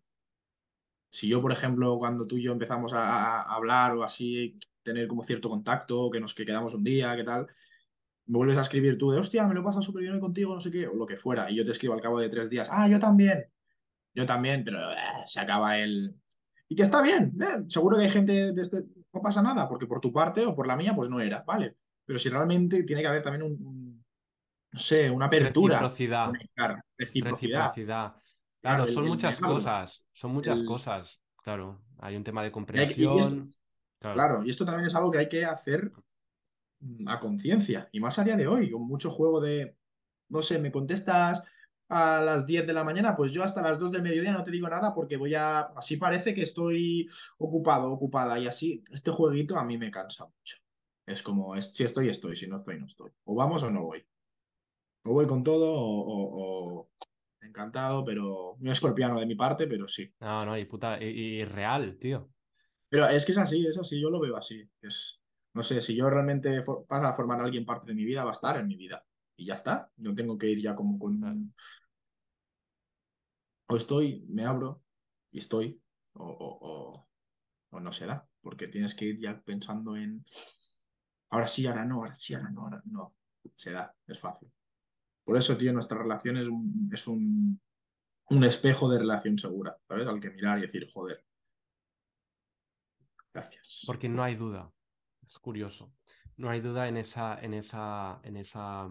Si 1.12 1.28
yo, 1.28 1.42
por 1.42 1.52
ejemplo, 1.52 1.98
cuando 1.98 2.26
tú 2.26 2.38
y 2.38 2.44
yo 2.44 2.54
empezamos 2.54 2.94
a, 2.94 3.42
hablar 3.42 3.94
o 3.96 4.04
así, 4.04 4.58
tener 4.82 5.08
como 5.08 5.24
cierto 5.24 5.50
contacto, 5.50 6.10
que 6.10 6.20
nos 6.20 6.34
que 6.34 6.46
quedamos 6.46 6.74
un 6.74 6.84
día, 6.84 7.16
qué 7.16 7.24
tal, 7.24 7.48
me 8.28 8.38
vuelves 8.38 8.58
a 8.58 8.62
escribir 8.62 8.98
tú 8.98 9.12
de, 9.12 9.20
hostia, 9.20 9.46
me 9.46 9.54
lo 9.54 9.64
pasa 9.64 9.82
súper 9.82 10.04
bien 10.04 10.14
hoy 10.14 10.22
contigo, 10.22 10.54
no 10.54 10.62
sé 10.62 10.72
qué, 10.72 10.88
o 10.88 10.96
lo 10.96 11.06
que 11.06 11.18
fuera, 11.18 11.52
y 11.52 11.56
yo 11.56 11.66
te 11.66 11.72
escribo 11.72 11.94
al 11.94 12.02
cabo 12.02 12.20
de 12.20 12.30
tres 12.30 12.50
días, 12.50 12.70
ah, 12.72 12.88
yo 12.88 12.98
también, 12.98 13.46
yo 14.14 14.26
también, 14.26 14.64
pero 14.64 14.92
eh, 14.92 14.96
se 15.28 15.40
acaba 15.40 15.78
el... 15.78 16.16
Y 16.70 16.76
que 16.76 16.84
está 16.84 17.02
bien, 17.02 17.34
eh, 17.42 17.66
seguro 17.68 17.98
que 17.98 18.04
hay 18.04 18.10
gente 18.10 18.54
de 18.54 18.62
este, 18.62 18.86
no 19.14 19.22
pasa 19.22 19.42
nada, 19.42 19.68
porque 19.68 19.88
por 19.88 20.00
tu 20.00 20.14
parte 20.14 20.46
o 20.46 20.56
por 20.56 20.66
la 20.66 20.78
mía, 20.78 20.96
pues 20.96 21.10
no 21.10 21.20
era, 21.20 21.44
vale. 21.44 21.76
Pero 22.06 22.18
si 22.18 22.30
realmente 22.30 22.84
tiene 22.84 23.02
que 23.02 23.08
haber 23.10 23.22
también 23.22 23.44
un, 23.44 23.52
un- 23.66 24.06
no 24.72 24.80
sé, 24.80 25.12
una 25.12 25.26
apertura, 25.26 25.80
Reciprocidad. 25.80 26.26
conectar, 26.28 26.84
reciprocidad. 26.98 27.60
Reciprocidad. 27.66 28.21
Claro, 28.62 28.84
el- 28.86 28.94
son 28.94 29.04
el 29.04 29.10
muchas 29.10 29.40
cosas. 29.40 30.04
Son 30.14 30.32
muchas 30.32 30.60
el- 30.62 30.66
cosas. 30.66 31.20
Claro. 31.44 31.82
Hay 32.00 32.16
un 32.16 32.24
tema 32.24 32.42
de 32.42 32.48
Y 32.48 32.50
hay- 32.50 32.52
y 32.52 32.54
comprensión. 32.54 33.18
esto- 33.20 33.56
Claro. 34.00 34.16
Claro, 34.16 34.44
y 34.44 34.50
esto 34.50 34.66
también 34.66 34.88
es 34.88 34.96
algo 34.96 35.12
que 35.12 35.20
hay 35.20 35.30
que 35.30 35.46
hacer 35.46 35.92
mm, 36.84 37.08
a 37.08 37.20
conciencia, 37.20 37.88
y 37.92 38.00
más 38.00 38.18
a 38.18 38.24
día 38.24 38.36
de 38.36 38.48
hoy, 38.48 38.72
con 38.72 38.82
mucho 38.88 39.12
juego 39.12 39.40
de, 39.40 39.78
no 40.30 40.42
sé, 40.42 40.58
me 40.58 40.72
contestas 40.72 41.44
a 41.90 42.22
las 42.22 42.48
10 42.48 42.66
de 42.66 42.74
la 42.74 42.84
mañana, 42.84 43.16
pues 43.16 43.32
yo 43.34 43.44
hasta 43.44 43.62
las 43.62 43.78
2 43.78 43.92
del 43.92 44.02
mediodía 44.02 44.32
no 44.32 44.44
te 44.44 44.50
digo 44.50 44.68
nada 44.68 44.92
porque 44.92 45.16
voy 45.18 45.36
a, 45.36 45.60
así 45.60 45.98
parece 45.98 46.34
que 46.34 46.42
estoy 46.42 47.08
ocupado, 47.38 47.92
ocupada, 47.92 48.40
y 48.40 48.48
así, 48.48 48.84
este 48.92 49.12
jueguito 49.12 49.60
a 49.60 49.64
mí 49.64 49.78
me 49.78 49.92
cansa 49.92 50.26
mucho. 50.26 50.58
Es 51.06 51.22
como, 51.22 51.56
es, 51.56 51.68
si 51.68 51.84
estoy, 51.84 52.10
estoy, 52.10 52.36
si 52.36 52.48
no 52.48 52.56
estoy, 52.58 52.80
no 52.80 52.88
estoy. 52.88 53.12
O 53.26 53.36
vamos 53.36 53.62
o 53.62 53.70
no 53.70 53.84
voy. 53.84 54.04
O 55.04 55.14
voy 55.14 55.28
con 55.28 55.44
todo 55.44 55.72
o, 55.72 56.02
o- 56.02 56.80
o- 56.80 56.90
encantado, 57.42 58.06
pero 58.06 58.56
muy 58.60 58.72
escorpiano 58.72 59.20
de 59.20 59.26
mi 59.26 59.36
parte, 59.36 59.68
pero 59.68 59.88
sí. 59.88 60.12
No, 60.20 60.46
no, 60.46 60.58
y 60.58 60.66
puta, 60.66 60.98
y, 61.02 61.06
y 61.08 61.46
real, 61.46 61.98
tío. 62.00 62.30
Pero 62.90 63.08
es 63.08 63.26
que 63.26 63.32
es 63.32 63.38
así, 63.38 63.66
es 63.66 63.78
así, 63.78 64.00
yo 64.02 64.10
lo 64.10 64.20
veo 64.20 64.36
así. 64.38 64.70
Es, 64.82 65.22
no 65.54 65.64
sé, 65.64 65.82
si 65.82 65.96
yo 65.96 66.10
realmente 66.10 66.62
for- 66.62 66.86
pasa 66.88 67.10
a 67.10 67.14
formar 67.14 67.40
a 67.40 67.44
alguien 67.46 67.66
parte 67.66 67.88
de 67.88 67.96
mi 67.96 68.06
vida, 68.06 68.24
va 68.24 68.32
a 68.32 68.34
estar 68.34 68.58
en 68.58 68.68
mi 68.68 68.76
vida. 68.76 69.06
Y 69.36 69.46
ya 69.46 69.56
está. 69.56 69.92
No 69.98 70.14
tengo 70.14 70.38
que 70.38 70.48
ir 70.48 70.62
ya 70.62 70.76
como 70.76 71.00
con... 71.00 71.20
Claro. 71.20 71.40
O 73.68 73.76
estoy, 73.76 74.26
me 74.30 74.46
abro 74.46 74.84
y 75.32 75.40
estoy, 75.40 75.82
o, 76.14 76.26
o- 76.26 76.58
o- 76.72 77.08
o 77.72 77.80
no 77.82 77.92
se 77.94 78.06
da, 78.08 78.30
porque 78.42 78.68
tienes 78.68 78.96
que 78.96 79.06
ir 79.06 79.20
ya 79.20 79.42
pensando 79.44 79.96
en... 79.98 80.26
Ahora 81.32 81.48
sí, 81.48 81.66
ahora 81.66 81.84
no, 81.86 81.96
ahora 81.98 82.14
sí, 82.14 82.34
ahora 82.36 82.50
no, 82.52 82.62
ahora 82.62 82.82
no. 82.86 83.16
Se 83.56 83.72
da, 83.72 83.96
es 84.08 84.20
fácil. 84.20 84.52
Por 85.24 85.38
eso, 85.38 85.58
tío, 85.58 85.72
nuestra 85.74 85.98
relación 85.98 86.38
es 86.38 86.48
un, 86.48 86.90
es 86.92 87.08
un, 87.08 87.62
un 88.30 88.44
espejo 88.44 88.90
de 88.90 89.00
relación 89.00 89.38
segura, 89.38 89.78
¿sabes? 89.88 90.08
Al 90.08 90.20
que 90.20 90.32
mirar 90.32 90.58
y 90.58 90.62
decir, 90.62 90.88
joder. 90.92 91.24
Gracias. 93.34 93.84
Porque 93.86 94.10
no 94.10 94.24
hay 94.24 94.36
duda. 94.36 94.72
Es 95.26 95.38
curioso. 95.40 95.94
No 96.38 96.50
hay 96.50 96.62
duda 96.62 96.88
en 96.88 96.98
esa, 96.98 97.40
en 97.40 97.54
esa, 97.54 98.20
en 98.24 98.38
esa, 98.38 98.86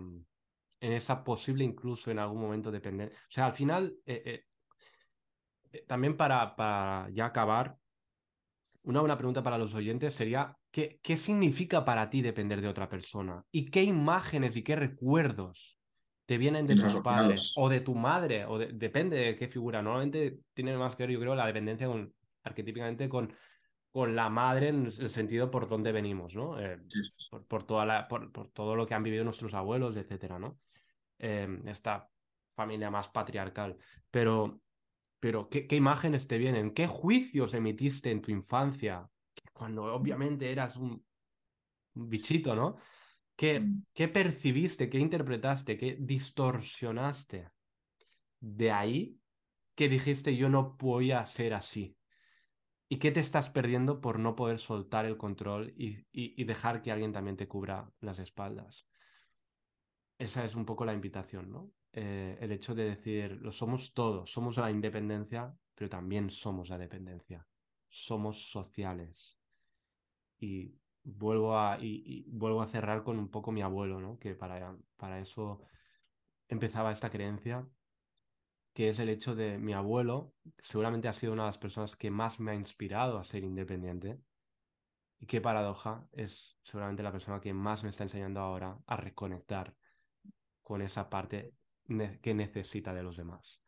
en 0.81 0.93
esa 0.93 1.25
posible 1.25 1.65
incluso 1.65 2.11
en 2.11 2.19
algún 2.19 2.41
momento 2.41 2.71
depender. 2.71 3.13
O 3.13 3.31
sea, 3.31 3.47
al 3.47 3.55
final, 3.55 3.97
eh, 4.07 4.23
eh, 4.25 4.45
eh, 5.73 5.85
también 5.87 6.17
para, 6.17 6.55
para 6.55 7.11
ya 7.11 7.27
acabar, 7.27 7.77
una 8.83 9.01
buena 9.01 9.17
pregunta 9.17 9.43
para 9.43 9.59
los 9.59 9.75
oyentes 9.75 10.15
sería, 10.15 10.57
¿qué, 10.71 11.01
¿qué 11.03 11.17
significa 11.17 11.85
para 11.85 12.09
ti 12.09 12.23
depender 12.23 12.61
de 12.61 12.69
otra 12.69 12.89
persona? 12.89 13.45
¿Y 13.51 13.71
qué 13.71 13.83
imágenes 13.83 14.57
y 14.57 14.63
qué 14.63 14.77
recuerdos 14.77 15.80
te 16.31 16.39
vienen 16.39 16.65
de 16.65 16.77
tus 16.77 16.95
padres 17.03 17.53
o 17.57 17.69
de 17.69 17.81
tu 17.81 17.93
madre, 17.97 18.45
o 18.45 18.57
depende 18.57 19.17
de 19.17 19.35
qué 19.35 19.49
figura. 19.49 19.83
Normalmente 19.83 20.39
tiene 20.55 20.77
más 20.77 20.95
que 20.95 21.03
ver, 21.03 21.11
yo 21.11 21.19
creo, 21.19 21.35
la 21.35 21.45
dependencia 21.45 21.89
con, 21.89 22.15
arquetípicamente 22.45 23.09
con, 23.09 23.35
con 23.91 24.15
la 24.15 24.29
madre 24.29 24.69
en 24.69 24.87
el 24.87 25.09
sentido 25.09 25.51
por 25.51 25.67
dónde 25.67 25.91
venimos, 25.91 26.37
¿no? 26.37 26.57
Eh, 26.61 26.79
por, 27.49 27.65
toda 27.65 27.85
la, 27.85 28.07
por, 28.07 28.31
todo 28.53 28.77
lo 28.77 28.87
que 28.87 28.95
han 28.95 29.03
vivido 29.03 29.25
nuestros 29.25 29.55
abuelos, 29.55 29.97
etcétera, 29.97 30.39
¿no? 30.39 30.61
Em, 31.19 31.67
esta 31.67 32.09
familia 32.55 32.93
más 32.93 33.09
patriarcal. 33.09 33.77
Pero, 34.09 34.61
pero 35.19 35.49
¿qué, 35.49 35.67
¿qué, 35.67 35.75
imágenes 35.75 36.29
te 36.29 36.39
vienen? 36.39 36.75
¿Qué 36.75 36.87
juicios 36.87 37.55
emitiste 37.55 38.13
en 38.13 38.23
tu 38.23 38.31
infancia? 38.31 39.05
Cuando 39.53 39.93
obviamente 39.93 40.53
eras 40.53 40.77
un, 40.77 41.05
bichito, 41.95 42.55
¿no? 42.55 42.77
¿Qué. 43.41 43.67
¿Qué 43.95 44.07
percibiste? 44.07 44.91
¿Qué 44.91 44.99
interpretaste? 44.99 45.79
¿Qué 45.79 45.97
distorsionaste? 45.99 47.49
De 48.39 48.71
ahí 48.71 49.19
que 49.75 49.89
dijiste 49.89 50.37
yo 50.37 50.51
no 50.51 50.77
voy 50.79 51.13
a 51.13 51.25
ser 51.25 51.55
así. 51.55 51.97
¿Y 52.87 52.99
qué 52.99 53.11
te 53.13 53.21
estás 53.21 53.49
perdiendo 53.49 54.03
por 54.03 54.19
no 54.19 54.37
poder 54.37 54.59
soltar 54.59 55.07
el 55.07 55.17
control 55.17 55.73
y, 55.75 56.45
dejar 56.45 56.83
que 56.83 56.93
alguien 56.93 57.15
también 57.15 57.39
te 57.39 57.49
cubra 57.49 57.91
las 58.01 58.19
espaldas? 58.19 58.87
Esa 60.19 60.45
es 60.45 60.55
un 60.55 60.67
poco 60.67 60.85
la 60.85 60.93
invitación, 60.93 61.51
¿no? 61.51 61.71
Eh, 61.95 62.37
el 62.43 62.53
hecho 62.53 62.75
de 62.75 62.91
decir, 62.91 63.39
lo 63.41 63.53
somos 63.53 63.95
todos, 63.95 64.31
somos 64.31 64.59
la 64.59 64.71
independencia, 64.71 65.51
pero 65.75 65.89
también 65.89 66.29
somos 66.29 66.69
la 66.69 66.77
dependencia. 66.77 67.47
Somos 67.89 68.51
sociales. 68.51 69.39
Y 70.39 70.75
vuelvo 71.03 71.59
a, 71.59 71.79
y, 71.81 72.25
vuelvo 72.29 72.63
a 72.63 72.69
cerrar 72.69 73.03
con 73.03 73.19
un 73.19 73.31
poco 73.31 73.53
mi 73.53 73.63
abuelo, 73.63 74.01
¿no? 74.01 74.19
Que 74.19 74.35
para, 74.35 74.77
para 74.97 75.21
eso 75.21 75.63
empezaba 76.49 76.93
esta 76.93 77.11
creencia 77.11 77.67
que 78.73 78.89
es 78.89 78.99
el 78.99 79.09
hecho 79.09 79.35
de 79.35 79.59
mi 79.59 79.73
abuelo, 79.73 80.33
seguramente 80.59 81.09
ha 81.09 81.13
sido 81.13 81.33
una 81.33 81.43
de 81.43 81.49
las 81.49 81.59
personas 81.59 81.97
que 81.97 82.11
más 82.11 82.39
me 82.39 82.53
ha 82.53 82.55
inspirado 82.55 83.19
a 83.19 83.25
ser 83.25 83.43
independiente. 83.43 84.21
Y 85.19 85.27
qué 85.27 85.41
paradoja, 85.41 86.07
es 86.13 86.57
seguramente 86.63 87.03
la 87.03 87.13
persona 87.13 87.41
que 87.41 87.53
más 87.53 87.83
me 87.83 87.91
está 87.91 88.05
enseñando 88.05 88.41
ahora 88.41 88.79
a 88.87 88.97
reconectar 88.97 89.75
con 90.63 90.83
esa 90.83 91.11
parte 91.11 91.53
que 92.23 92.35
necesita 92.35 92.95
de 92.95 93.03
los 93.03 93.17
demás. 93.17 93.61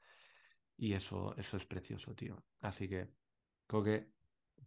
Y 0.76 0.94
eso, 0.94 1.36
eso 1.36 1.56
es 1.56 1.66
precioso, 1.66 2.14
tío. 2.14 2.42
Así 2.60 2.88
que 2.88 3.08
creo 3.66 3.82
que 3.82 4.08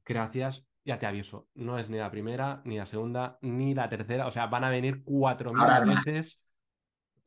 gracias. 0.06 0.66
Ya 0.86 1.00
te 1.00 1.08
aviso, 1.08 1.50
no 1.56 1.80
es 1.80 1.90
ni 1.90 1.98
la 1.98 2.12
primera, 2.12 2.62
ni 2.64 2.78
la 2.78 2.86
segunda, 2.86 3.40
ni 3.42 3.74
la 3.74 3.90
tercera. 3.90 4.28
O 4.28 4.32
sea, 4.32 4.46
van 4.46 4.64
a 4.64 4.70
venir 4.70 5.04
cuatro 5.04 5.52
mil 5.52 5.96
veces 6.06 6.40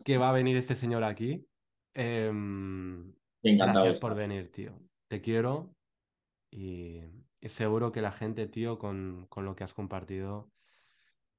que 0.05 0.17
va 0.17 0.31
a 0.31 0.33
venir 0.33 0.57
este 0.57 0.77
señor 0.77 1.03
aquí. 1.03 1.45
Em, 1.93 3.13
Encantado 3.43 3.85
gracias 3.85 4.01
por 4.01 4.15
venir, 4.15 4.53
tío. 4.53 4.79
Te 5.09 5.21
quiero 5.21 5.75
y, 6.51 7.03
seguro 7.43 7.91
que 7.91 8.01
la 8.01 8.13
gente, 8.13 8.47
tío, 8.47 8.79
con, 8.79 9.27
con, 9.29 9.45
lo 9.45 9.57
que 9.57 9.65
has 9.65 9.75
compartido, 9.75 10.51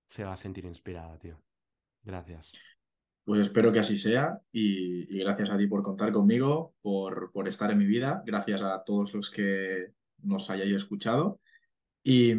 se 0.07 0.25
va 0.25 0.33
a 0.33 0.37
sentir 0.37 0.65
inspirada, 0.65 1.17
tío. 1.19 1.41
Gracias. 2.03 2.51
Pues 3.23 3.41
espero 3.41 3.71
que 3.71 3.79
así 3.79 3.97
sea 3.97 4.41
y, 4.51 5.19
gracias 5.19 5.51
a 5.51 5.57
ti 5.57 5.67
por 5.67 5.83
contar 5.83 6.11
conmigo, 6.11 6.73
por, 6.81 7.31
por, 7.31 7.47
estar 7.47 7.71
en 7.71 7.77
mi 7.77 7.85
vida. 7.85 8.23
Gracias 8.25 8.61
a 8.61 8.83
todos 8.83 9.13
los 9.13 9.29
que 9.29 9.93
nos 10.23 10.49
hayáis 10.49 10.73
escuchado. 10.73 11.39
Y, 12.09 12.33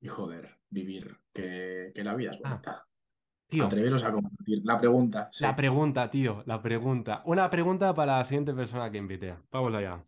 y 0.00 0.06
joder, 0.06 0.60
vivir, 0.70 1.18
que, 1.32 1.90
que 1.92 2.04
la 2.04 2.14
vida 2.14 2.30
es 2.30 2.38
ah. 2.44 2.50
bonita. 2.50 2.86
Atreveros 3.66 4.04
a 4.04 4.12
compartir. 4.12 4.60
La 4.62 4.78
pregunta. 4.78 5.28
La 5.40 5.56
pregunta, 5.56 6.08
tío, 6.08 6.44
la 6.46 6.62
pregunta. 6.62 7.22
Una 7.24 7.50
pregunta 7.50 7.92
para 7.94 8.18
la 8.18 8.24
siguiente 8.24 8.54
persona 8.54 8.92
que 8.92 8.98
invite. 8.98 9.34
Vamos 9.50 9.74
allá. 9.74 10.06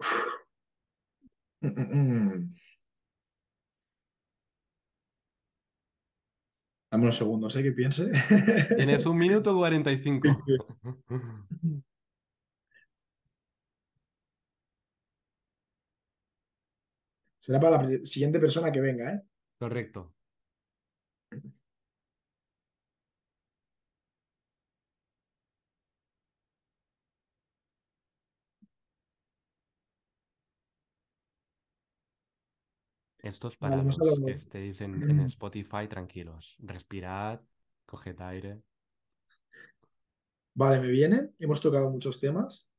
Dame 1.60 2.48
unos 7.04 7.16
segundos, 7.16 7.54
¿eh? 7.54 7.62
Que 7.62 7.70
piense. 7.70 8.10
Tienes 8.76 9.06
un 9.06 9.16
minuto 9.16 9.54
45. 9.54 10.28
Será 17.42 17.58
para 17.58 17.82
la 17.82 18.06
siguiente 18.06 18.38
persona 18.38 18.70
que 18.70 18.80
venga, 18.80 19.14
¿eh? 19.14 19.22
Correcto. 19.58 20.14
Estos 33.18 33.56
para 33.56 33.82
los 33.82 33.98
que 33.98 34.30
estéis 34.30 34.80
en, 34.80 35.20
Spotify 35.22 35.88
tranquilos. 35.88 36.56
Respirad, 36.60 37.40
coged 37.86 38.20
aire. 38.20 38.62
Vale, 40.54 40.78
me 40.78 40.92
viene. 40.92 41.30
Hemos 41.40 41.60
tocado 41.60 41.90
muchos 41.90 42.20
temas, 42.20 42.72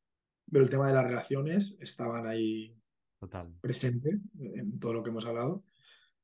pero 0.49 0.63
el 0.63 0.69
tema 0.69 0.87
de 0.87 0.93
las 0.93 1.03
relaciones 1.03 1.75
estaban 1.81 2.25
ahí 2.27 2.81
Total. 3.23 3.57
presente 3.61 4.19
en 4.37 4.79
todo 4.79 4.91
lo 4.91 5.01
que 5.01 5.09
hemos 5.09 5.25
hablado. 5.25 5.63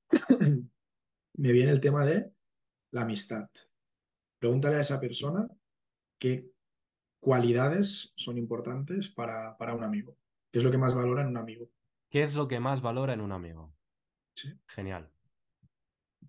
me 1.37 1.51
viene 1.53 1.71
el 1.71 1.79
tema 1.79 2.03
de 2.03 2.33
la 2.91 3.03
amistad. 3.03 3.49
Pregúntale 4.37 4.75
a 4.75 4.81
esa 4.81 4.99
persona 4.99 5.47
qué 6.17 6.51
cualidades 7.21 8.11
son 8.17 8.37
importantes 8.37 9.07
para, 9.07 9.57
para 9.57 9.75
un 9.75 9.85
amigo. 9.85 10.17
¿Qué 10.51 10.59
es 10.59 10.65
lo 10.65 10.71
que 10.71 10.77
más 10.77 10.93
valora 10.93 11.21
en 11.21 11.29
un 11.29 11.37
amigo? 11.37 11.71
¿Qué 12.09 12.21
es 12.21 12.35
lo 12.35 12.49
que 12.49 12.59
más 12.59 12.81
valora 12.81 13.13
en 13.13 13.21
un 13.21 13.31
amigo? 13.31 13.73
Genial. 14.67 15.09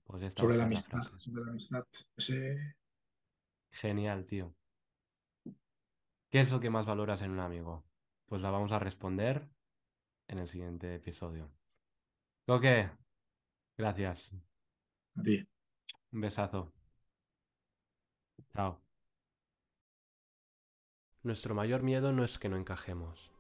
Pues 0.05 0.33
sobre 0.35 0.57
la 0.57 0.65
amistad. 0.65 1.03
Sobre 1.19 1.43
la 1.43 1.51
amistad. 1.51 1.85
Genial, 3.73 4.25
tío. 4.25 4.55
¿Qué 6.31 6.39
es 6.39 6.53
lo 6.53 6.61
que 6.61 6.71
más 6.71 6.87
valoras 6.87 7.23
en 7.23 7.33
un 7.33 7.41
amigo? 7.41 7.85
Pues 8.27 8.41
la 8.41 8.53
vamos 8.53 8.71
a 8.71 8.79
responder 8.79 9.51
en 10.31 10.39
el 10.39 10.49
siguiente 10.49 10.95
episodio. 10.95 11.51
Ok. 12.47 12.65
Gracias. 13.77 14.33
A 15.17 15.23
ti. 15.23 15.47
Un 16.13 16.21
besazo. 16.21 16.73
Chao. 18.55 18.81
Nuestro 21.23 21.55
mayor 21.55 21.83
miedo 21.83 22.13
no 22.13 22.25
es 22.25 22.39
que 22.39 22.49
no 22.49 22.57
encajemos. 22.57 23.33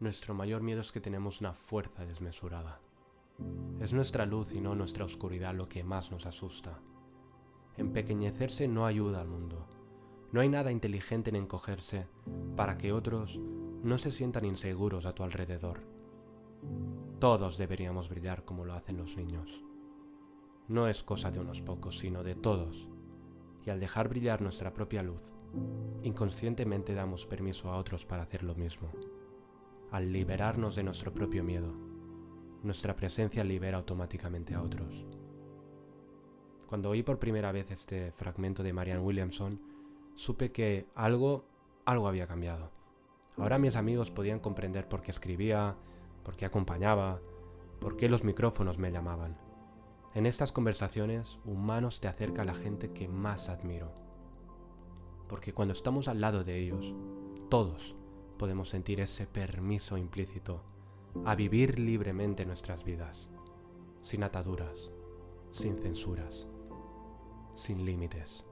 Nuestro 0.00 0.34
mayor 0.34 0.62
miedo 0.62 0.80
es 0.80 0.90
que 0.90 1.00
tenemos 1.00 1.40
una 1.40 1.52
fuerza 1.52 2.04
desmesurada. 2.06 2.80
Es 3.80 3.92
nuestra 3.92 4.24
luz 4.24 4.52
y 4.52 4.60
no 4.60 4.74
nuestra 4.74 5.04
oscuridad 5.04 5.54
lo 5.54 5.68
que 5.68 5.84
más 5.84 6.10
nos 6.10 6.26
asusta. 6.26 6.80
Empequeñecerse 7.76 8.68
no 8.68 8.86
ayuda 8.86 9.20
al 9.20 9.28
mundo. 9.28 9.68
No 10.32 10.40
hay 10.40 10.48
nada 10.48 10.72
inteligente 10.72 11.30
en 11.30 11.36
encogerse 11.36 12.08
para 12.56 12.78
que 12.78 12.92
otros 12.92 13.38
no 13.38 13.98
se 13.98 14.10
sientan 14.10 14.46
inseguros 14.46 15.04
a 15.04 15.14
tu 15.14 15.24
alrededor. 15.24 15.91
Todos 17.18 17.58
deberíamos 17.58 18.08
brillar 18.08 18.44
como 18.44 18.64
lo 18.64 18.74
hacen 18.74 18.96
los 18.96 19.16
niños. 19.16 19.64
No 20.68 20.88
es 20.88 21.02
cosa 21.02 21.30
de 21.30 21.40
unos 21.40 21.62
pocos, 21.62 21.98
sino 21.98 22.22
de 22.22 22.34
todos. 22.34 22.88
Y 23.64 23.70
al 23.70 23.80
dejar 23.80 24.08
brillar 24.08 24.40
nuestra 24.40 24.72
propia 24.72 25.02
luz, 25.02 25.22
inconscientemente 26.02 26.94
damos 26.94 27.26
permiso 27.26 27.70
a 27.70 27.76
otros 27.76 28.06
para 28.06 28.22
hacer 28.22 28.42
lo 28.42 28.54
mismo. 28.54 28.90
Al 29.90 30.12
liberarnos 30.12 30.74
de 30.74 30.82
nuestro 30.82 31.12
propio 31.12 31.44
miedo, 31.44 31.72
nuestra 32.62 32.96
presencia 32.96 33.44
libera 33.44 33.76
automáticamente 33.76 34.54
a 34.54 34.62
otros. 34.62 35.04
Cuando 36.66 36.90
oí 36.90 37.02
por 37.02 37.18
primera 37.18 37.52
vez 37.52 37.70
este 37.70 38.12
fragmento 38.12 38.62
de 38.62 38.72
Marianne 38.72 39.02
Williamson, 39.02 39.60
supe 40.14 40.52
que 40.52 40.86
algo, 40.94 41.44
algo 41.84 42.08
había 42.08 42.26
cambiado. 42.26 42.70
Ahora 43.36 43.58
mis 43.58 43.76
amigos 43.76 44.10
podían 44.10 44.40
comprender 44.40 44.88
por 44.88 45.02
qué 45.02 45.10
escribía, 45.10 45.76
por 46.22 46.36
qué 46.36 46.44
acompañaba, 46.46 47.20
por 47.80 47.96
qué 47.96 48.08
los 48.08 48.24
micrófonos 48.24 48.78
me 48.78 48.92
llamaban. 48.92 49.38
En 50.14 50.26
estas 50.26 50.52
conversaciones, 50.52 51.38
Humanos 51.44 52.00
te 52.00 52.08
acerca 52.08 52.42
a 52.42 52.44
la 52.44 52.54
gente 52.54 52.92
que 52.92 53.08
más 53.08 53.48
admiro. 53.48 53.92
Porque 55.28 55.54
cuando 55.54 55.72
estamos 55.72 56.08
al 56.08 56.20
lado 56.20 56.44
de 56.44 56.58
ellos, 56.58 56.94
todos 57.48 57.96
podemos 58.38 58.68
sentir 58.68 59.00
ese 59.00 59.26
permiso 59.26 59.96
implícito 59.96 60.62
a 61.24 61.34
vivir 61.34 61.78
libremente 61.78 62.44
nuestras 62.44 62.84
vidas, 62.84 63.28
sin 64.00 64.22
ataduras, 64.22 64.90
sin 65.50 65.78
censuras, 65.78 66.46
sin 67.54 67.84
límites. 67.84 68.44